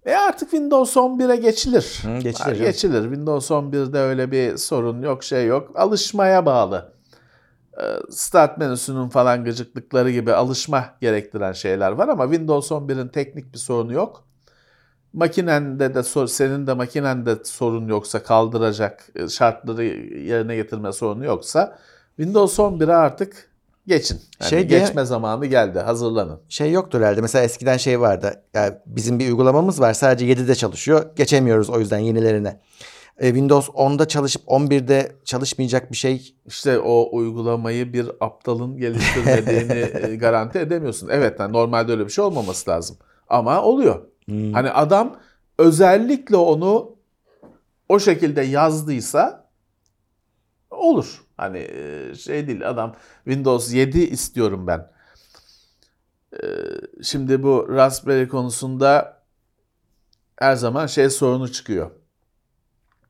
E 0.06 0.14
artık 0.14 0.50
Windows 0.50 0.96
11'e 0.96 1.36
geçilir. 1.36 1.98
Hı, 2.02 2.18
geçilir 2.18 2.56
geçilir. 2.58 3.02
Windows 3.02 3.50
11'de 3.50 3.98
öyle 3.98 4.30
bir 4.32 4.56
sorun 4.56 5.02
yok, 5.02 5.24
şey 5.24 5.46
yok. 5.46 5.70
Alışmaya 5.74 6.46
bağlı. 6.46 6.92
E, 7.80 7.84
Start 8.10 8.58
menüsünün 8.58 9.08
falan 9.08 9.44
gıcıklıkları 9.44 10.10
gibi 10.10 10.32
alışma 10.32 10.84
gerektiren 11.00 11.52
şeyler 11.52 11.92
var 11.92 12.08
ama 12.08 12.24
Windows 12.24 12.70
11'in 12.70 13.08
teknik 13.08 13.52
bir 13.52 13.58
sorunu 13.58 13.92
yok. 13.92 14.24
Makinende 15.12 15.94
de 15.94 16.02
sor- 16.02 16.26
senin 16.26 16.66
de 16.66 16.74
makinende 16.74 17.36
sorun 17.44 17.88
yoksa 17.88 18.22
kaldıracak 18.22 19.04
e, 19.14 19.28
şartları 19.28 19.84
yerine 20.18 20.56
getirme 20.56 20.92
sorunu 20.92 21.24
yoksa 21.24 21.78
Windows 22.16 22.58
11'e 22.58 22.94
artık 22.94 23.51
geçin. 23.86 24.20
Yani 24.40 24.50
Şey 24.50 24.68
diye- 24.68 24.80
geçme 24.80 25.04
zamanı 25.04 25.46
geldi. 25.46 25.78
Hazırlanın. 25.78 26.40
Şey 26.48 26.72
yoktur 26.72 27.00
herhalde. 27.00 27.20
Mesela 27.20 27.44
eskiden 27.44 27.76
şey 27.76 28.00
vardı. 28.00 28.42
Yani 28.54 28.74
bizim 28.86 29.18
bir 29.18 29.28
uygulamamız 29.28 29.80
var. 29.80 29.92
Sadece 29.94 30.26
7'de 30.26 30.54
çalışıyor. 30.54 31.16
Geçemiyoruz 31.16 31.70
o 31.70 31.78
yüzden 31.78 31.98
yenilerine. 31.98 32.60
E, 33.18 33.26
Windows 33.26 33.68
10'da 33.68 34.08
çalışıp 34.08 34.42
11'de 34.46 35.12
çalışmayacak 35.24 35.90
bir 35.92 35.96
şey. 35.96 36.34
İşte 36.46 36.78
o 36.78 37.08
uygulamayı 37.16 37.92
bir 37.92 38.10
aptalın 38.20 38.76
geliştirmediğini 38.76 40.06
e, 40.12 40.16
garanti 40.16 40.58
edemiyorsun. 40.58 41.08
Evet 41.12 41.40
yani 41.40 41.52
normalde 41.52 41.92
öyle 41.92 42.04
bir 42.06 42.10
şey 42.12 42.24
olmaması 42.24 42.70
lazım. 42.70 42.96
Ama 43.28 43.62
oluyor. 43.62 44.02
Hani 44.28 44.70
adam 44.70 45.16
özellikle 45.58 46.36
onu 46.36 46.96
o 47.88 47.98
şekilde 47.98 48.42
yazdıysa 48.42 49.48
olur. 50.70 51.21
Hani 51.42 51.58
e, 51.58 52.14
şey 52.14 52.46
değil 52.46 52.68
adam 52.68 52.94
Windows 53.24 53.74
7 53.74 54.00
istiyorum 54.00 54.66
ben. 54.66 54.90
E, 56.32 56.46
Şimdi 57.02 57.42
bu 57.42 57.68
Raspberry 57.68 58.28
konusunda 58.28 59.22
her 60.36 60.56
zaman 60.56 60.86
şey 60.86 61.10
sorunu 61.10 61.52
çıkıyor. 61.52 61.90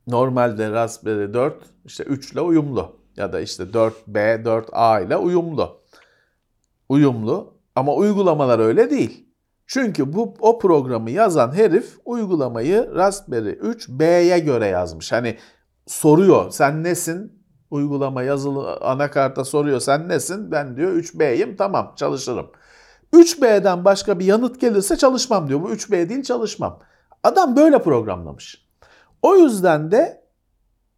Normalde 0.07 0.71
Raspberry 0.71 1.33
4 1.33 1.63
işte 1.85 2.03
3 2.03 2.31
ile 2.31 2.41
uyumlu 2.41 2.99
ya 3.17 3.33
da 3.33 3.39
işte 3.39 3.63
4B, 3.63 4.43
4A 4.43 5.07
ile 5.07 5.17
uyumlu. 5.17 5.81
Uyumlu 6.89 7.57
ama 7.75 7.95
uygulamalar 7.95 8.59
öyle 8.59 8.89
değil. 8.89 9.29
Çünkü 9.67 10.13
bu 10.13 10.33
o 10.39 10.59
programı 10.59 11.11
yazan 11.11 11.51
herif 11.51 11.97
uygulamayı 12.05 12.91
Raspberry 12.95 13.49
3 13.49 13.89
B'ye 13.89 14.39
göre 14.39 14.67
yazmış. 14.67 15.11
Hani 15.11 15.37
soruyor 15.87 16.51
sen 16.51 16.83
nesin? 16.83 17.42
Uygulama 17.73 18.23
yazılı 18.23 18.77
anakarta 18.77 19.45
soruyor 19.45 19.79
sen 19.79 20.09
nesin? 20.09 20.51
Ben 20.51 20.77
diyor 20.77 20.91
3B'yim 20.91 21.55
tamam 21.57 21.93
çalışırım. 21.95 22.51
3B'den 23.13 23.85
başka 23.85 24.19
bir 24.19 24.25
yanıt 24.25 24.61
gelirse 24.61 24.97
çalışmam 24.97 25.47
diyor. 25.47 25.61
Bu 25.61 25.71
3B 25.71 26.09
değil 26.09 26.23
çalışmam. 26.23 26.79
Adam 27.23 27.55
böyle 27.55 27.83
programlamış. 27.83 28.67
O 29.21 29.35
yüzden 29.35 29.91
de 29.91 30.23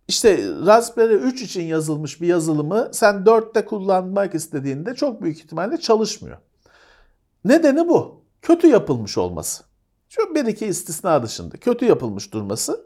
işte 0.08 0.40
Raspberry 0.66 1.14
3 1.14 1.42
için 1.42 1.64
yazılmış 1.64 2.22
bir 2.22 2.28
yazılımı 2.28 2.90
sen 2.92 3.16
4'te 3.16 3.66
kullanmak 3.66 4.36
istediğinde 4.36 4.96
çok 4.96 5.22
büyük 5.22 5.38
ihtimalle 5.38 5.78
çalışmıyor. 5.78 6.38
Nedeni 7.46 7.88
bu. 7.88 8.24
Kötü 8.42 8.68
yapılmış 8.68 9.18
olması. 9.18 9.64
Şu 10.10 10.36
bir 10.36 10.46
iki 10.46 10.66
istisna 10.66 11.24
dışında 11.24 11.58
kötü 11.58 11.86
yapılmış 11.86 12.34
durması. 12.34 12.86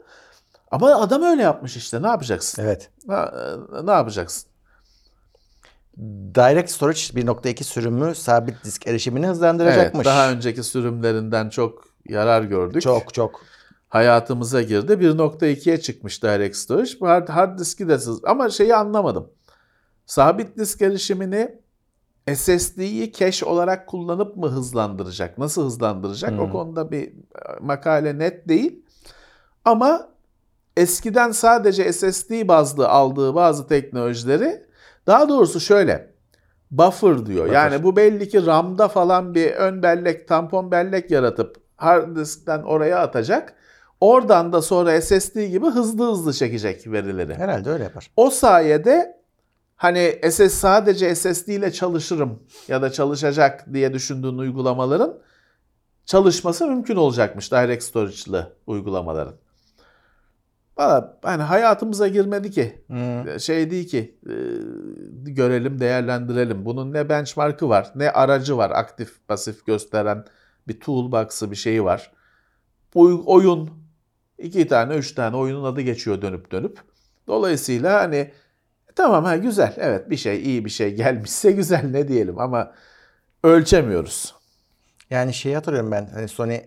Ama 0.70 0.86
adam 0.94 1.22
öyle 1.22 1.42
yapmış 1.42 1.76
işte 1.76 2.02
ne 2.02 2.06
yapacaksın? 2.06 2.62
Evet. 2.62 2.90
Ne, 3.08 3.16
ne 3.86 3.90
yapacaksın? 3.90 4.50
Direct 6.34 6.70
Storage 6.70 7.00
1.2 7.00 7.64
sürümü 7.64 8.14
sabit 8.14 8.64
disk 8.64 8.86
erişimini 8.86 9.24
Evet, 9.24 9.34
hızlandıracakmış. 9.34 10.06
daha 10.06 10.30
önceki 10.30 10.62
sürümlerinden 10.62 11.48
çok 11.48 11.84
yarar 12.08 12.42
gördük. 12.42 12.82
Çok 12.82 13.14
çok. 13.14 13.40
hayatımıza 13.88 14.62
girdi. 14.62 14.92
1.2'ye 14.92 15.80
çıkmış 15.80 16.22
Direct 16.22 16.56
Storage. 16.56 16.90
Hard, 17.00 17.28
hard 17.28 17.58
diski 17.58 17.88
de 17.88 17.98
sız. 17.98 18.24
Ama 18.24 18.50
şeyi 18.50 18.74
anlamadım. 18.76 19.30
Sabit 20.06 20.56
disk 20.58 20.82
erişimini 20.82 21.54
SSD'yi 22.34 23.12
cache 23.12 23.46
olarak 23.46 23.86
kullanıp 23.86 24.36
mı 24.36 24.48
hızlandıracak? 24.48 25.38
Nasıl 25.38 25.64
hızlandıracak? 25.64 26.40
O 26.40 26.50
konuda 26.52 26.90
bir 26.90 27.08
e, 27.08 27.12
makale 27.60 28.18
net 28.18 28.48
değil. 28.48 28.82
Ama 29.64 30.08
eskiden 30.80 31.32
sadece 31.32 31.92
SSD 31.92 32.48
bazlı 32.48 32.88
aldığı 32.88 33.34
bazı 33.34 33.66
teknolojileri 33.66 34.66
daha 35.06 35.28
doğrusu 35.28 35.60
şöyle 35.60 36.14
buffer 36.70 37.26
diyor. 37.26 37.44
Buffer. 37.44 37.54
Yani 37.54 37.82
bu 37.82 37.96
belli 37.96 38.28
ki 38.28 38.46
RAM'da 38.46 38.88
falan 38.88 39.34
bir 39.34 39.52
ön 39.52 39.82
bellek, 39.82 40.28
tampon 40.28 40.70
bellek 40.70 41.10
yaratıp 41.10 41.56
hard 41.76 42.16
diskten 42.16 42.62
oraya 42.62 42.98
atacak. 42.98 43.54
Oradan 44.00 44.52
da 44.52 44.62
sonra 44.62 45.00
SSD 45.00 45.46
gibi 45.46 45.66
hızlı 45.66 46.10
hızlı 46.10 46.32
çekecek 46.32 46.86
verileri. 46.86 47.34
Herhalde 47.34 47.70
öyle 47.70 47.84
yapar. 47.84 48.10
O 48.16 48.30
sayede 48.30 49.20
hani 49.76 50.20
SS 50.30 50.52
sadece 50.54 51.14
SSD 51.14 51.48
ile 51.48 51.72
çalışırım 51.72 52.42
ya 52.68 52.82
da 52.82 52.92
çalışacak 52.92 53.64
diye 53.72 53.92
düşündüğün 53.92 54.38
uygulamaların 54.38 55.18
çalışması 56.04 56.66
mümkün 56.66 56.96
olacakmış 56.96 57.52
Direct 57.52 57.82
Storage'lı 57.82 58.52
uygulamaların. 58.66 59.34
Valla 60.80 61.18
hani 61.22 61.42
hayatımıza 61.42 62.08
girmedi 62.08 62.50
ki. 62.50 62.84
Hı. 62.90 63.40
Şey 63.40 63.70
değil 63.70 63.88
ki 63.88 64.18
e, 64.26 64.34
görelim 65.30 65.80
değerlendirelim. 65.80 66.64
Bunun 66.64 66.92
ne 66.92 67.08
benchmark'ı 67.08 67.68
var 67.68 67.92
ne 67.94 68.10
aracı 68.10 68.56
var 68.56 68.70
aktif 68.70 69.28
pasif 69.28 69.66
gösteren 69.66 70.24
bir 70.68 70.80
toolbox'ı 70.80 71.50
bir 71.50 71.56
şeyi 71.56 71.84
var. 71.84 72.12
Oy- 72.94 73.22
oyun 73.26 73.70
iki 74.38 74.68
tane 74.68 74.94
üç 74.94 75.12
tane 75.12 75.36
oyunun 75.36 75.64
adı 75.64 75.80
geçiyor 75.80 76.22
dönüp 76.22 76.52
dönüp. 76.52 76.78
Dolayısıyla 77.26 78.00
hani 78.00 78.30
tamam 78.96 79.24
ha 79.24 79.36
güzel 79.36 79.74
evet 79.76 80.10
bir 80.10 80.16
şey 80.16 80.42
iyi 80.42 80.64
bir 80.64 80.70
şey 80.70 80.94
gelmişse 80.96 81.52
güzel 81.52 81.84
ne 81.90 82.08
diyelim 82.08 82.38
ama 82.38 82.72
ölçemiyoruz. 83.44 84.34
Yani 85.10 85.34
şeyi 85.34 85.54
hatırlıyorum 85.54 85.90
ben. 85.90 86.10
Hani 86.14 86.28
Sony 86.28 86.60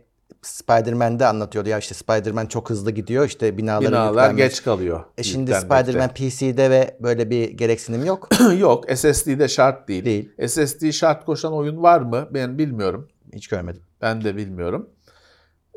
Spider-Man'de 0.44 1.26
anlatıyordu 1.26 1.70
ya 1.70 1.78
işte 1.78 1.94
Spider-Man 1.96 2.46
çok 2.46 2.70
hızlı 2.70 2.92
gidiyor 2.92 3.26
işte 3.28 3.58
binaları 3.58 3.88
Binalar 3.88 4.30
yüklenmek- 4.30 4.38
geç 4.38 4.64
kalıyor. 4.64 5.04
E 5.18 5.24
şimdi 5.24 5.52
yüklenmekte. 5.52 5.84
Spider-Man 5.84 6.10
PC'de 6.14 6.70
ve 6.70 6.98
böyle 7.00 7.30
bir 7.30 7.50
gereksinim 7.50 8.06
yok. 8.06 8.30
Yok 8.58 8.86
SSD'de 8.96 9.48
şart 9.48 9.88
değil. 9.88 10.06
Değil. 10.06 10.48
SSD 10.48 10.92
şart 10.92 11.26
koşan 11.26 11.54
oyun 11.54 11.84
var 11.84 12.02
mı? 12.02 12.28
Ben 12.32 12.58
bilmiyorum. 12.58 13.08
Hiç 13.34 13.48
görmedim. 13.48 13.82
Ben 14.02 14.24
de 14.24 14.36
bilmiyorum. 14.36 14.90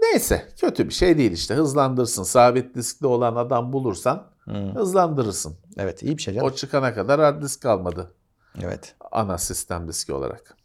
Neyse 0.02 0.48
kötü 0.60 0.88
bir 0.88 0.94
şey 0.94 1.18
değil 1.18 1.32
işte 1.32 1.54
hızlandırsın. 1.54 2.22
Sabit 2.22 2.74
diskli 2.74 3.06
olan 3.06 3.36
adam 3.36 3.72
bulursan 3.72 4.26
hızlandırırsın. 4.74 5.56
Evet 5.78 6.02
iyi 6.02 6.16
bir 6.16 6.22
şey 6.22 6.34
canım. 6.34 6.46
O 6.48 6.50
çıkana 6.54 6.94
kadar 6.94 7.20
hard 7.20 7.42
disk 7.42 7.62
kalmadı 7.62 8.12
Evet. 8.62 8.94
ana 9.10 9.38
sistem 9.38 9.88
diski 9.88 10.12
olarak. 10.12 10.56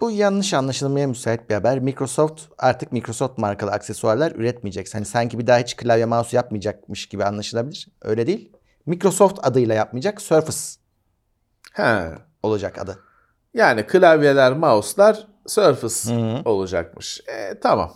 Bu 0.00 0.10
yanlış 0.10 0.54
anlaşılmaya 0.54 1.06
müsait 1.08 1.50
bir 1.50 1.54
haber. 1.54 1.78
Microsoft 1.78 2.42
artık 2.58 2.92
Microsoft 2.92 3.38
markalı 3.38 3.70
aksesuarlar 3.70 4.32
üretmeyecek. 4.32 4.94
Hani 4.94 5.04
sanki 5.04 5.38
bir 5.38 5.46
daha 5.46 5.58
hiç 5.58 5.76
klavye 5.76 6.04
mouse 6.04 6.36
yapmayacakmış 6.36 7.06
gibi 7.06 7.24
anlaşılabilir. 7.24 7.88
Öyle 8.02 8.26
değil. 8.26 8.52
Microsoft 8.86 9.38
adıyla 9.42 9.74
yapmayacak. 9.74 10.22
Surface 10.22 10.58
He. 11.72 12.10
olacak 12.42 12.78
adı. 12.78 12.98
Yani 13.54 13.86
klavyeler, 13.86 14.52
mouse'lar 14.52 15.26
Surface 15.46 16.14
olacakmış. 16.44 17.20
E, 17.26 17.60
tamam. 17.60 17.92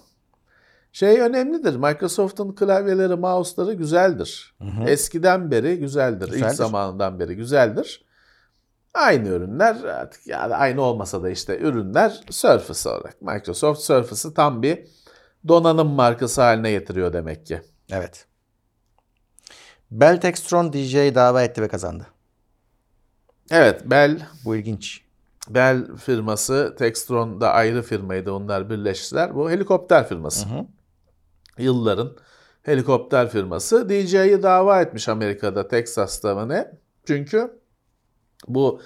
Şey 0.93 1.21
önemlidir. 1.21 1.77
Microsoft'un 1.77 2.55
klavyeleri, 2.55 3.15
mouse'ları 3.17 3.73
güzeldir. 3.73 4.55
Eskiden 4.87 5.51
beri 5.51 5.79
güzeldir. 5.79 6.27
İlk 6.27 6.33
Güzeldir. 6.35 6.55
zamanından 6.55 7.21
beri 7.21 7.37
güzeldir. 7.37 8.05
Aynı 8.95 9.29
ürünler 9.29 9.85
artık 9.85 10.27
yani 10.27 10.55
aynı 10.55 10.83
olmasa 10.83 11.23
da 11.23 11.31
işte 11.31 11.59
ürünler 11.59 12.21
Surface 12.31 12.89
olarak. 12.89 13.23
Microsoft 13.23 13.81
Surface'ı 13.81 14.35
tam 14.35 14.63
bir 14.63 14.87
donanım 15.49 15.89
markası 15.89 16.43
haline 16.43 16.71
getiriyor 16.71 17.13
demek 17.13 17.47
ki. 17.47 17.63
Evet. 17.91 18.27
Bell 19.91 20.21
Textron 20.21 20.73
DJ'yi 20.73 21.15
dava 21.15 21.43
etti 21.43 21.63
ve 21.63 21.69
kazandı. 21.69 22.07
Evet 23.51 23.83
Bell 23.91 24.27
Bu 24.45 24.57
ilginç. 24.57 25.05
Bell 25.49 25.97
firması 25.97 26.75
Textron 26.79 27.41
da 27.41 27.53
ayrı 27.53 27.83
firmaydı. 27.83 28.33
Onlar 28.33 28.71
birleştiler. 28.71 29.35
Bu 29.35 29.51
helikopter 29.51 30.09
firması. 30.09 30.47
Yılların 31.59 32.17
helikopter 32.63 33.29
firması. 33.29 33.89
DJ'yi 33.89 34.43
dava 34.43 34.81
etmiş 34.81 35.09
Amerika'da, 35.09 35.69
Texas'ta 35.69 36.35
mı 36.35 36.49
ne? 36.49 36.71
Çünkü 37.07 37.59
bu 38.47 38.81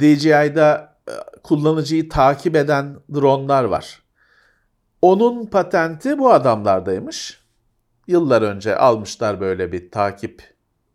DJI'da 0.00 0.96
e, 1.08 1.12
kullanıcıyı 1.42 2.08
takip 2.08 2.56
eden 2.56 2.96
dronlar 3.14 3.64
var. 3.64 4.02
Onun 5.02 5.46
patenti 5.46 6.18
bu 6.18 6.32
adamlardaymış. 6.32 7.40
Yıllar 8.06 8.42
önce 8.42 8.76
almışlar 8.76 9.40
böyle 9.40 9.72
bir 9.72 9.90
takip, 9.90 10.42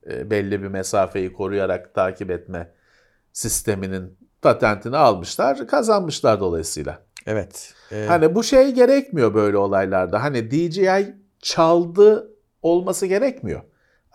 e, 0.10 0.30
belli 0.32 0.62
bir 0.62 0.68
mesafeyi 0.68 1.34
koruyarak 1.34 1.94
takip 1.94 2.32
etme 2.32 2.72
sisteminin 3.34 4.18
patentini 4.42 4.98
almışlar, 4.98 5.68
kazanmışlar 5.68 6.40
dolayısıyla. 6.40 7.02
Evet. 7.26 7.74
Ee, 7.92 8.06
Hani 8.08 8.36
bu 8.36 8.44
şey 8.44 8.72
gerekmiyor 8.72 9.34
böyle 9.34 9.58
olaylarda. 9.58 10.24
Hani 10.24 10.52
DJI 10.52 11.16
çaldı 11.40 12.32
olması 12.62 13.06
gerekmiyor. 13.06 13.62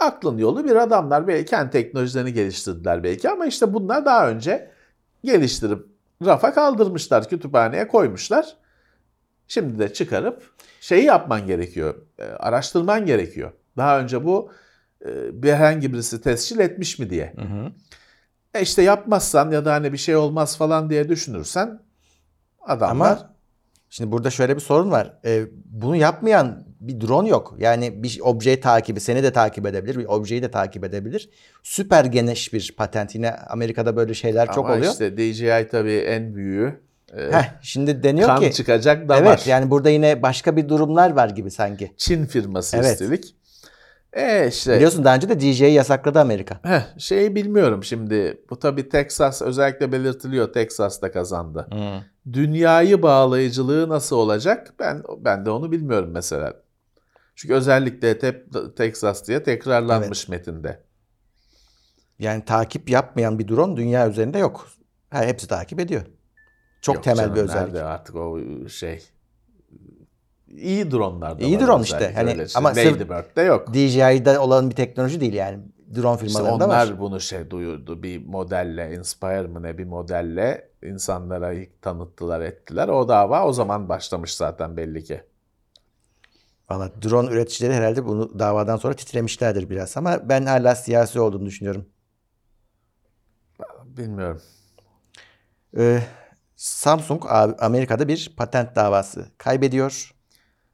Aklın 0.01 0.39
yolu 0.39 0.65
bir 0.65 0.77
adamlar 0.77 1.29
belki 1.29 1.51
kendi 1.51 1.71
teknolojilerini 1.71 2.33
geliştirdiler 2.33 3.03
belki 3.03 3.31
ama 3.31 3.47
işte 3.47 3.75
bunlar 3.75 4.05
daha 4.05 4.31
önce 4.31 4.71
geliştirip 5.25 5.87
rafa 6.27 6.55
kaldırmışlar, 6.55 7.29
kütüphaneye 7.29 7.89
koymuşlar. 7.89 8.57
Şimdi 9.49 9.79
de 9.79 9.93
çıkarıp 9.93 10.51
şeyi 10.81 11.05
yapman 11.05 11.47
gerekiyor, 11.47 11.95
e, 12.19 12.25
araştırman 12.25 13.07
gerekiyor. 13.07 13.53
Daha 13.77 14.01
önce 14.01 14.25
bu 14.25 14.53
e, 15.05 15.43
bir 15.43 15.53
herhangi 15.53 15.93
birisi 15.93 16.21
tescil 16.21 16.59
etmiş 16.59 16.99
mi 16.99 17.11
diye. 17.11 17.35
Hı 17.37 17.43
hı. 17.43 17.73
E 18.55 18.63
işte 18.63 18.83
yapmazsan 18.83 19.51
ya 19.51 19.65
da 19.65 19.73
hani 19.73 19.93
bir 19.93 19.99
şey 19.99 20.17
olmaz 20.17 20.59
falan 20.59 20.91
diye 20.91 21.09
düşünürsen 21.09 21.81
adamlar 22.61 23.17
Ama 23.17 23.35
şimdi 23.91 24.13
burada 24.13 24.31
şöyle 24.31 24.57
bir 24.57 24.61
sorun 24.61 24.91
var. 24.91 25.19
Ee, 25.25 25.47
bunu 25.65 25.97
yapmayan 25.97 26.65
bir 26.81 27.01
drone 27.01 27.29
yok. 27.29 27.55
Yani 27.59 28.03
bir 28.03 28.21
objeyi 28.23 28.61
takibi 28.61 29.01
seni 29.01 29.23
de 29.23 29.33
takip 29.33 29.67
edebilir. 29.67 29.97
Bir 29.99 30.05
objeyi 30.07 30.43
de 30.43 30.51
takip 30.51 30.85
edebilir. 30.85 31.31
Süper 31.63 32.05
geniş 32.05 32.53
bir 32.53 32.75
patent. 32.77 33.15
Yine 33.15 33.31
Amerika'da 33.33 33.97
böyle 33.97 34.15
şeyler 34.15 34.53
çok 34.53 34.65
Ama 34.65 34.75
oluyor. 34.75 34.93
işte 34.93 35.17
DJI 35.17 35.69
tabii 35.71 35.93
en 35.97 36.35
büyüğü. 36.35 36.81
E, 37.17 37.33
Heh, 37.33 37.45
şimdi 37.63 38.03
deniyor 38.03 38.29
kan 38.29 38.41
ki 38.41 38.53
çıkacak 38.53 39.09
da 39.09 39.17
evet 39.17 39.27
var. 39.29 39.43
yani 39.47 39.71
burada 39.71 39.91
yine 39.91 40.23
başka 40.23 40.57
bir 40.57 40.69
durumlar 40.69 41.11
var 41.11 41.29
gibi 41.29 41.51
sanki. 41.51 41.93
Çin 41.97 42.27
firması 42.27 42.77
Evet. 42.77 42.93
üstelik. 42.93 43.35
E 44.13 44.49
işte 44.49 44.77
Biliyorsun 44.77 45.05
daha 45.05 45.15
önce 45.17 45.29
de 45.29 45.41
DJ'yi 45.41 45.73
yasakladı 45.73 46.21
Amerika. 46.21 46.61
heh, 46.63 46.99
şeyi 46.99 47.35
bilmiyorum 47.35 47.85
şimdi. 47.85 48.41
Bu 48.51 48.59
tabii 48.59 48.89
Texas 48.89 49.43
özellikle 49.43 49.93
belirtiliyor. 49.93 50.53
Texas'ta 50.53 51.13
kazandı. 51.13 51.67
Dünyayı 52.33 53.03
bağlayıcılığı 53.03 53.89
nasıl 53.89 54.17
olacak? 54.17 54.73
Ben 54.79 55.03
ben 55.19 55.47
de 55.47 55.51
onu 55.51 55.73
bilmiyorum 55.73 56.11
mesela. 56.13 56.55
Çünkü 57.41 57.55
özellikle 57.55 58.23
hep 58.23 58.47
Texas 58.77 59.29
diye 59.29 59.43
tekrarlanmış 59.43 60.29
metinde. 60.29 60.83
Yani 62.19 62.45
takip 62.45 62.91
yapmayan 62.91 63.39
bir 63.39 63.49
drone 63.49 63.77
dünya 63.77 64.09
üzerinde 64.09 64.39
yok. 64.39 64.69
Ha, 65.11 65.25
hepsi 65.25 65.49
takip 65.49 65.81
ediyor. 65.81 66.03
Çok 66.81 66.95
Yok 66.95 67.05
temel 67.05 67.19
canım, 67.19 67.35
bir 67.35 67.41
özellik. 67.41 67.73
Nerede 67.73 67.83
artık 67.83 68.17
o 68.17 68.39
şey 68.69 69.03
iyi 70.49 70.91
dronlar 70.91 71.41
da 71.41 71.45
İyi 71.45 71.57
var 71.57 71.67
drone 71.67 71.83
işte. 71.83 72.13
Hani 72.15 72.31
öyle 72.31 72.47
ama 72.55 72.69
Ladybird'de 72.69 73.43
yok. 73.43 73.75
DJI'de 73.75 74.39
olan 74.39 74.71
bir 74.71 74.75
teknoloji 74.75 75.21
değil 75.21 75.35
yani. 75.35 75.59
Drone 75.97 76.15
İşte 76.15 76.27
firmalarında 76.27 76.67
onlar 76.67 76.91
var. 76.91 77.01
bunu 77.01 77.21
şey 77.21 77.51
duyurdu 77.51 78.03
bir 78.03 78.27
modelle, 78.27 78.95
Inspire 78.95 79.47
mı 79.47 79.63
ne 79.63 79.79
bir 79.79 79.85
modelle 79.85 80.71
insanlara 80.83 81.53
ilk 81.53 81.83
tanıttılar 81.83 82.41
ettiler. 82.41 82.89
O 82.89 83.09
dava 83.09 83.47
o 83.47 83.53
zaman 83.53 83.89
başlamış 83.89 84.35
zaten 84.35 84.77
belli 84.77 85.05
ki. 85.05 85.30
Valla 86.71 86.91
drone 87.03 87.31
üreticileri 87.31 87.75
herhalde 87.75 88.07
bunu 88.07 88.39
davadan 88.39 88.77
sonra 88.77 88.95
titremişlerdir 88.95 89.71
biraz 89.71 89.97
ama 89.97 90.29
ben 90.29 90.47
hala 90.47 90.75
siyasi 90.75 91.21
olduğunu 91.21 91.47
düşünüyorum. 91.47 91.89
Bilmiyorum. 93.85 94.43
Ee, 95.77 96.01
Samsung 96.57 97.25
Amerika'da 97.59 98.09
bir 98.09 98.33
patent 98.37 98.77
davası 98.77 99.27
kaybediyor. 99.39 100.15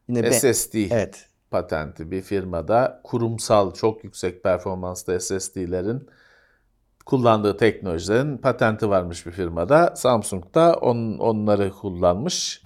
Yine 0.09 0.23
ben- 0.23 0.31
SSD 0.31 0.75
evet. 0.75 1.29
patenti 1.51 2.11
bir 2.11 2.23
firmada 2.23 3.01
kurumsal 3.05 3.75
çok 3.75 4.05
yüksek 4.05 4.43
performanslı 4.43 5.21
SSD'lerin 5.21 6.09
kullandığı 7.07 7.57
teknolojilerin 7.57 8.39
patenti 8.39 8.91
varmış 8.91 9.27
bir 9.27 9.33
firmada. 9.33 9.97
Samsung 9.97 10.55
da 10.55 10.75
on, 10.75 11.19
onları 11.19 11.71
kullanmış. 11.71 12.63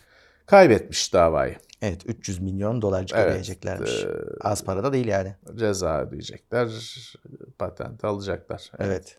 Kaybetmiş 0.47 1.13
davayı. 1.13 1.57
Evet 1.83 2.03
300 2.07 2.39
milyon 2.41 2.83
dolarcık 2.83 3.19
Evet, 3.19 3.31
ödeyeceklermiş. 3.31 4.05
e, 4.05 4.09
Az 4.41 4.65
para 4.65 4.85
da 4.85 4.93
değil 4.93 5.07
yani. 5.07 5.35
Ceza 5.55 6.01
ödeyecekler. 6.03 6.69
Patent 7.59 8.05
alacaklar. 8.05 8.71
Evet. 8.79 9.19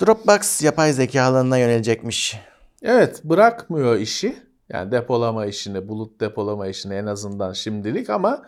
Dropbox 0.00 0.62
yapay 0.62 0.92
zeka 0.92 1.22
alanına 1.22 1.58
yönelecekmiş. 1.58 2.40
Evet 2.82 3.24
bırakmıyor 3.24 3.96
işi. 3.96 4.36
Yani 4.68 4.92
depolama 4.92 5.46
işini, 5.46 5.88
bulut 5.88 6.20
depolama 6.20 6.66
işini 6.66 6.94
en 6.94 7.06
azından 7.06 7.52
şimdilik 7.52 8.10
ama 8.10 8.42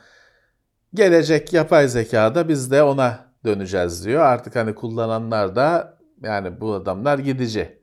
gelecek 0.94 1.53
yapay 1.53 1.88
zekada 1.88 2.48
biz 2.48 2.70
de 2.70 2.82
ona 2.82 3.26
döneceğiz 3.44 4.05
diyor. 4.05 4.22
Artık 4.22 4.57
hani 4.57 4.74
kullananlar 4.74 5.57
da 5.57 5.98
yani 6.22 6.61
bu 6.61 6.74
adamlar 6.74 7.18
gidici. 7.18 7.82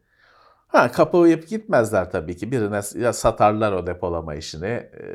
Ha 0.69 0.91
kapayıp 0.91 1.47
gitmezler 1.47 2.11
tabii 2.11 2.37
ki. 2.37 2.51
Birine 2.51 2.81
ya 2.95 3.13
satarlar 3.13 3.71
o 3.71 3.87
depolama 3.87 4.35
işini 4.35 4.65
e, 4.65 5.05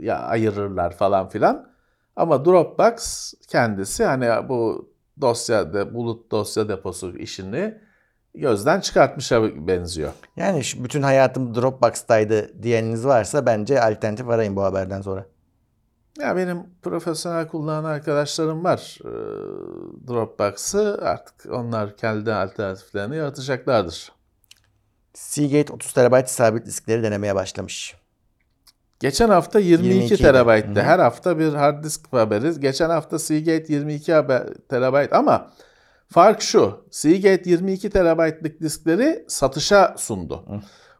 ya 0.00 0.18
ayırırlar 0.18 0.96
falan 0.96 1.28
filan. 1.28 1.68
Ama 2.16 2.44
Dropbox 2.44 3.32
kendisi 3.48 4.04
hani 4.04 4.48
bu 4.48 4.90
dosya 5.20 5.74
de, 5.74 5.94
bulut 5.94 6.30
dosya 6.30 6.68
deposu 6.68 7.16
işini 7.16 7.78
gözden 8.34 8.80
çıkartmışa 8.80 9.66
benziyor. 9.66 10.12
Yani 10.36 10.64
şu 10.64 10.84
bütün 10.84 11.02
hayatım 11.02 11.54
Dropbox'taydı 11.54 12.62
diyeniniz 12.62 13.06
varsa 13.06 13.46
bence 13.46 13.82
alternatif 13.82 14.28
arayın 14.28 14.56
bu 14.56 14.62
haberden 14.62 15.00
sonra. 15.00 15.26
Ya 16.20 16.36
benim 16.36 16.62
profesyonel 16.82 17.48
kullanan 17.48 17.84
arkadaşlarım 17.84 18.64
var. 18.64 18.98
Ee, 19.04 19.08
Dropbox'ı 20.08 20.98
artık 21.02 21.52
onlar 21.52 21.96
kendi 21.96 22.32
alternatiflerini 22.32 23.16
yaratacaklardır. 23.16 24.12
Seagate 25.14 25.72
30 25.72 25.92
TB 25.92 26.26
sabit 26.26 26.66
diskleri 26.66 27.02
denemeye 27.02 27.34
başlamış. 27.34 27.94
Geçen 29.00 29.28
hafta 29.28 29.60
22 29.60 29.94
22 29.94 30.22
terabayttı. 30.22 30.68
Hı 30.68 30.80
hı. 30.80 30.82
Her 30.84 30.98
hafta 30.98 31.38
bir 31.38 31.54
hard 31.54 31.84
disk 31.84 32.12
haberi. 32.12 32.60
Geçen 32.60 32.90
hafta 32.90 33.18
Seagate 33.18 33.72
22 33.72 34.12
haber, 34.12 34.46
terabayt 34.68 35.12
ama 35.12 35.50
fark 36.08 36.42
şu. 36.42 36.84
Seagate 36.90 37.50
22 37.50 37.90
terabaytlık 37.90 38.60
diskleri 38.60 39.24
satışa 39.28 39.94
sundu. 39.98 40.44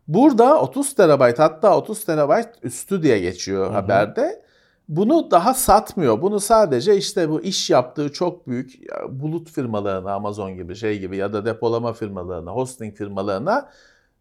Burada 0.08 0.60
30 0.60 0.94
terabayt 0.94 1.38
hatta 1.38 1.76
30 1.76 2.04
terabayt 2.04 2.48
üstü 2.62 3.02
diye 3.02 3.18
geçiyor 3.18 3.72
haberde. 3.72 4.44
Bunu 4.88 5.30
daha 5.30 5.54
satmıyor. 5.54 6.22
Bunu 6.22 6.40
sadece 6.40 6.96
işte 6.96 7.28
bu 7.30 7.40
iş 7.40 7.70
yaptığı 7.70 8.12
çok 8.12 8.46
büyük 8.48 8.72
bulut 9.08 9.50
firmalarına, 9.50 10.12
Amazon 10.12 10.54
gibi 10.54 10.76
şey 10.76 10.98
gibi 10.98 11.16
ya 11.16 11.32
da 11.32 11.44
depolama 11.44 11.92
firmalarına, 11.92 12.50
hosting 12.50 12.96
firmalarına 12.96 13.70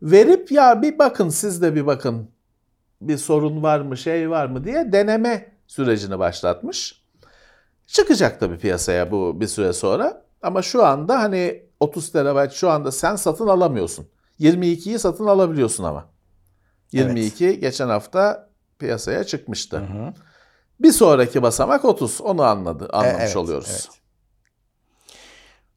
verip 0.04 0.51
ya 0.51 0.82
bir 0.82 0.99
bakın 0.99 1.30
siz 1.30 1.62
de 1.62 1.76
bir 1.76 1.86
bakın 1.86 2.30
bir 3.01 3.18
sorun 3.18 3.64
var 3.64 3.80
mı, 3.80 3.97
şey 3.97 4.30
var 4.30 4.45
mı 4.45 4.64
diye 4.64 4.91
deneme 4.91 5.51
sürecini 5.68 6.20
başlatmış. 6.20 7.04
Çıkacak 7.88 8.39
tabii 8.39 8.58
piyasaya 8.58 9.12
bu 9.12 9.39
bir 9.39 9.47
süre 9.47 9.74
sonra. 9.74 10.24
Ama 10.41 10.62
şu 10.62 10.86
anda 10.86 11.20
hani 11.20 11.64
30 11.80 12.12
terabayt 12.12 12.51
şu 12.51 12.70
anda 12.70 12.91
sen 12.91 13.16
satın 13.16 13.47
alamıyorsun. 13.47 14.08
22'yi 14.39 14.99
satın 14.99 15.26
alabiliyorsun 15.26 15.84
ama. 15.84 16.06
22 16.91 17.60
geçen 17.60 17.89
hafta 17.89 18.49
piyasaya 18.80 19.24
çıkmıştı. 19.24 19.84
Bir 20.80 20.91
sonraki 20.91 21.41
basamak 21.41 21.86
30. 21.86 22.22
Onu 22.22 22.43
anladı, 22.43 22.89
anlamış 22.93 23.22
evet, 23.22 23.38
oluyoruz. 23.38 23.70
evet. 23.72 24.03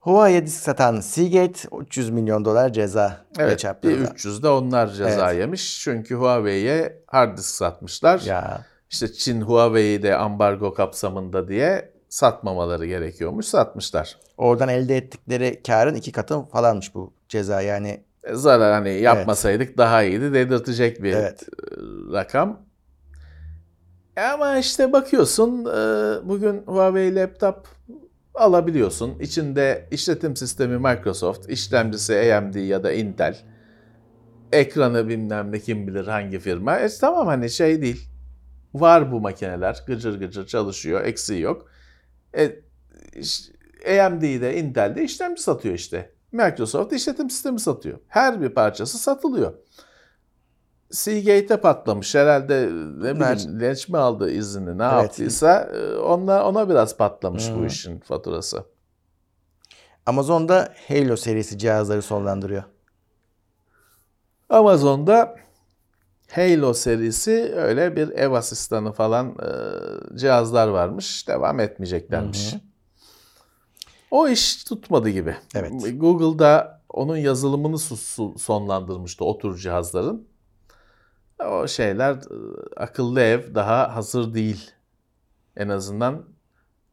Huawei'ye 0.06 0.46
disk 0.46 0.62
satan 0.62 1.00
Seagate 1.00 1.68
300 1.80 2.10
milyon 2.10 2.44
dolar 2.44 2.72
ceza 2.72 3.16
Evet, 3.38 3.52
bir 3.52 3.56
çarptırdı. 3.56 4.10
300 4.14 4.42
de 4.42 4.48
onlar 4.48 4.86
ceza 4.92 5.30
Evet. 5.32 5.40
yemiş. 5.40 5.80
Çünkü 5.82 6.14
Huawei'ye 6.14 7.02
hard 7.06 7.38
disk 7.38 7.48
satmışlar. 7.54 8.20
Ya 8.20 8.64
İşte 8.90 9.12
Çin 9.12 9.40
Huawei'yi 9.40 10.02
de 10.02 10.16
ambargo 10.16 10.74
kapsamında 10.74 11.48
diye 11.48 11.92
satmamaları 12.08 12.86
gerekiyormuş. 12.86 13.46
Satmışlar. 13.46 14.16
oradan 14.36 14.68
elde 14.68 14.96
ettikleri 14.96 15.62
karın 15.66 15.94
iki 15.94 16.12
katı 16.12 16.42
falanmış 16.42 16.94
bu 16.94 17.12
ceza 17.28 17.60
yani. 17.60 18.04
E, 18.24 18.34
Zarar 18.34 18.72
hani 18.72 19.00
yapmasaydık 19.00 19.78
daha 19.78 20.02
iyiydi 20.02 20.32
dedirtecek 20.34 21.02
bir 21.02 21.12
Evet. 21.12 21.42
e, 21.42 21.46
rakam. 22.12 22.60
E 24.16 24.20
Ama 24.22 24.58
işte 24.58 24.92
bakıyorsun 24.92 25.64
bugün 26.28 26.62
Huawei 26.66 27.14
laptop 27.14 27.68
alabiliyorsun. 28.36 29.18
İçinde 29.20 29.88
işletim 29.90 30.36
sistemi 30.36 30.78
Microsoft, 30.78 31.50
işlemcisi 31.50 32.34
AMD 32.34 32.54
ya 32.54 32.82
da 32.84 32.92
Intel. 32.92 33.38
Ekranı 34.52 35.08
bilmem 35.08 35.52
ne 35.52 35.58
kim 35.58 35.86
bilir 35.86 36.06
hangi 36.06 36.38
firma. 36.38 36.78
E 36.78 36.88
tamam 37.00 37.26
hani 37.26 37.50
şey 37.50 37.82
değil. 37.82 38.08
Var 38.74 39.12
bu 39.12 39.20
makineler. 39.20 39.84
Gıcır 39.86 40.20
gıcır 40.20 40.46
çalışıyor. 40.46 41.04
Eksiği 41.04 41.40
yok. 41.40 41.66
E, 42.36 42.60
AMD'de 44.00 44.58
Intel'de 44.58 45.04
işlemci 45.04 45.42
satıyor 45.42 45.74
işte. 45.74 46.10
Microsoft 46.32 46.92
işletim 46.92 47.30
sistemi 47.30 47.60
satıyor. 47.60 47.98
Her 48.08 48.40
bir 48.40 48.48
parçası 48.48 48.98
satılıyor. 48.98 49.54
Seagate'e 50.90 51.56
patlamış 51.56 52.14
herhalde 52.14 52.68
ne 52.98 53.14
Bunlar- 53.16 53.36
bileyim 53.36 53.60
Lynch 53.60 53.88
mi 53.88 53.98
aldı 53.98 54.30
izni 54.30 54.66
ne 54.78 54.84
Evet. 54.84 54.92
yaptıysa 55.02 55.60
e, 55.60 55.96
ona, 55.96 56.48
ona 56.48 56.68
biraz 56.68 56.96
patlamış 56.96 57.50
bu 57.56 57.60
Hı. 57.62 57.66
işin 57.66 58.00
faturası. 58.00 58.64
Amazon'da 60.06 60.74
Halo 60.88 61.16
serisi 61.16 61.58
cihazları 61.58 62.02
sonlandırıyor. 62.02 62.62
Amazon'da 64.48 65.36
Halo 66.30 66.74
serisi 66.74 67.52
öyle 67.56 67.96
bir 67.96 68.08
ev 68.08 68.32
asistanı 68.32 68.92
falan 68.92 69.28
e, 69.28 69.48
cihazlar 70.18 70.68
varmış. 70.68 71.28
Devam 71.28 71.60
etmeyeceklermiş. 71.60 72.52
Hı 72.52 72.56
hı. 72.56 72.60
O 74.10 74.28
iş 74.28 74.64
tutmadı 74.64 75.08
gibi. 75.08 75.36
Evet. 75.54 75.72
Google'da 76.00 76.80
onun 76.88 77.16
yazılımını 77.16 77.78
sonlandırmıştı 78.38 79.24
o 79.24 79.38
tür 79.38 79.56
cihazların. 79.58 80.28
O 81.44 81.68
şeyler 81.68 82.16
akıllı 82.76 83.20
ev 83.20 83.54
daha 83.54 83.96
hazır 83.96 84.34
değil. 84.34 84.70
En 85.56 85.68
azından 85.68 86.24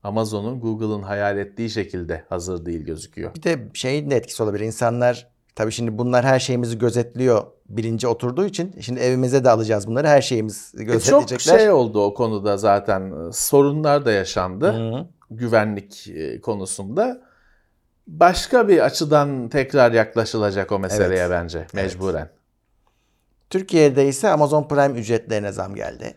Amazon'un 0.04 0.60
Google'ın 0.60 1.02
hayal 1.02 1.38
ettiği 1.38 1.70
şekilde 1.70 2.26
hazır 2.30 2.66
değil 2.66 2.82
gözüküyor. 2.86 3.36
Bir 3.36 3.44
de 3.44 3.70
şeyin 3.74 4.12
de 4.12 4.16
etkisi 4.16 4.44
olabilir. 4.44 4.66
İnsanlar 4.66 5.28
tabii 5.56 5.72
şimdi 5.72 5.98
bunlar 5.98 6.26
her 6.26 6.40
şeyimizi 6.40 6.78
gözetliyor 6.78 7.44
bilinci 7.70 8.08
oturduğu 8.08 8.46
için 8.46 8.76
şimdi 8.82 9.00
evimize 9.00 9.44
de 9.44 9.50
alacağız 9.50 9.88
bunları 9.88 10.08
her 10.08 10.22
şeyimiz 10.22 10.72
E, 10.76 10.78
çok 10.78 10.88
gözetleyecekler. 10.88 11.58
şey 11.60 11.72
oldu 11.72 12.04
o 12.04 12.14
konuda 12.14 12.58
zaten. 12.58 13.30
Sorunlar 13.32 14.06
da 14.06 14.12
yaşandı. 14.12 14.68
Hı. 14.74 15.08
güvenlik 15.32 16.08
e, 16.08 16.42
konusunda 16.42 17.22
başka 18.08 18.68
bir 18.68 18.86
açıdan 18.86 19.50
tekrar 19.50 19.92
yaklaşılacak 19.92 20.72
o 20.72 20.80
meseleye 20.80 21.20
Evet. 21.22 21.32
bence 21.32 21.68
mecburen. 21.74 22.30
Türkiye'de 23.58 24.08
ise 24.08 24.30
Amazon 24.30 24.68
Prime 24.68 25.00
ücretlerine 25.00 25.52
zam 25.52 25.76
geldi. 25.76 26.14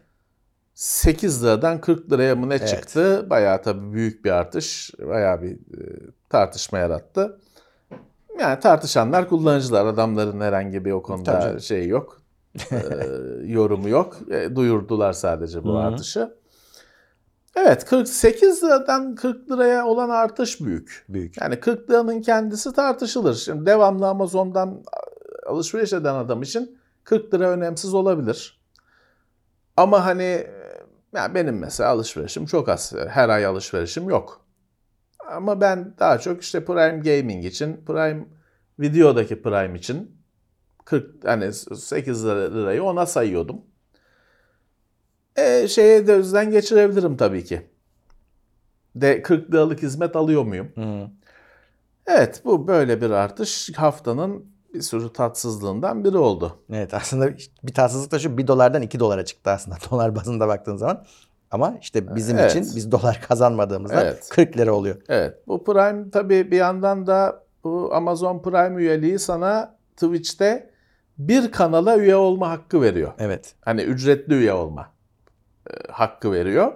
8 0.74 1.45
liradan 1.45 1.80
40 1.80 2.12
liraya 2.12 2.34
mı 2.37 2.49
ne 2.49 2.55
Evet. 2.55 2.68
çıktı? 2.68 3.26
Bayağı 3.30 3.62
tabii 3.62 3.93
büyük 3.93 4.24
bir 4.24 4.30
artış. 4.30 4.91
Bayağı 5.09 5.43
bir 5.43 5.51
e, 5.53 5.82
tartışma 6.28 6.78
yarattı. 6.78 7.41
Yani 8.41 8.61
tartışanlar 8.61 9.28
kullanıcılar. 9.28 9.87
Adamların 9.87 10.41
herhangi 10.41 10.84
bir 10.84 10.93
o 10.93 11.03
Tabii 11.03 11.07
konuda 11.07 11.41
canım. 11.41 11.61
şey 11.61 11.87
yok. 11.89 12.22
e, 12.72 12.76
yorumu 13.45 13.89
yok. 13.89 14.16
E, 14.30 14.57
duyurdular 14.57 15.12
sadece 15.12 15.64
bu 15.64 15.68
Hı 15.68 15.72
hı. 15.72 15.78
artışı. 15.78 16.34
Evet 17.57 17.84
48 17.84 18.64
liradan 18.64 19.14
40 19.14 19.51
liraya 19.51 19.87
olan 19.87 20.09
artış 20.11 20.61
büyük. 20.61 21.05
Büyük. 21.09 21.41
Yani 21.41 21.61
40 21.61 21.91
liranın 21.91 22.22
kendisi 22.22 22.72
tartışılır. 22.72 23.34
Şimdi 23.34 23.66
devamlı 23.66 24.09
Amazon'dan 24.09 24.82
alışveriş 25.47 25.93
eden 25.93 26.14
adam 26.14 26.43
için 26.43 26.78
40 27.07 27.35
lira 27.35 27.51
önemsiz 27.51 27.95
olabilir. 27.95 28.61
Ama 29.77 30.05
hani 30.07 30.47
ya 31.15 31.35
benim 31.35 31.59
mesela 31.59 31.91
alışverişim 31.91 32.47
çok 32.47 32.69
az. 32.69 32.93
Her 33.09 33.29
ay 33.29 33.47
alışverişim 33.47 34.09
yok. 34.09 34.47
Ama 35.27 35.61
ben 35.61 35.95
daha 35.99 36.19
çok 36.19 36.43
işte 36.43 36.65
Prime 36.65 36.99
Gaming 36.99 37.45
için, 37.45 37.85
Prime 37.87 38.27
Video'daki 38.79 39.43
Prime 39.43 39.79
için 39.79 40.17
40 40.85 41.25
hani 41.25 41.53
8 41.53 42.27
lirayı 42.27 42.83
ona 42.83 43.07
sayıyordum. 43.07 43.61
E, 45.37 45.69
şeye 45.69 46.07
de 46.07 46.13
özden 46.13 46.51
geçirebilirim 46.51 47.17
tabii 47.17 47.45
ki. 47.45 47.71
De 48.97 49.23
40 49.23 49.53
liralık 49.53 49.83
hizmet 49.83 50.17
alıyor 50.17 50.43
muyum? 50.45 50.73
Hı. 50.75 51.11
Evet 52.07 52.43
bu 52.45 52.69
böyle 52.69 53.01
bir 53.01 53.11
artış 53.11 53.73
haftanın 53.77 54.56
bir 54.77 54.83
sürü 54.83 55.12
tatsızlığından 55.12 56.05
biri 56.05 56.16
oldu. 56.16 56.57
Evet 56.72 56.95
aslında 56.95 57.31
bir 57.62 57.74
tatsızlık 57.74 58.12
da 58.12 58.18
şu 58.18 58.39
1 58.39 58.47
dolardan 58.47 58.83
2 58.83 59.01
dolara 59.01 59.24
çıktı 59.24 59.51
aslında 59.51 59.77
dolar 59.91 60.16
bazında 60.16 60.49
baktığın 60.49 60.77
zaman. 60.77 61.05
Ama 61.51 61.79
işte 61.81 62.14
bizim 62.16 62.39
Evet. 62.39 62.51
için 62.51 62.62
biz 62.77 62.93
dolar 62.93 63.20
kazanmadığımızda 63.29 64.03
Evet. 64.03 64.29
40 64.31 64.59
lira 64.59 64.72
oluyor. 64.72 64.97
Evet 65.09 65.35
bu 65.47 65.64
Prime 65.64 66.11
tabii 66.11 66.51
bir 66.51 66.57
yandan 66.57 67.07
da 67.07 67.43
bu 67.64 67.91
Amazon 67.95 68.43
Prime 68.43 68.83
üyeliği 68.83 69.18
sana 69.18 69.77
Twitch'te 69.97 70.70
bir 71.18 71.53
kanala 71.53 71.99
üye 71.99 72.16
olma 72.16 72.51
hakkı 72.51 72.83
veriyor. 72.83 73.12
Evet. 73.18 73.55
Hani 73.61 73.83
ücretli 73.83 74.35
üye 74.35 74.53
olma 74.53 74.93
e, 75.70 75.93
hakkı 75.93 76.33
veriyor. 76.33 76.72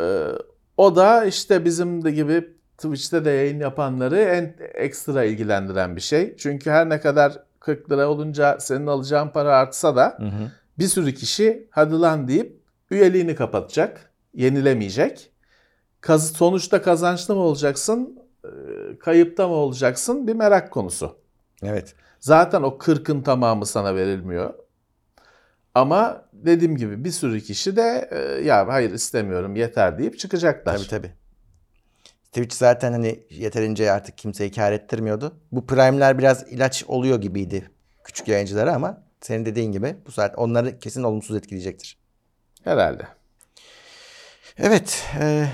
E, 0.00 0.26
o 0.76 0.96
da 0.96 1.24
işte 1.24 1.64
bizim 1.64 2.04
de 2.04 2.10
gibi 2.10 2.59
Twitch'te 2.82 3.24
de 3.24 3.30
yayın 3.30 3.60
yapanları 3.60 4.18
en 4.18 4.56
ekstra 4.74 5.24
ilgilendiren 5.24 5.96
bir 5.96 6.00
şey. 6.00 6.36
Çünkü 6.36 6.70
her 6.70 6.88
ne 6.88 7.00
kadar 7.00 7.42
40 7.60 7.90
lira 7.90 8.08
olunca 8.08 8.60
senin 8.60 8.86
alacağın 8.86 9.28
para 9.28 9.56
artsa 9.56 9.96
da 9.96 10.16
Hı 10.18 10.24
hı. 10.26 10.50
bir 10.78 10.86
sürü 10.86 11.14
kişi 11.14 11.68
hadi 11.70 11.94
lan 12.00 12.28
deyip 12.28 12.60
üyeliğini 12.90 13.34
kapatacak, 13.34 14.12
yenilemeyecek. 14.34 15.30
Kaz 16.00 16.32
sonuçta 16.32 16.82
kazançlı 16.82 17.34
mı 17.34 17.40
olacaksın, 17.40 18.18
kayıpta 19.00 19.48
mı 19.48 19.54
olacaksın 19.54 20.26
bir 20.26 20.34
merak 20.34 20.70
konusu. 20.70 21.16
Evet. 21.62 21.94
Zaten 22.20 22.62
o 22.62 22.68
40'ın 22.68 23.22
tamamı 23.22 23.66
sana 23.66 23.94
verilmiyor. 23.94 24.54
Ama 25.74 26.24
dediğim 26.32 26.76
gibi 26.76 27.04
bir 27.04 27.10
sürü 27.10 27.40
kişi 27.40 27.76
de 27.76 28.10
ya 28.44 28.68
hayır 28.68 28.90
istemiyorum 28.90 29.56
yeter 29.56 29.98
deyip 29.98 30.18
çıkacaklar. 30.18 30.76
Tabii 30.76 30.88
tabii. 30.88 31.19
Twitch 32.32 32.56
zaten 32.56 32.92
hani 32.92 33.20
yeterince 33.30 33.92
artık 33.92 34.18
kimseyi 34.18 34.50
kar 34.52 34.72
ettirmiyordu. 34.72 35.36
Bu 35.52 35.66
prime'ler 35.66 36.18
biraz 36.18 36.52
ilaç 36.52 36.84
oluyor 36.84 37.20
gibiydi 37.20 37.70
küçük 38.04 38.28
yayıncılara 38.28 38.74
ama 38.74 39.02
senin 39.20 39.46
dediğin 39.46 39.72
gibi 39.72 39.96
bu 40.06 40.12
saat 40.12 40.38
onları 40.38 40.78
kesin 40.78 41.02
olumsuz 41.02 41.36
etkileyecektir. 41.36 41.98
Herhalde. 42.64 43.02
Evet. 44.58 45.04
e, 45.20 45.48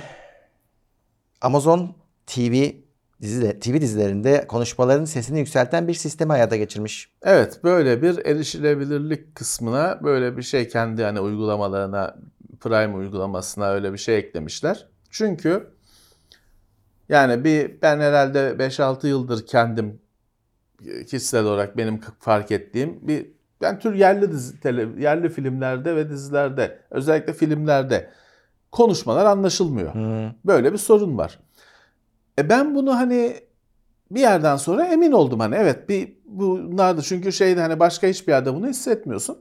Amazon 1.40 1.96
TV 2.26 2.70
dizi, 3.22 3.60
TV 3.60 3.80
dizilerinde 3.80 4.46
konuşmaların 4.46 5.04
sesini 5.04 5.38
yükselten 5.38 5.88
bir 5.88 5.94
sistemi 5.94 6.32
hayata 6.32 6.56
geçirmiş. 6.56 7.10
Evet 7.22 7.60
böyle 7.64 8.02
bir 8.02 8.26
erişilebilirlik 8.26 9.34
kısmına 9.34 10.00
böyle 10.02 10.36
bir 10.36 10.42
şey 10.42 10.68
kendi 10.68 11.02
hani 11.02 11.20
uygulamalarına 11.20 12.16
Prime 12.60 12.96
uygulamasına 12.96 13.70
öyle 13.70 13.92
bir 13.92 13.98
şey 13.98 14.18
eklemişler. 14.18 14.86
Çünkü 15.10 15.75
yani 17.08 17.44
bir 17.44 17.82
ben 17.82 18.00
herhalde 18.00 18.38
5-6 18.58 19.06
yıldır 19.06 19.46
kendim 19.46 20.00
e, 20.86 21.04
kişisel 21.04 21.44
olarak 21.44 21.76
benim 21.76 22.00
fark 22.18 22.50
ettiğim 22.50 23.08
bir 23.08 23.26
ben 23.60 23.78
tür 23.78 23.94
yerli 23.94 24.32
dizi, 24.32 24.60
tele, 24.60 25.02
yerli 25.02 25.28
filmlerde 25.28 25.96
ve 25.96 26.10
dizilerde 26.10 26.78
özellikle 26.90 27.32
filmlerde 27.32 28.10
konuşmalar 28.72 29.26
anlaşılmıyor. 29.26 29.94
Böyle 30.44 30.72
bir 30.72 30.78
sorun 30.78 31.18
var. 31.18 31.38
E 32.38 32.48
ben 32.48 32.74
bunu 32.74 32.96
hani 32.96 33.36
bir 34.10 34.20
yerden 34.20 34.56
sonra 34.56 34.84
emin 34.84 35.12
oldum 35.12 35.40
hani 35.40 35.54
evet 35.54 35.88
bir 35.88 36.16
bunlardı 36.24 37.02
çünkü 37.02 37.32
şeyde 37.32 37.60
hani 37.60 37.80
başka 37.80 38.06
hiçbir 38.06 38.32
yerde 38.32 38.54
bunu 38.54 38.66
hissetmiyorsun. 38.68 39.38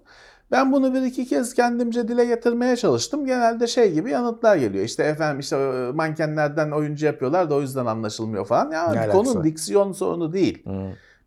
Ben 0.52 0.72
bunu 0.72 0.94
bir 0.94 1.02
iki 1.02 1.26
kez 1.26 1.54
kendimce 1.54 2.08
dile 2.08 2.26
getirmeye 2.26 2.76
çalıştım. 2.76 3.26
Genelde 3.26 3.68
şey 3.68 3.94
gibi 3.94 4.12
yanıtlar 4.12 4.56
geliyor. 4.58 4.86
İşte 4.86 5.04
efendim 5.04 5.40
işte 5.40 5.56
e, 5.56 5.92
mankenlerden 5.92 6.72
oyuncu 6.72 7.06
yapıyorlar 7.06 7.50
da 7.50 7.56
o 7.56 7.62
yüzden 7.62 7.86
anlaşılmıyor 7.86 8.46
falan. 8.46 8.72
Ya 8.72 8.88
alakası 8.88 9.12
konu 9.34 9.44
diksiyon 9.44 9.92
sorunu 9.92 10.34
değil. 10.34 10.64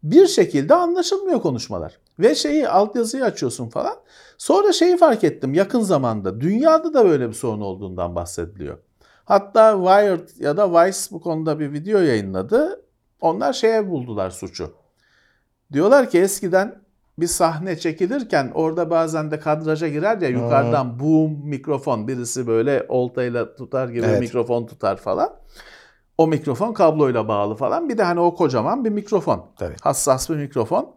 Bir 0.03 0.27
şekilde 0.27 0.75
anlaşılmıyor 0.75 1.43
konuşmalar. 1.43 1.99
Ve 2.19 2.35
şeyi 2.35 2.69
altyazıyı 2.69 3.25
açıyorsun 3.25 3.69
falan. 3.69 3.95
Sonra 4.39 4.73
şeyi 4.73 4.97
fark 4.97 5.25
ettim 5.25 5.55
yakın 5.55 5.81
zamanda. 5.81 6.41
Dünyada 6.41 6.95
da 6.95 7.05
böyle 7.05 7.29
bir 7.29 7.35
sorun 7.35 7.61
olduğundan 7.61 8.15
bahsediliyor. 8.15 8.79
Hatta 9.25 9.73
Wired 9.77 10.41
ya 10.45 10.57
da 10.57 10.73
Vice 10.73 10.99
bu 11.11 11.21
konuda 11.21 11.59
bir 11.61 11.73
video 11.73 12.01
yayınladı. 12.01 12.85
Onlar 13.21 13.53
şeye 13.53 13.91
buldular 13.91 14.31
suçu. 14.31 14.71
Diyorlar 15.73 16.11
ki 16.11 16.19
eskiden 16.19 16.75
bir 17.19 17.27
sahne 17.27 17.79
çekilirken 17.79 18.51
orada 18.55 18.91
bazen 18.91 19.31
de 19.31 19.41
kadraja 19.41 19.89
girer 19.89 20.21
ya 20.21 20.29
yukarıdan 20.29 21.01
boom 21.01 21.49
mikrofon 21.49 22.09
birisi 22.09 22.47
böyle 22.47 22.87
oltayla 22.89 23.55
tutar 23.55 23.89
gibi 23.89 24.07
Evet. 24.07 24.21
mikrofon 24.21 24.67
tutar 24.67 24.97
falan. 24.97 25.31
O 26.19 26.27
mikrofon 26.27 26.73
kabloyla 26.73 27.29
bağlı 27.29 27.55
falan. 27.55 27.89
Bir 27.89 27.99
de 27.99 28.03
hani 28.03 28.21
o 28.21 28.35
kocaman 28.35 28.85
bir 28.85 28.91
mikrofon. 28.91 29.47
Tabii. 29.59 29.77
Hassas 29.83 30.31
bir 30.31 30.37
mikrofon. 30.37 30.97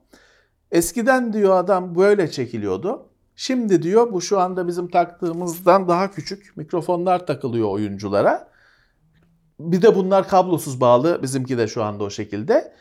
Eskiden 0.72 1.34
diyor 1.34 1.56
adam 1.58 1.96
böyle 1.96 2.32
çekiliyordu. 2.32 3.06
Şimdi 3.36 3.84
diyor 3.84 4.14
bu 4.14 4.22
şu 4.22 4.40
anda 4.40 4.68
bizim 4.68 4.88
taktığımızdan 4.88 5.88
daha 5.88 6.12
küçük 6.12 6.58
mikrofonlar 6.58 7.28
takılıyor 7.28 7.70
oyunculara. 7.70 8.48
Bir 9.60 9.82
de 9.82 9.96
bunlar 9.96 10.28
kablosuz 10.28 10.82
bağlı. 10.82 11.24
Bizimki 11.24 11.58
de 11.58 11.68
şu 11.68 11.84
anda 11.84 12.04
o 12.04 12.10
şekilde. 12.10 12.74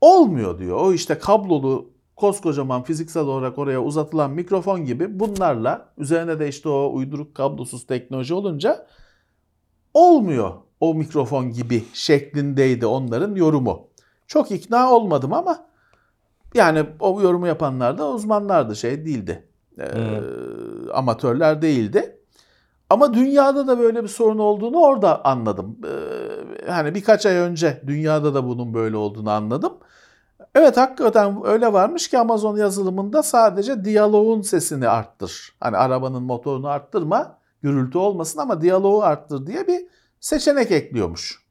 Olmuyor 0.00 0.58
diyor. 0.58 0.76
O 0.80 0.92
işte 0.92 1.18
kablolu 1.18 1.91
koskocaman 2.22 2.82
fiziksel 2.82 3.22
olarak 3.22 3.58
oraya 3.58 3.82
uzatılan 3.82 4.30
mikrofon 4.30 4.84
gibi 4.84 5.20
bunlarla 5.20 5.88
üzerine 5.98 6.38
de 6.38 6.48
işte 6.48 6.68
o 6.68 6.94
uyduruk 6.94 7.34
kablosuz 7.34 7.86
teknoloji 7.86 8.34
olunca 8.34 8.86
olmuyor 9.94 10.52
o 10.80 10.94
mikrofon 10.94 11.50
gibi 11.50 11.84
şeklindeydi 11.92 12.86
onların 12.86 13.34
yorumu. 13.34 13.88
Çok 14.26 14.50
ikna 14.50 14.92
olmadım 14.92 15.32
ama 15.32 15.66
yani 16.54 16.86
o 17.00 17.20
yorumu 17.22 17.46
yapanlar 17.46 17.98
da 17.98 18.10
uzmanlardı 18.10 18.76
şey 18.76 19.04
değildi. 19.04 19.48
Ee, 19.78 19.84
amatörler 20.92 21.62
değildi. 21.62 22.18
Ama 22.90 23.14
dünyada 23.14 23.66
da 23.66 23.78
böyle 23.78 24.02
bir 24.02 24.08
sorun 24.08 24.38
olduğunu 24.38 24.78
orada 24.78 25.24
anladım. 25.24 25.78
Ee, 25.84 26.70
hani 26.70 26.94
birkaç 26.94 27.26
ay 27.26 27.36
önce 27.36 27.82
dünyada 27.86 28.34
da 28.34 28.46
bunun 28.46 28.74
böyle 28.74 28.96
olduğunu 28.96 29.30
anladım. 29.30 29.72
Evet 30.54 30.76
hakikaten 30.76 31.40
öyle 31.44 31.72
varmış 31.72 32.08
ki 32.08 32.18
Amazon 32.18 32.56
yazılımında 32.56 33.22
sadece 33.22 33.84
diyaloğun 33.84 34.42
sesini 34.42 34.88
arttır. 34.88 35.56
Hani 35.60 35.76
arabanın 35.76 36.22
motorunu 36.22 36.68
arttırma, 36.68 37.38
gürültü 37.62 37.98
olmasın 37.98 38.38
ama 38.38 38.60
diyaloğu 38.60 39.02
arttır 39.02 39.46
diye 39.46 39.66
bir 39.66 39.86
seçenek 40.20 40.70
ekliyormuş. 40.70 41.42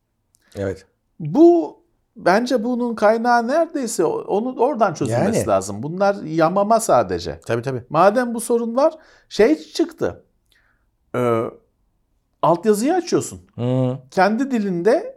Evet. 0.56 0.86
Bu 1.20 1.80
bence 2.16 2.64
bunun 2.64 2.96
kaynağı 2.96 3.48
neredeyse 3.48 4.06
onu 4.06 4.60
oradan 4.60 4.94
çözülmesi 4.94 5.38
Yani. 5.38 5.48
lazım. 5.48 5.84
Bunlar 5.84 6.16
yamama 6.24 6.80
sadece. 6.80 7.40
Tabii 7.46 7.62
tabii. 7.62 7.84
Madem 7.90 8.34
bu 8.34 8.40
sorun 8.40 8.76
var, 8.76 8.94
şey 9.30 9.56
çıktı. 9.60 10.24
Ee, 11.16 11.44
altyazıyı 12.42 12.94
açıyorsun. 12.94 13.42
Hı. 13.56 13.98
Kendi 14.12 14.52
dilinde 14.52 15.11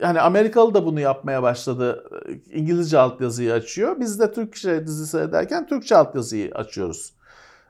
hani 0.00 0.20
Amerikalı 0.20 0.74
da 0.74 0.86
bunu 0.86 1.00
yapmaya 1.00 1.42
başladı. 1.42 2.04
İngilizce 2.52 2.98
altyazıyı 2.98 3.52
açıyor. 3.52 4.00
Biz 4.00 4.20
de 4.20 4.32
Türkçe 4.32 4.86
dizi 4.86 5.06
seyrederken 5.06 5.66
Türkçe 5.66 5.96
altyazıyı 5.96 6.50
açıyoruz. 6.54 7.14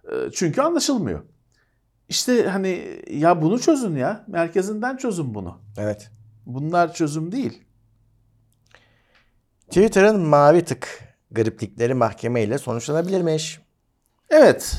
E, 0.05 0.31
Çünkü 0.33 0.61
anlaşılmıyor. 0.61 1.21
İşte 2.09 2.49
hani 2.49 3.01
ya 3.11 3.43
bunu 3.43 3.59
çözün 3.59 3.97
ya. 3.97 4.25
Merkezinden 4.29 4.97
çözün 4.97 5.35
bunu. 5.35 5.61
Evet. 5.79 6.11
Bunlar 6.47 6.93
çözüm 6.93 7.33
değil. 7.33 7.63
Twitter'ın 9.69 10.21
mavi 10.21 10.65
tık 10.65 10.89
griplikleri 11.31 11.95
mahkemeyle 11.95 12.59
sonuçlanabilirmiş. 12.59 13.61
Evet. 14.31 14.77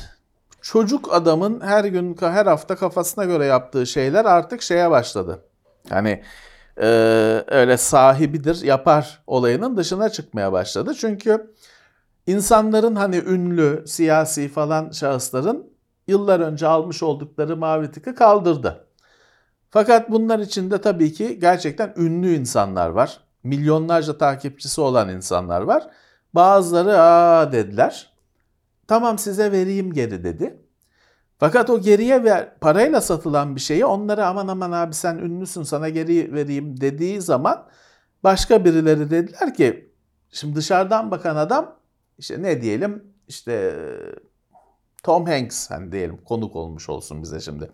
Çocuk 0.60 1.14
adamın 1.14 1.60
her 1.60 1.84
gün 1.84 2.16
her 2.20 2.46
hafta 2.46 2.76
kafasına 2.76 3.24
göre 3.24 3.44
yaptığı 3.46 3.86
şeyler 3.86 4.24
artık 4.24 4.62
şeye 4.62 4.90
başladı. 4.90 5.47
Yani 5.90 6.22
e, 6.80 6.86
öyle 7.48 7.76
sahibidir 7.76 8.62
yapar 8.62 9.22
olayının 9.26 9.76
dışına 9.76 10.08
çıkmaya 10.08 10.52
başladı. 10.52 10.94
Çünkü 10.94 11.54
insanların 12.26 12.96
hani 12.96 13.16
ünlü 13.16 13.84
siyasi 13.86 14.48
falan 14.48 14.90
şahısların 14.90 15.66
yıllar 16.08 16.40
önce 16.40 16.66
almış 16.66 17.02
oldukları 17.02 17.56
mavi 17.56 17.90
tıkı 17.90 18.14
kaldırdı. 18.14 18.86
Fakat 19.70 20.10
bunlar 20.10 20.38
içinde 20.38 20.80
tabii 20.80 21.12
ki 21.12 21.38
gerçekten 21.40 21.94
ünlü 21.96 22.34
insanlar 22.34 22.88
var. 22.88 23.20
Milyonlarca 23.44 24.18
takipçisi 24.18 24.80
olan 24.80 25.08
insanlar 25.08 25.60
var. 25.60 25.86
Bazıları 26.34 27.00
aa 27.00 27.52
dediler. 27.52 28.12
Tamam 28.88 29.18
size 29.18 29.52
vereyim 29.52 29.92
geri 29.92 30.24
dedi. 30.24 30.67
Fakat 31.38 31.70
o 31.70 31.80
geriye 31.80 32.24
ver, 32.24 32.58
parayla 32.60 33.00
satılan 33.00 33.56
bir 33.56 33.60
şeyi 33.60 33.84
onlara 33.84 34.26
aman 34.26 34.48
aman 34.48 34.72
abi 34.72 34.94
sen 34.94 35.18
ünlüsün 35.18 35.62
sana 35.62 35.88
geri 35.88 36.34
vereyim 36.34 36.80
dediği 36.80 37.20
zaman 37.20 37.68
başka 38.24 38.64
birileri 38.64 39.10
dediler 39.10 39.54
ki 39.54 39.92
şimdi 40.30 40.56
dışarıdan 40.56 41.10
bakan 41.10 41.36
adam 41.36 41.76
işte 42.18 42.42
ne 42.42 42.62
diyelim 42.62 43.04
işte 43.28 43.74
Tom 45.02 45.26
Hanks 45.26 45.70
hani 45.70 45.92
diyelim 45.92 46.16
konuk 46.16 46.56
olmuş 46.56 46.88
olsun 46.88 47.22
bize 47.22 47.40
şimdi. 47.40 47.70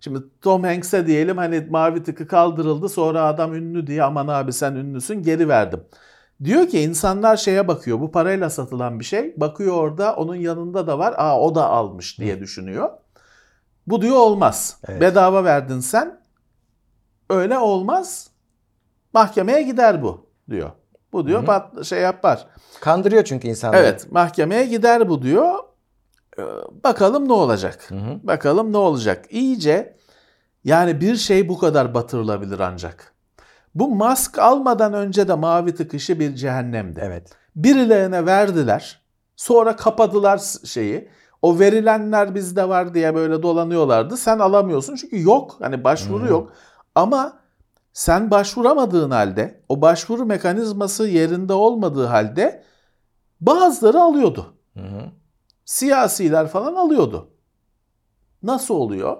Şimdi 0.00 0.18
Tom 0.42 0.62
Hanks'e 0.62 1.06
diyelim 1.06 1.36
hani 1.36 1.66
mavi 1.70 2.02
tıkı 2.02 2.26
kaldırıldı 2.28 2.88
sonra 2.88 3.22
adam 3.22 3.54
ünlü 3.54 3.86
diye 3.86 4.02
aman 4.02 4.28
abi 4.28 4.52
sen 4.52 4.74
ünlüsün 4.74 5.22
geri 5.22 5.48
verdim. 5.48 5.84
Diyor 6.44 6.68
ki 6.68 6.80
insanlar 6.80 7.36
şeye 7.36 7.68
bakıyor 7.68 8.00
bu 8.00 8.10
parayla 8.12 8.50
satılan 8.50 9.00
bir 9.00 9.04
şey. 9.04 9.34
Bakıyor 9.36 9.74
orada 9.74 10.16
onun 10.16 10.34
yanında 10.34 10.86
da 10.86 10.98
var. 10.98 11.14
Aa 11.18 11.40
o 11.40 11.54
da 11.54 11.66
almış 11.66 12.18
diye 12.18 12.40
düşünüyor. 12.40 12.90
Bu 13.86 14.02
diyor 14.02 14.16
olmaz. 14.16 14.80
Evet. 14.88 15.00
Bedava 15.00 15.44
verdin 15.44 15.80
sen. 15.80 16.20
Öyle 17.30 17.58
olmaz. 17.58 18.30
Mahkemeye 19.12 19.62
gider 19.62 20.02
bu 20.02 20.26
diyor. 20.50 20.70
Bu 21.12 21.26
diyor 21.26 21.44
pat, 21.44 21.84
şey 21.84 22.00
yapar. 22.00 22.46
Kandırıyor 22.80 23.24
çünkü 23.24 23.48
insanları. 23.48 23.80
Evet 23.80 24.12
mahkemeye 24.12 24.66
gider 24.66 25.08
bu 25.08 25.22
diyor. 25.22 25.54
Ee, 26.38 26.42
Bakalım 26.84 27.28
ne 27.28 27.32
olacak. 27.32 27.90
hı. 27.90 27.96
Bakalım 28.22 28.72
ne 28.72 28.76
olacak. 28.76 29.24
İyice 29.30 29.96
yani 30.64 31.00
bir 31.00 31.16
şey 31.16 31.48
bu 31.48 31.58
kadar 31.58 31.94
batırılabilir 31.94 32.58
ancak. 32.60 33.14
Bu 33.76 33.88
mask 33.88 34.38
almadan 34.38 34.92
önce 34.92 35.28
de 35.28 35.34
mavi 35.34 35.74
tık 35.74 35.94
işi 35.94 36.20
bir 36.20 36.34
cehennemdi. 36.34 37.00
Evet. 37.02 37.30
Birilerine 37.56 38.26
verdiler. 38.26 39.00
Sonra 39.36 39.76
kapadılar 39.76 40.40
şeyi. 40.64 41.08
O 41.42 41.58
verilenler 41.58 42.34
bizde 42.34 42.68
var 42.68 42.94
diye 42.94 43.14
böyle 43.14 43.42
dolanıyorlardı. 43.42 44.16
Sen 44.16 44.38
alamıyorsun 44.38 44.96
çünkü 44.96 45.22
yok. 45.22 45.56
Hani 45.60 45.84
başvuru 45.84 46.26
yok. 46.26 46.52
Ama 46.94 47.38
sen 47.92 48.30
başvuramadığın 48.30 49.10
halde, 49.10 49.60
o 49.68 49.80
başvuru 49.80 50.26
mekanizması 50.26 51.08
yerinde 51.08 51.52
olmadığı 51.52 52.06
halde 52.06 52.62
bazıları 53.40 54.00
alıyordu. 54.00 54.54
Hı 54.74 54.80
hı. 54.80 55.02
Siyasiler 55.64 56.48
falan 56.48 56.74
alıyordu. 56.74 57.28
Nasıl 58.42 58.74
oluyor? 58.74 59.16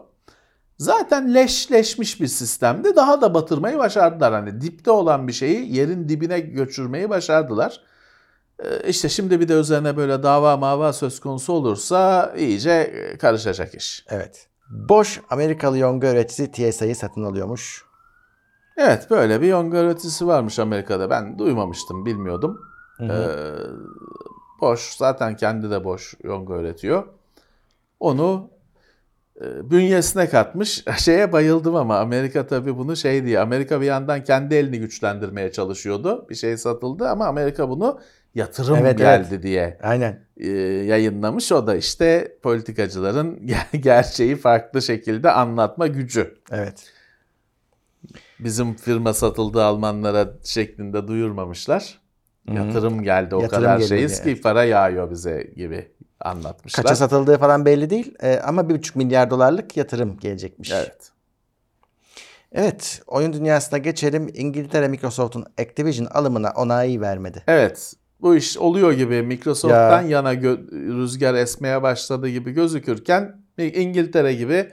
Zaten 0.79 1.35
leşleşmiş 1.35 2.20
bir 2.20 2.27
sistemdi. 2.27 2.97
Daha 2.97 3.20
da 3.20 3.35
batırmayı 3.35 3.79
başardılar. 3.79 4.33
Hani 4.33 4.61
dipte 4.61 4.91
olan 4.91 5.29
bir 5.29 5.33
şeyi 5.33 5.77
yerin 5.77 6.09
dibine 6.09 6.41
göçürmeyi 6.41 7.11
başardılar. 7.11 7.81
Ee, 8.59 8.89
İşte 8.89 9.09
şimdi 9.09 9.41
bir 9.41 9.49
de 9.49 9.55
üzerine 9.55 9.97
böyle 9.97 10.22
dava 10.22 10.57
mava 10.57 10.93
söz 10.93 11.20
konusu 11.20 11.53
olursa 11.53 12.33
iyice 12.37 12.70
e, 12.70 13.18
karışacak 13.18 13.74
iş. 13.74 14.05
Evet. 14.09 14.49
Boş 14.70 15.20
Amerikalı 15.31 15.79
yonga 15.79 16.11
üreticisi 16.12 16.53
TSI'yi 16.53 16.95
satın 16.95 17.24
alıyormuş. 17.24 17.85
Evet 18.77 19.11
böyle 19.11 19.43
bir 19.43 19.47
yonga 19.47 19.79
üreticisi 19.79 20.27
varmış 20.27 20.59
Amerika'da. 20.59 21.11
Ben 21.11 21.39
duymamıştım, 21.39 22.07
bilmiyordum. 22.07 22.61
Ee, 23.01 23.09
boş 24.61 24.97
zaten 24.97 25.37
kendi 25.37 25.70
de 25.70 25.85
boş 25.85 26.14
yonga 26.24 26.55
üretiyor. 26.55 27.05
Onu 28.01 28.51
e, 28.51 28.56
bünyesine 29.41 30.28
katmış. 30.28 30.84
Şeye 30.97 31.32
bayıldım 31.32 31.74
ama 31.76 31.99
Amerika 31.99 32.47
tabii 32.47 32.76
bunu 32.76 32.97
şey 32.97 33.24
diye. 33.24 33.41
Amerika 33.41 33.80
bir 33.80 33.87
yandan 33.87 34.24
kendi 34.24 34.55
elini 34.55 34.78
güçlendirmeye 34.78 35.53
çalışıyordu. 35.53 36.26
Bir 36.30 36.34
şey 36.34 36.57
satıldı 36.57 37.09
ama 37.09 37.26
Amerika 37.26 37.68
bunu 37.68 38.01
yatırım 38.34 38.76
Evet, 38.76 38.99
geldi 38.99 39.28
evet. 39.30 39.43
diye 39.43 39.78
Aynen. 39.82 40.24
e, 40.37 40.49
yayınlamış. 40.87 41.53
O 41.53 41.66
da 41.66 41.76
işte 41.76 42.37
politikacıların 42.43 43.37
ger- 43.47 43.76
gerçeği 43.76 44.37
farklı 44.37 44.82
şekilde 44.82 45.30
anlatma 45.30 45.87
gücü. 45.87 46.34
Evet. 46.51 46.93
Bizim 48.41 48.74
firma 48.74 49.14
satıldı 49.14 49.64
Almanlara 49.64 50.28
şeklinde 50.45 51.09
duyurmamışlar. 51.09 51.99
Yatırım 52.53 53.03
geldi 53.03 53.34
o 53.34 53.43
Yatırım 53.43 53.62
kadar 53.62 53.80
şeyiz 53.80 54.24
diye. 54.24 54.34
ki 54.34 54.41
para 54.41 54.64
yağıyor 54.64 55.11
bize 55.11 55.53
gibi 55.57 55.89
anlatmışlar. 56.21 56.83
Kaça 56.85 56.97
satıldığı 56.97 57.39
falan 57.39 57.64
belli 57.64 57.91
değil 57.91 58.14
Ee, 58.23 58.41
ama 58.45 58.69
bir 58.69 58.75
buçuk 58.75 58.97
milyar 58.97 59.31
dolarlık 59.31 59.77
yatırım 59.77 60.17
gelecekmiş. 60.19 60.71
Evet. 60.73 61.11
Evet, 62.53 63.03
oyun 63.07 63.33
dünyasına 63.33 63.79
geçelim. 63.79 64.31
İngiltere 64.35 64.89
Microsoft'un 64.89 65.45
Activision 65.61 66.07
alımına 66.07 66.53
onayı 66.57 67.01
vermedi. 67.01 67.43
Evet. 67.47 67.93
Bu 68.21 68.37
iş 68.37 68.59
oluyor 68.59 68.93
gibi 68.93 69.23
Microsoft'tan 69.23 70.03
Ya. 70.03 70.09
yana 70.09 70.35
rüzgar 70.73 71.35
esmeye 71.35 71.83
başladı 71.83 72.29
gibi 72.29 72.51
gözükürken 72.53 73.43
İngiltere 73.59 74.35
gibi 74.35 74.73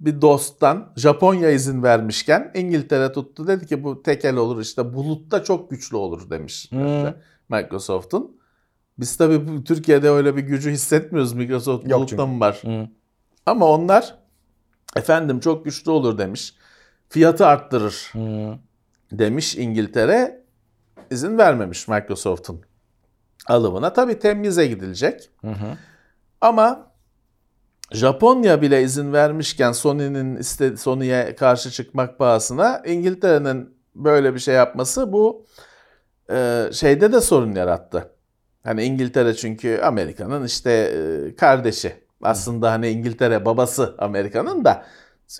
bir 0.00 0.20
dosttan 0.20 0.92
Japonya 0.96 1.50
izin 1.50 1.82
vermişken 1.82 2.50
İngiltere 2.54 3.12
tuttu 3.12 3.46
dedi 3.46 3.66
ki 3.66 3.84
bu 3.84 4.02
tekel 4.02 4.36
olur 4.36 4.60
işte 4.60 4.94
bulutta 4.94 5.44
çok 5.44 5.70
güçlü 5.70 5.96
olur 5.96 6.30
demiş 6.30 6.70
Hmm. 6.70 7.12
Microsoft'un. 7.48 8.36
Biz 8.98 9.16
tabii 9.16 9.64
Türkiye'de 9.64 10.10
öyle 10.10 10.36
bir 10.36 10.42
gücü 10.42 10.70
hissetmiyoruz 10.70 11.32
Microsoft 11.32 11.88
Yok 11.88 12.00
bulutta 12.00 12.26
mı 12.26 12.40
var? 12.40 12.62
Hı. 12.64 12.88
Ama 13.46 13.66
onlar 13.66 14.18
efendim 14.96 15.40
çok 15.40 15.64
güçlü 15.64 15.90
olur 15.90 16.18
demiş. 16.18 16.54
Fiyatı 17.08 17.46
arttırır 17.46 18.10
Hı. 18.12 18.58
demiş 19.12 19.56
İngiltere. 19.56 20.42
izin 21.10 21.38
vermemiş 21.38 21.88
Microsoft'un 21.88 22.60
alımına. 23.46 23.92
Tabii 23.92 24.18
temize 24.18 24.66
gidilecek. 24.66 25.30
Hı 25.40 25.50
hı. 25.50 25.76
Ama 26.40 26.92
Japonya 27.92 28.62
bile 28.62 28.82
izin 28.82 29.12
vermişken 29.12 29.72
Sony'nin 29.72 30.36
iste 30.36 30.76
Sony'ye 30.76 31.36
karşı 31.36 31.70
çıkmak 31.70 32.18
pahasına 32.18 32.82
İngiltere'nin 32.86 33.76
böyle 33.94 34.34
bir 34.34 34.38
şey 34.38 34.54
yapması 34.54 35.12
bu 35.12 35.46
e, 36.30 36.68
şeyde 36.72 37.12
de 37.12 37.20
sorun 37.20 37.54
yarattı. 37.54 38.11
Hani 38.64 38.84
İngiltere 38.84 39.34
çünkü 39.34 39.80
Amerika'nın 39.82 40.44
işte 40.44 40.70
e, 40.72 41.36
kardeşi. 41.36 41.92
Aslında 42.22 42.72
hani 42.72 42.88
İngiltere 42.88 43.44
babası 43.44 43.94
Amerika'nın 43.98 44.64
da 44.64 44.84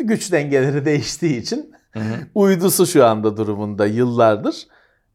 güç 0.00 0.32
dengeleri 0.32 0.84
değiştiği 0.84 1.40
için 1.40 1.72
uydusu 2.34 2.86
şu 2.86 3.04
anda 3.06 3.36
durumunda 3.36 3.86
yıllardır. 3.86 4.66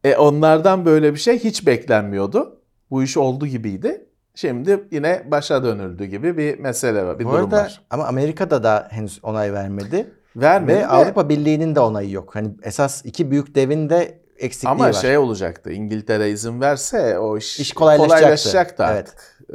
E 0.04 0.16
onlardan 0.16 0.84
böyle 0.84 1.12
bir 1.14 1.18
şey 1.18 1.38
hiç 1.38 1.66
beklenmiyordu. 1.66 2.60
Bu 2.90 3.02
iş 3.02 3.16
oldu 3.16 3.46
gibiydi. 3.46 4.04
Şimdi 4.34 4.84
yine 4.90 5.22
başa 5.30 5.64
dönüldü 5.64 6.04
gibi 6.04 6.36
bir 6.36 6.58
mesele 6.58 7.04
var, 7.04 7.18
bir 7.18 7.24
Bu 7.24 7.28
durum 7.32 7.44
arada 7.44 7.56
var. 7.56 7.80
ama 7.90 8.04
Amerika'da 8.06 8.62
da 8.62 8.88
henüz 8.90 9.18
onay 9.22 9.52
vermedi. 9.52 10.10
Vermedi 10.36 10.76
Ve 10.76 10.80
de- 10.80 10.86
Avrupa 10.86 11.28
Birliği'nin 11.28 11.74
de 11.74 11.80
onayı 11.80 12.10
yok. 12.10 12.34
Hani 12.34 12.48
esas 12.62 13.04
iki 13.04 13.30
büyük 13.30 13.54
devin 13.54 13.90
de 13.90 14.18
eksikliği 14.38 14.70
ama 14.70 14.84
var. 14.88 14.92
şey 14.92 15.18
olacaktı. 15.18 15.72
İngiltere 15.72 16.30
izin 16.30 16.60
verse 16.60 17.18
o 17.18 17.38
iş, 17.38 17.60
İş 17.60 17.72
kolaylaşacaktı. 17.72 18.20
kolaylaşacaktı 18.20 18.84
Evet. 18.90 18.96
artık. 18.98 19.38
Ee, 19.52 19.54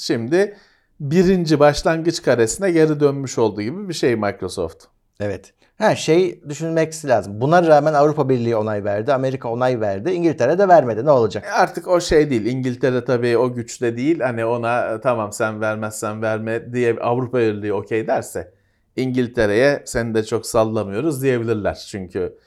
Şimdi 0.00 0.56
birinci 1.00 1.60
başlangıç 1.60 2.22
karesine 2.22 2.70
geri 2.70 3.00
dönmüş 3.00 3.38
olduğu 3.38 3.62
gibi 3.62 3.88
bir 3.88 3.94
şey 3.94 4.16
Microsoft. 4.16 4.84
Evet. 5.20 5.52
Ha 5.78 5.96
şey 5.96 6.42
düşünmek 6.48 7.04
lazım. 7.04 7.40
Buna 7.40 7.66
rağmen 7.66 7.94
Avrupa 7.94 8.28
Birliği 8.28 8.56
onay 8.56 8.84
verdi, 8.84 9.12
Amerika 9.12 9.48
onay 9.48 9.80
verdi, 9.80 10.10
İngiltere 10.10 10.58
de 10.58 10.68
vermedi. 10.68 11.04
Ne 11.04 11.10
olacak? 11.10 11.44
E 11.46 11.50
Artık 11.50 11.88
o 11.88 12.00
şey 12.00 12.30
değil. 12.30 12.46
İngiltere 12.46 13.04
tabii 13.04 13.38
o 13.38 13.52
güçte 13.54 13.96
değil. 13.96 14.20
Hani 14.20 14.44
ona 14.44 14.94
"E, 14.94 15.00
tamam 15.00 15.32
sen 15.32 15.60
vermezsen 15.60 16.22
verme 16.22 16.72
diye 16.72 16.96
Avrupa 17.00 17.38
Birliği 17.38 17.72
okey 17.72 18.06
derse 18.06 18.52
İngiltere'ye 18.96 19.82
seni 19.86 20.14
de 20.14 20.24
çok 20.24 20.46
sallamıyoruz 20.46 21.22
diyebilirler. 21.22 21.86
Çünkü 21.90 22.38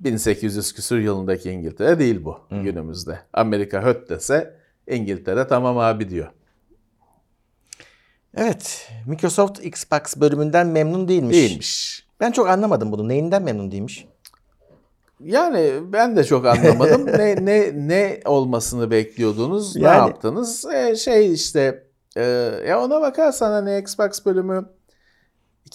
1800 0.00 0.72
küsur 0.74 0.98
yılındaki 0.98 1.50
İngiltere 1.50 1.98
değil 1.98 2.24
bu 2.24 2.38
günümüzde. 2.50 3.18
Amerika 3.32 3.82
höt 3.82 4.10
dese 4.10 4.54
İngiltere 4.86 5.46
tamam 5.46 5.78
abi 5.78 6.10
diyor. 6.10 6.28
Evet. 8.36 8.88
Microsoft 9.06 9.64
Xbox 9.64 10.16
bölümünden 10.16 10.66
memnun 10.66 11.08
değilmiş. 11.08 11.36
Değilmiş. 11.36 12.06
Ben 12.20 12.30
çok 12.32 12.48
anlamadım 12.48 12.92
bunu. 12.92 13.08
Neyinden 13.08 13.42
memnun 13.42 13.70
değilmiş? 13.70 14.06
Yani 15.20 15.72
ben 15.92 16.16
de 16.16 16.24
çok 16.24 16.46
anlamadım. 16.46 17.06
ne 17.18 17.44
ne 17.44 17.72
ne 17.88 18.20
olmasını 18.24 18.90
bekliyordunuz? 18.90 19.76
Ne 19.76 19.82
Yani- 19.82 19.98
yaptınız? 19.98 20.64
E, 20.64 20.96
şey 20.96 21.32
işte 21.32 21.84
e, 22.16 22.22
ya 22.68 22.82
ona 22.84 23.00
bakarsan 23.00 23.50
hani 23.52 23.78
Xbox 23.78 24.26
bölümü 24.26 24.66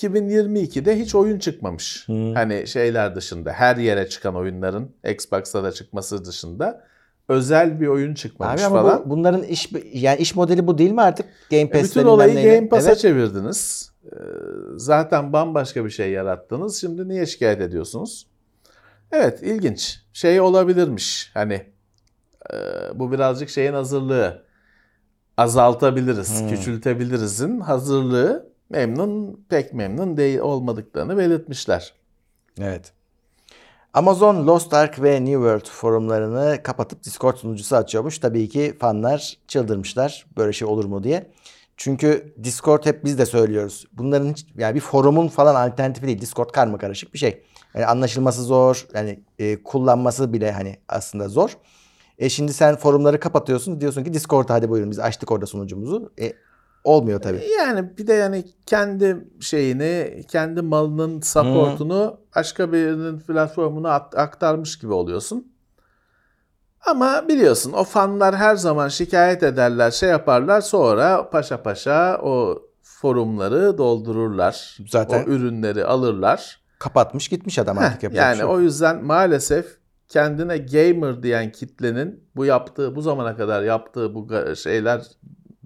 2022'de 0.03 0.99
hiç 0.99 1.15
oyun 1.15 1.39
çıkmamış. 1.39 2.05
Hani 2.09 2.67
şeyler 2.67 3.15
dışında 3.15 3.51
her 3.51 3.75
yere 3.77 4.09
çıkan 4.09 4.35
oyunların 4.35 4.89
Xbox'ta 5.09 5.63
da 5.63 5.71
çıkması 5.71 6.25
dışında 6.25 6.83
özel 7.29 7.81
bir 7.81 7.87
oyun 7.87 8.13
çıkmamış 8.13 8.61
Abi 8.61 8.67
ama 8.67 8.81
falan. 8.81 9.05
bu, 9.05 9.09
bunların 9.09 9.43
iş 9.43 9.69
yani 9.93 10.19
iş 10.19 10.35
modeli 10.35 10.67
bu 10.67 10.77
değil 10.77 10.91
mi 10.91 11.01
artık? 11.01 11.25
Game 11.51 11.69
Pass 11.69 11.83
Bütün 11.83 11.95
bilmem 11.99 12.13
olayı. 12.13 12.33
Game 12.55 12.69
Pass'a 12.69 12.89
Evet. 12.89 12.99
çevirdiniz. 12.99 13.91
Ee, 14.05 14.15
Zaten 14.75 15.33
bambaşka 15.33 15.85
bir 15.85 15.89
şey 15.89 16.11
yarattınız. 16.11 16.81
Şimdi 16.81 17.07
niye 17.07 17.25
şikayet 17.25 17.61
ediyorsunuz? 17.61 18.27
Evet 19.11 19.39
ilginç. 19.43 19.99
Şey 20.13 20.41
olabilirmiş. 20.41 21.31
Hani 21.33 21.53
e, 22.53 22.55
bu 22.95 23.11
birazcık 23.11 23.49
şeyin 23.49 23.73
hazırlığı. 23.73 24.43
Azaltabiliriz, 25.37 26.41
Hmm. 26.41 26.49
küçültebiliriz'in 26.49 27.59
hazırlığı 27.59 28.48
memnun, 28.69 29.45
pek 29.49 29.73
memnun 29.73 30.17
değil 30.17 30.39
olmadıklarını 30.39 31.17
belirtmişler. 31.17 31.93
Evet. 32.61 32.93
Amazon 33.93 34.47
Lost 34.47 34.73
Ark 34.73 35.03
ve 35.03 35.11
New 35.11 35.33
World 35.33 35.65
forumlarını 35.65 36.63
kapatıp 36.63 37.03
Discord 37.03 37.35
sunucusu 37.35 37.75
açıyormuş. 37.75 38.19
Tabii 38.19 38.49
ki 38.49 38.77
fanlar 38.79 39.37
çıldırmışlar. 39.47 40.25
Böyle 40.37 40.53
şey 40.53 40.67
olur 40.67 40.85
mu 40.85 41.03
diye. 41.03 41.31
Çünkü 41.77 42.33
Discord 42.43 42.85
hep 42.85 43.05
biz 43.05 43.17
de 43.17 43.25
söylüyoruz. 43.25 43.85
Bunların 43.93 44.29
hiç, 44.29 44.45
yani 44.57 44.75
bir 44.75 44.79
forumun 44.79 45.27
falan 45.27 45.55
alternatifi 45.55 46.07
değil. 46.07 46.21
Discord 46.21 46.49
karma 46.49 46.77
karışık 46.77 47.13
bir 47.13 47.19
şey. 47.19 47.43
Yani 47.73 47.85
anlaşılması 47.85 48.43
zor. 48.43 48.87
Yani 48.93 49.19
e, 49.39 49.63
kullanması 49.63 50.33
bile 50.33 50.51
hani 50.51 50.77
aslında 50.87 51.29
zor. 51.29 51.57
E 52.17 52.29
şimdi 52.29 52.53
sen 52.53 52.75
forumları 52.75 53.19
kapatıyorsun. 53.19 53.81
Diyorsun 53.81 54.03
ki 54.03 54.13
Discord'a 54.13 54.53
hadi 54.53 54.69
buyurun 54.69 54.91
biz 54.91 54.99
açtık 54.99 55.31
orada 55.31 55.45
sunucumuzu. 55.45 56.11
E, 56.21 56.33
olmuyor 56.83 57.21
tabii. 57.21 57.43
Yani 57.59 57.97
bir 57.97 58.07
de 58.07 58.13
yani 58.13 58.45
kendi 58.65 59.27
şeyini, 59.39 60.23
kendi 60.27 60.61
malının 60.61 61.21
supportunu 61.21 62.19
başka 62.35 62.71
birinin 62.71 63.19
platformuna 63.19 63.91
at- 63.91 64.17
aktarmış 64.17 64.79
gibi 64.79 64.93
oluyorsun. 64.93 65.51
Ama 66.85 67.27
biliyorsun 67.27 67.71
o 67.71 67.83
fanlar 67.83 68.35
her 68.35 68.55
zaman 68.55 68.87
şikayet 68.87 69.43
ederler, 69.43 69.91
şey 69.91 70.09
yaparlar 70.09 70.61
sonra 70.61 71.29
paşa 71.29 71.63
paşa 71.63 72.19
o 72.23 72.61
forumları 72.81 73.77
doldururlar. 73.77 74.77
Zaten- 74.87 75.23
o 75.23 75.29
ürünleri 75.29 75.85
alırlar. 75.85 76.61
Kapatmış 76.79 77.27
gitmiş 77.27 77.59
adam 77.59 77.77
artık 77.77 77.97
Heh, 77.97 78.03
yapacak 78.03 78.25
yani 78.25 78.37
şey 78.37 78.45
o 78.45 78.59
yüzden 78.59 79.03
maalesef 79.05 79.77
kendine 80.09 80.57
gamer 80.57 81.23
diyen 81.23 81.51
kitlenin 81.51 82.23
bu 82.35 82.45
yaptığı 82.45 82.95
bu 82.95 83.01
zamana 83.01 83.37
kadar 83.37 83.63
yaptığı 83.63 84.15
bu 84.15 84.27
şeyler 84.55 85.01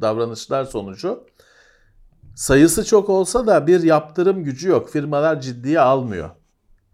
davranışlar 0.03 0.65
sonucu 0.65 1.27
sayısı 2.35 2.85
çok 2.85 3.09
olsa 3.09 3.47
da 3.47 3.67
bir 3.67 3.83
yaptırım 3.83 4.43
gücü 4.43 4.69
yok. 4.69 4.89
Firmalar 4.89 5.41
ciddiye 5.41 5.79
almıyor. 5.79 6.29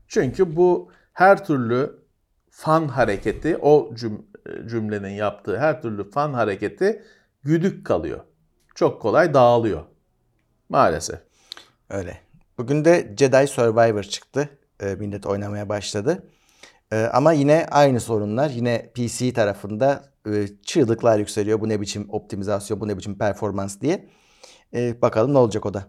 Çünkü 0.07 0.55
bu 0.55 0.91
her 1.13 1.45
türlü 1.45 1.99
fan 2.51 2.87
hareketi 2.87 3.57
o 3.57 3.91
cüm- 3.93 4.25
cümlenin 4.69 5.09
yaptığı 5.09 5.57
her 5.59 5.81
türlü 5.81 6.11
fan 6.11 6.33
hareketi 6.33 7.03
güdük 7.43 7.85
kalıyor. 7.85 8.19
Çok 8.75 9.01
kolay 9.01 9.33
dağılıyor. 9.33 9.83
Maalesef. 10.69 11.19
Öyle. 11.89 12.17
Bugün 12.57 12.85
de 12.85 13.15
Jedi 13.19 13.47
Survivor 13.47 14.03
çıktı. 14.03 14.49
Ee, 14.79 14.95
millet 14.95 15.25
oynamaya 15.25 15.69
başladı. 15.69 16.23
Ee, 16.93 17.09
ama 17.13 17.33
yine 17.33 17.67
aynı 17.71 17.99
sorunlar. 17.99 18.49
Yine 18.49 18.91
PC 18.95 19.33
tarafında 19.33 20.03
e, 20.27 20.47
çığlıklar 20.65 21.19
yükseliyor. 21.19 21.61
Bu 21.61 21.69
ne 21.69 21.81
biçim 21.81 22.07
optimizasyon, 22.09 22.79
bu 22.79 22.87
ne 22.87 22.97
biçim 22.97 23.17
performans 23.17 23.81
diye. 23.81 24.09
Ee, 24.73 25.01
bakalım 25.01 25.33
ne 25.33 25.37
olacak 25.37 25.65
o 25.65 25.73
da. 25.73 25.83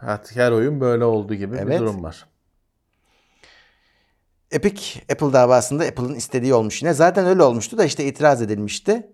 Artık 0.00 0.36
her 0.36 0.52
oyun 0.52 0.80
böyle 0.80 1.04
oldu 1.04 1.34
gibi 1.34 1.52
bir 1.52 1.58
Evet. 1.58 1.80
durum 1.80 2.02
var. 2.02 2.26
Epic 4.50 5.00
Apple 5.12 5.32
davasında 5.32 5.84
Apple'ın 5.84 6.14
istediği 6.14 6.54
olmuş 6.54 6.82
yine. 6.82 6.94
Zaten 6.94 7.26
öyle 7.26 7.42
olmuştu 7.42 7.78
da 7.78 7.84
işte 7.84 8.04
itiraz 8.04 8.42
edilmişti. 8.42 9.12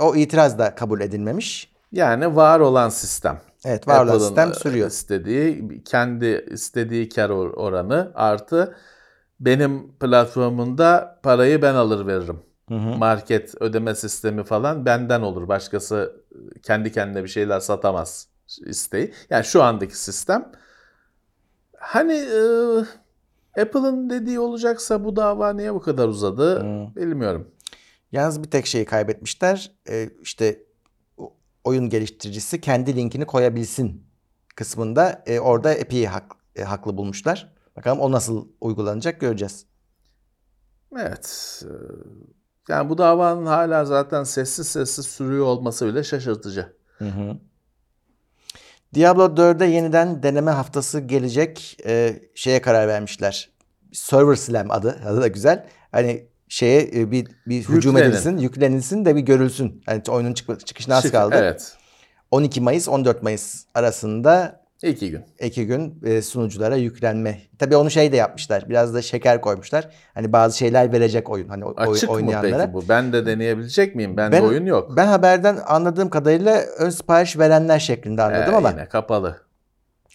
O 0.00 0.16
itiraz 0.16 0.58
da 0.58 0.74
kabul 0.74 1.00
edilmemiş. 1.00 1.72
Yani 1.92 2.36
var 2.36 2.60
olan 2.60 2.88
sistem. 2.88 3.40
Evet 3.64 3.88
var 3.88 4.04
olan 4.04 4.18
sistem 4.18 4.50
e, 4.50 4.54
sürüyor. 4.54 4.88
istediği 4.88 5.82
kendi 5.84 6.46
istediği 6.50 7.08
kar 7.08 7.30
or- 7.30 7.54
oranı 7.54 8.12
artı 8.14 8.76
benim 9.40 9.92
platformumda 9.92 11.20
parayı 11.22 11.62
ben 11.62 11.74
alır 11.74 12.06
veririm. 12.06 12.40
Market 12.98 13.54
ödeme 13.62 13.94
sistemi 13.94 14.44
falan 14.44 14.86
benden 14.86 15.20
olur. 15.22 15.48
Başkası 15.48 16.22
kendi 16.62 16.92
kendine 16.92 17.22
bir 17.24 17.28
şeyler 17.28 17.60
satamaz 17.60 18.28
isteği. 18.66 19.14
Yani 19.30 19.44
şu 19.44 19.62
andaki 19.62 19.98
sistem 19.98 20.52
hani 21.78 22.12
e, 22.12 23.60
Apple'ın 23.60 24.10
dediği 24.10 24.40
olacaksa 24.40 25.04
bu 25.04 25.16
dava 25.16 25.52
niye 25.52 25.74
bu 25.74 25.80
kadar 25.80 26.08
uzadı 26.08 26.64
bilmiyorum. 26.96 27.48
Yalnız 28.12 28.42
bir 28.42 28.50
tek 28.50 28.66
şeyi 28.66 28.84
kaybetmişler. 28.84 29.72
Ee, 29.88 30.10
işte 30.22 30.62
oyun 31.64 31.88
geliştiricisi 31.88 32.60
kendi 32.60 32.96
linkini 32.96 33.26
koyabilsin 33.26 34.02
kısmında 34.56 35.22
e, 35.26 35.40
orada 35.40 35.74
Epic'i 35.74 36.06
hak, 36.08 36.32
e, 36.56 36.62
haklı 36.62 36.96
bulmuşlar. 36.96 37.52
Bakalım 37.78 37.98
o 38.00 38.12
nasıl 38.12 38.48
uygulanacak 38.60 39.20
göreceğiz. 39.20 39.66
Evet. 40.98 41.62
e, 41.66 41.72
Yani 42.72 42.88
bu 42.90 42.98
davanın 42.98 43.46
hala 43.46 43.84
zaten 43.84 44.24
sessiz 44.24 44.68
sessiz 44.68 45.06
sürüyor 45.06 45.46
olması 45.46 45.86
bile 45.86 46.04
şaşırtıcı. 46.04 46.76
Diablo 48.94 49.24
4'e 49.24 49.66
yeniden 49.66 50.22
deneme 50.22 50.50
haftası 50.50 51.00
gelecek. 51.00 51.76
Ee, 51.86 52.22
şeye 52.34 52.60
karar 52.62 52.88
vermişler. 52.88 53.50
Server 53.92 54.34
Slam 54.34 54.70
adı. 54.70 55.00
Adı 55.06 55.20
da 55.20 55.28
güzel. 55.28 55.66
Hani 55.92 56.26
şeye 56.48 56.82
e, 56.94 57.10
bir, 57.10 57.28
bir 57.46 57.68
hücum 57.68 57.92
Yüklenin. 57.96 58.10
edilsin, 58.12 58.38
yüklenilsin 58.38 59.04
de 59.04 59.16
bir 59.16 59.20
görülsün. 59.20 59.82
Hani 59.86 60.02
oyunun 60.08 60.34
çıkma, 60.34 60.58
çıkışına 60.58 60.96
az 60.96 61.02
Çık- 61.02 61.12
kaldı. 61.12 61.34
Evet. 61.38 61.76
12 62.30 62.60
Mayıs 62.60 62.88
14 62.88 63.22
Mayıs 63.22 63.64
arasında 63.74 64.57
İki 64.82 65.10
gün. 65.10 65.24
iki 65.40 65.66
gün 65.66 66.00
e, 66.04 66.22
sunuculara 66.22 66.76
yüklenme. 66.76 67.38
Tabii 67.58 67.76
onu 67.76 67.90
şey 67.90 68.12
de 68.12 68.16
yapmışlar. 68.16 68.68
Biraz 68.68 68.94
da 68.94 69.02
şeker 69.02 69.40
koymuşlar. 69.40 69.88
Hani 70.14 70.32
bazı 70.32 70.58
şeyler 70.58 70.92
verecek 70.92 71.30
oyun. 71.30 71.48
Hani 71.48 71.64
Açık 71.64 72.08
mı 72.08 72.14
oynayanlara. 72.14 72.58
peki 72.58 72.72
bu? 72.72 72.88
Ben 72.88 73.12
de 73.12 73.26
deneyebilecek 73.26 73.94
miyim? 73.94 74.16
Bende 74.16 74.36
Ben, 74.36 74.42
oyun 74.42 74.66
yok. 74.66 74.96
Ben 74.96 75.06
haberden 75.06 75.58
anladığım 75.66 76.10
kadarıyla 76.10 76.60
ön 76.78 76.90
sipariş 76.90 77.38
verenler 77.38 77.78
şeklinde 77.78 78.22
anladım 78.22 78.54
Ee, 78.54 78.56
ama 78.56 78.70
Yine 78.70 78.86
kapalı. 78.88 79.36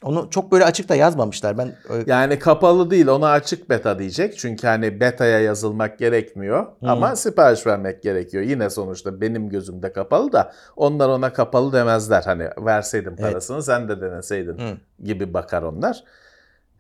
Onu 0.04 0.30
çok 0.30 0.52
böyle 0.52 0.66
açık 0.66 0.90
da 0.90 0.96
yazmamışlar. 0.96 1.58
Ben 1.58 1.76
ö- 1.90 2.04
Yani 2.08 2.40
kapalı 2.40 2.92
değil 2.92 3.08
ona 3.08 3.30
açık 3.32 3.70
beta 3.70 4.00
diyecek. 4.00 4.38
Çünkü 4.38 4.68
hani 4.68 5.00
beta'ya 5.00 5.40
yazılmak 5.40 6.00
gerekmiyor. 6.00 6.68
Ama 6.82 7.16
sipariş 7.16 7.68
vermek 7.68 8.04
gerekiyor. 8.04 8.44
Yine 8.44 8.70
sonuçta 8.70 9.22
benim 9.22 9.50
gözümde 9.50 9.94
kapalı 9.94 10.32
da 10.32 10.54
onlar 10.76 11.10
ona 11.10 11.34
kapalı 11.34 11.74
demezler. 11.74 12.24
Hani 12.26 12.48
verseydin 12.58 13.16
parasını 13.16 13.64
sen 13.64 13.90
de 13.90 14.02
deneseydin 14.02 14.58
gibi 15.04 15.34
bakar 15.34 15.62
onlar. 15.64 16.04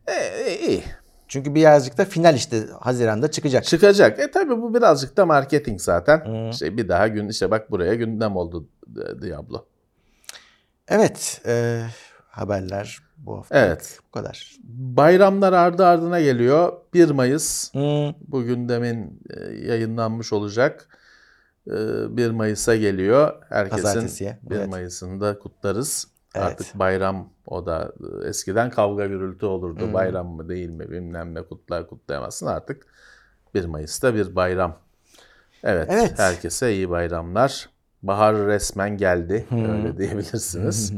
E, 0.08 0.56
iyi. 0.68 0.84
çünkü 1.28 1.56
birazcık 1.56 1.98
da 1.98 2.06
final 2.06 2.36
işte 2.36 2.64
Haziran'da 2.80 3.32
çıkacak. 3.32 3.66
Çıkacak. 3.66 4.20
E 4.20 4.32
tabi 4.32 4.50
bu 4.62 4.74
birazcık 4.76 5.18
da 5.18 5.26
marketing 5.26 5.80
zaten. 5.82 6.50
İşte 6.52 6.78
bir 6.78 6.90
daha 6.90 7.08
gün 7.08 7.28
işte 7.30 7.52
bak 7.52 7.72
buraya 7.72 7.94
gündem 7.96 8.36
oldu 8.36 8.68
e, 8.98 9.22
Diablo. 9.22 9.66
Evet, 10.88 11.42
e, 11.46 11.82
haberler 12.30 12.98
bu 13.26 13.38
hafta. 13.38 13.58
Evet. 13.60 14.00
Bu 14.08 14.12
kadar. 14.12 14.56
Bayramlar 14.64 15.54
ardı 15.54 15.86
ardına 15.86 16.22
geliyor. 16.22 16.74
1 16.94 17.10
Mayıs 17.10 17.74
Hmm, 17.74 18.14
bu 18.28 18.44
gündemin 18.44 19.22
e, 19.30 19.40
yayınlanmış 19.54 20.34
olacak. 20.34 20.88
E, 21.68 21.72
1 22.18 22.32
Mayıs'a 22.32 22.76
geliyor. 22.76 23.34
Herkesin 23.50 23.84
Pazartesiye, 23.84 24.40
1 24.44 24.56
evet. 24.56 24.70
Mayıs'ını 24.70 25.22
da 25.22 25.40
kutlarız. 25.40 26.08
Evet. 26.36 26.46
Artık 26.46 26.80
bayram 26.80 27.30
o 27.48 27.66
da 27.66 27.94
e, 28.24 28.28
eskiden 28.28 28.70
kavga 28.70 29.06
gürültü 29.06 29.46
olurdu. 29.46 29.86
Hmm. 29.86 29.94
Bayram 29.94 30.28
mı 30.28 30.50
değil 30.50 30.70
mi 30.70 30.92
bilmem 30.92 31.36
ne 31.36 31.42
kutlar 31.42 31.88
kutlayamazsın. 31.88 32.48
Artık 32.48 32.86
1 33.54 33.66
Mayıs'ta 33.66 34.16
bir 34.16 34.36
bayram. 34.36 34.80
Evet, 35.64 35.88
Evet. 35.92 36.20
herkese 36.20 36.74
iyi 36.74 36.90
bayramlar. 36.90 37.70
Bahar 38.04 38.36
resmen 38.36 38.97
geldi. 38.97 39.45
Hmm. 39.49 39.66
Öyle 39.76 39.97
diyebilirsiniz. 39.97 40.93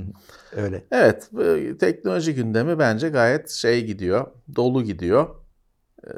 öyle. 0.55 0.83
Evet, 0.91 1.27
bu 1.31 1.77
teknoloji 1.77 2.35
gündemi 2.35 2.79
bence 2.79 3.09
gayet 3.09 3.49
şey 3.49 3.85
gidiyor, 3.85 4.27
dolu 4.55 4.83
gidiyor. 4.83 5.27
Ee, 6.07 6.09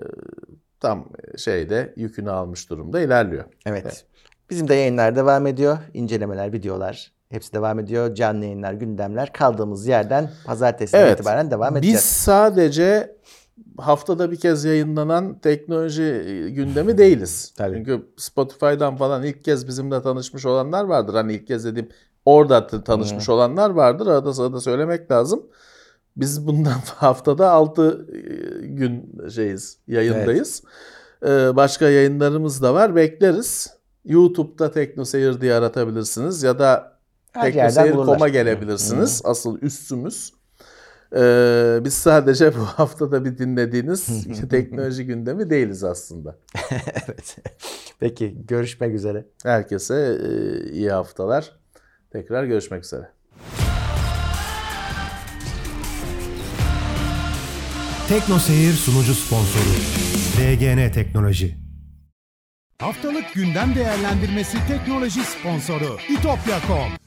tam 0.79 1.09
şeyde 1.37 1.93
yükünü 1.95 2.31
almış 2.31 2.69
durumda 2.69 2.99
ilerliyor. 3.01 3.45
Evet. 3.65 4.05
Bizim 4.49 4.67
de 4.67 4.75
yayınlar 4.75 5.15
devam 5.15 5.47
ediyor. 5.47 5.77
İncelemeler, 5.93 6.53
videolar 6.53 7.11
hepsi 7.29 7.53
devam 7.53 7.79
ediyor. 7.79 8.15
Canlı 8.15 8.43
yayınlar, 8.45 8.73
gündemler 8.73 9.33
kaldığımız 9.33 9.87
yerden 9.87 10.31
pazartesiden 10.45 11.01
Evet, 11.01 11.13
itibaren 11.19 11.51
devam 11.51 11.73
Biz 11.75 11.79
edeceğiz. 11.79 12.01
sadece 12.01 13.16
haftada 13.77 14.31
bir 14.31 14.35
kez 14.35 14.65
yayınlanan 14.65 15.39
teknoloji 15.39 16.03
e, 16.03 16.49
gündemi 16.49 16.97
değiliz. 16.97 17.53
Tabii. 17.57 17.75
Çünkü 17.75 18.05
Spotify'dan 18.17 18.95
falan 18.95 19.23
ilk 19.23 19.43
kez 19.43 19.67
bizimle 19.67 20.01
tanışmış 20.01 20.45
olanlar 20.45 20.83
vardır. 20.83 21.13
Hani 21.13 21.33
ilk 21.33 21.47
kez 21.47 21.65
dediğim 21.65 21.89
orada 22.25 22.67
tanışmış 22.83 23.29
olanlar 23.29 23.69
vardır. 23.69 24.07
Arada 24.07 24.33
sırada 24.33 24.61
söylemek 24.61 25.11
lazım. 25.11 25.43
Biz 26.17 26.47
bundan 26.47 26.71
haftada 26.95 27.51
6 27.51 28.07
gün 28.61 29.17
şeyiz, 29.29 29.77
yayındayız. 29.87 30.63
Ee, 31.25 31.55
başka 31.55 31.89
yayınlarımız 31.89 32.61
da 32.61 32.73
var. 32.73 32.95
Bekleriz. 32.95 33.77
YouTube'da 34.05 34.71
TeknoSeyir 34.71 35.41
diye 35.41 35.53
aratabilirsiniz 35.53 36.43
ya 36.43 36.59
da 36.59 36.99
bulurlar. 37.35 37.51
teknoseyir.com'a 37.51 38.27
gelebilirsiniz. 38.27 39.21
Asıl 39.23 39.61
üstümüz. 39.61 40.33
Ee, 41.15 41.79
biz 41.83 41.93
sadece 41.93 42.55
bu 42.55 42.65
haftada 42.65 43.25
bir 43.25 43.37
dinlediğiniz 43.37 44.27
teknoloji 44.49 45.05
gündemi 45.05 45.49
değiliz 45.49 45.83
aslında. 45.83 46.35
evet. 46.71 47.37
Peki, 47.99 48.37
görüşmek 48.47 48.95
üzere. 48.95 49.25
Herkese 49.43 50.17
e, 50.23 50.71
iyi 50.71 50.91
haftalar. 50.91 51.51
Tekrar 52.11 52.43
görüşmek 52.43 52.83
üzere. 52.83 53.09
Tekno 58.09 58.39
Seyir 58.39 58.73
sunucu 58.73 59.13
sponsoru 59.13 59.73
DGN 60.37 60.91
Teknoloji. 60.91 61.57
Haftalık 62.79 63.33
gündem 63.33 63.75
değerlendirmesi 63.75 64.57
teknoloji 64.67 65.19
sponsoru 65.23 65.97
itopya.com. 66.09 67.06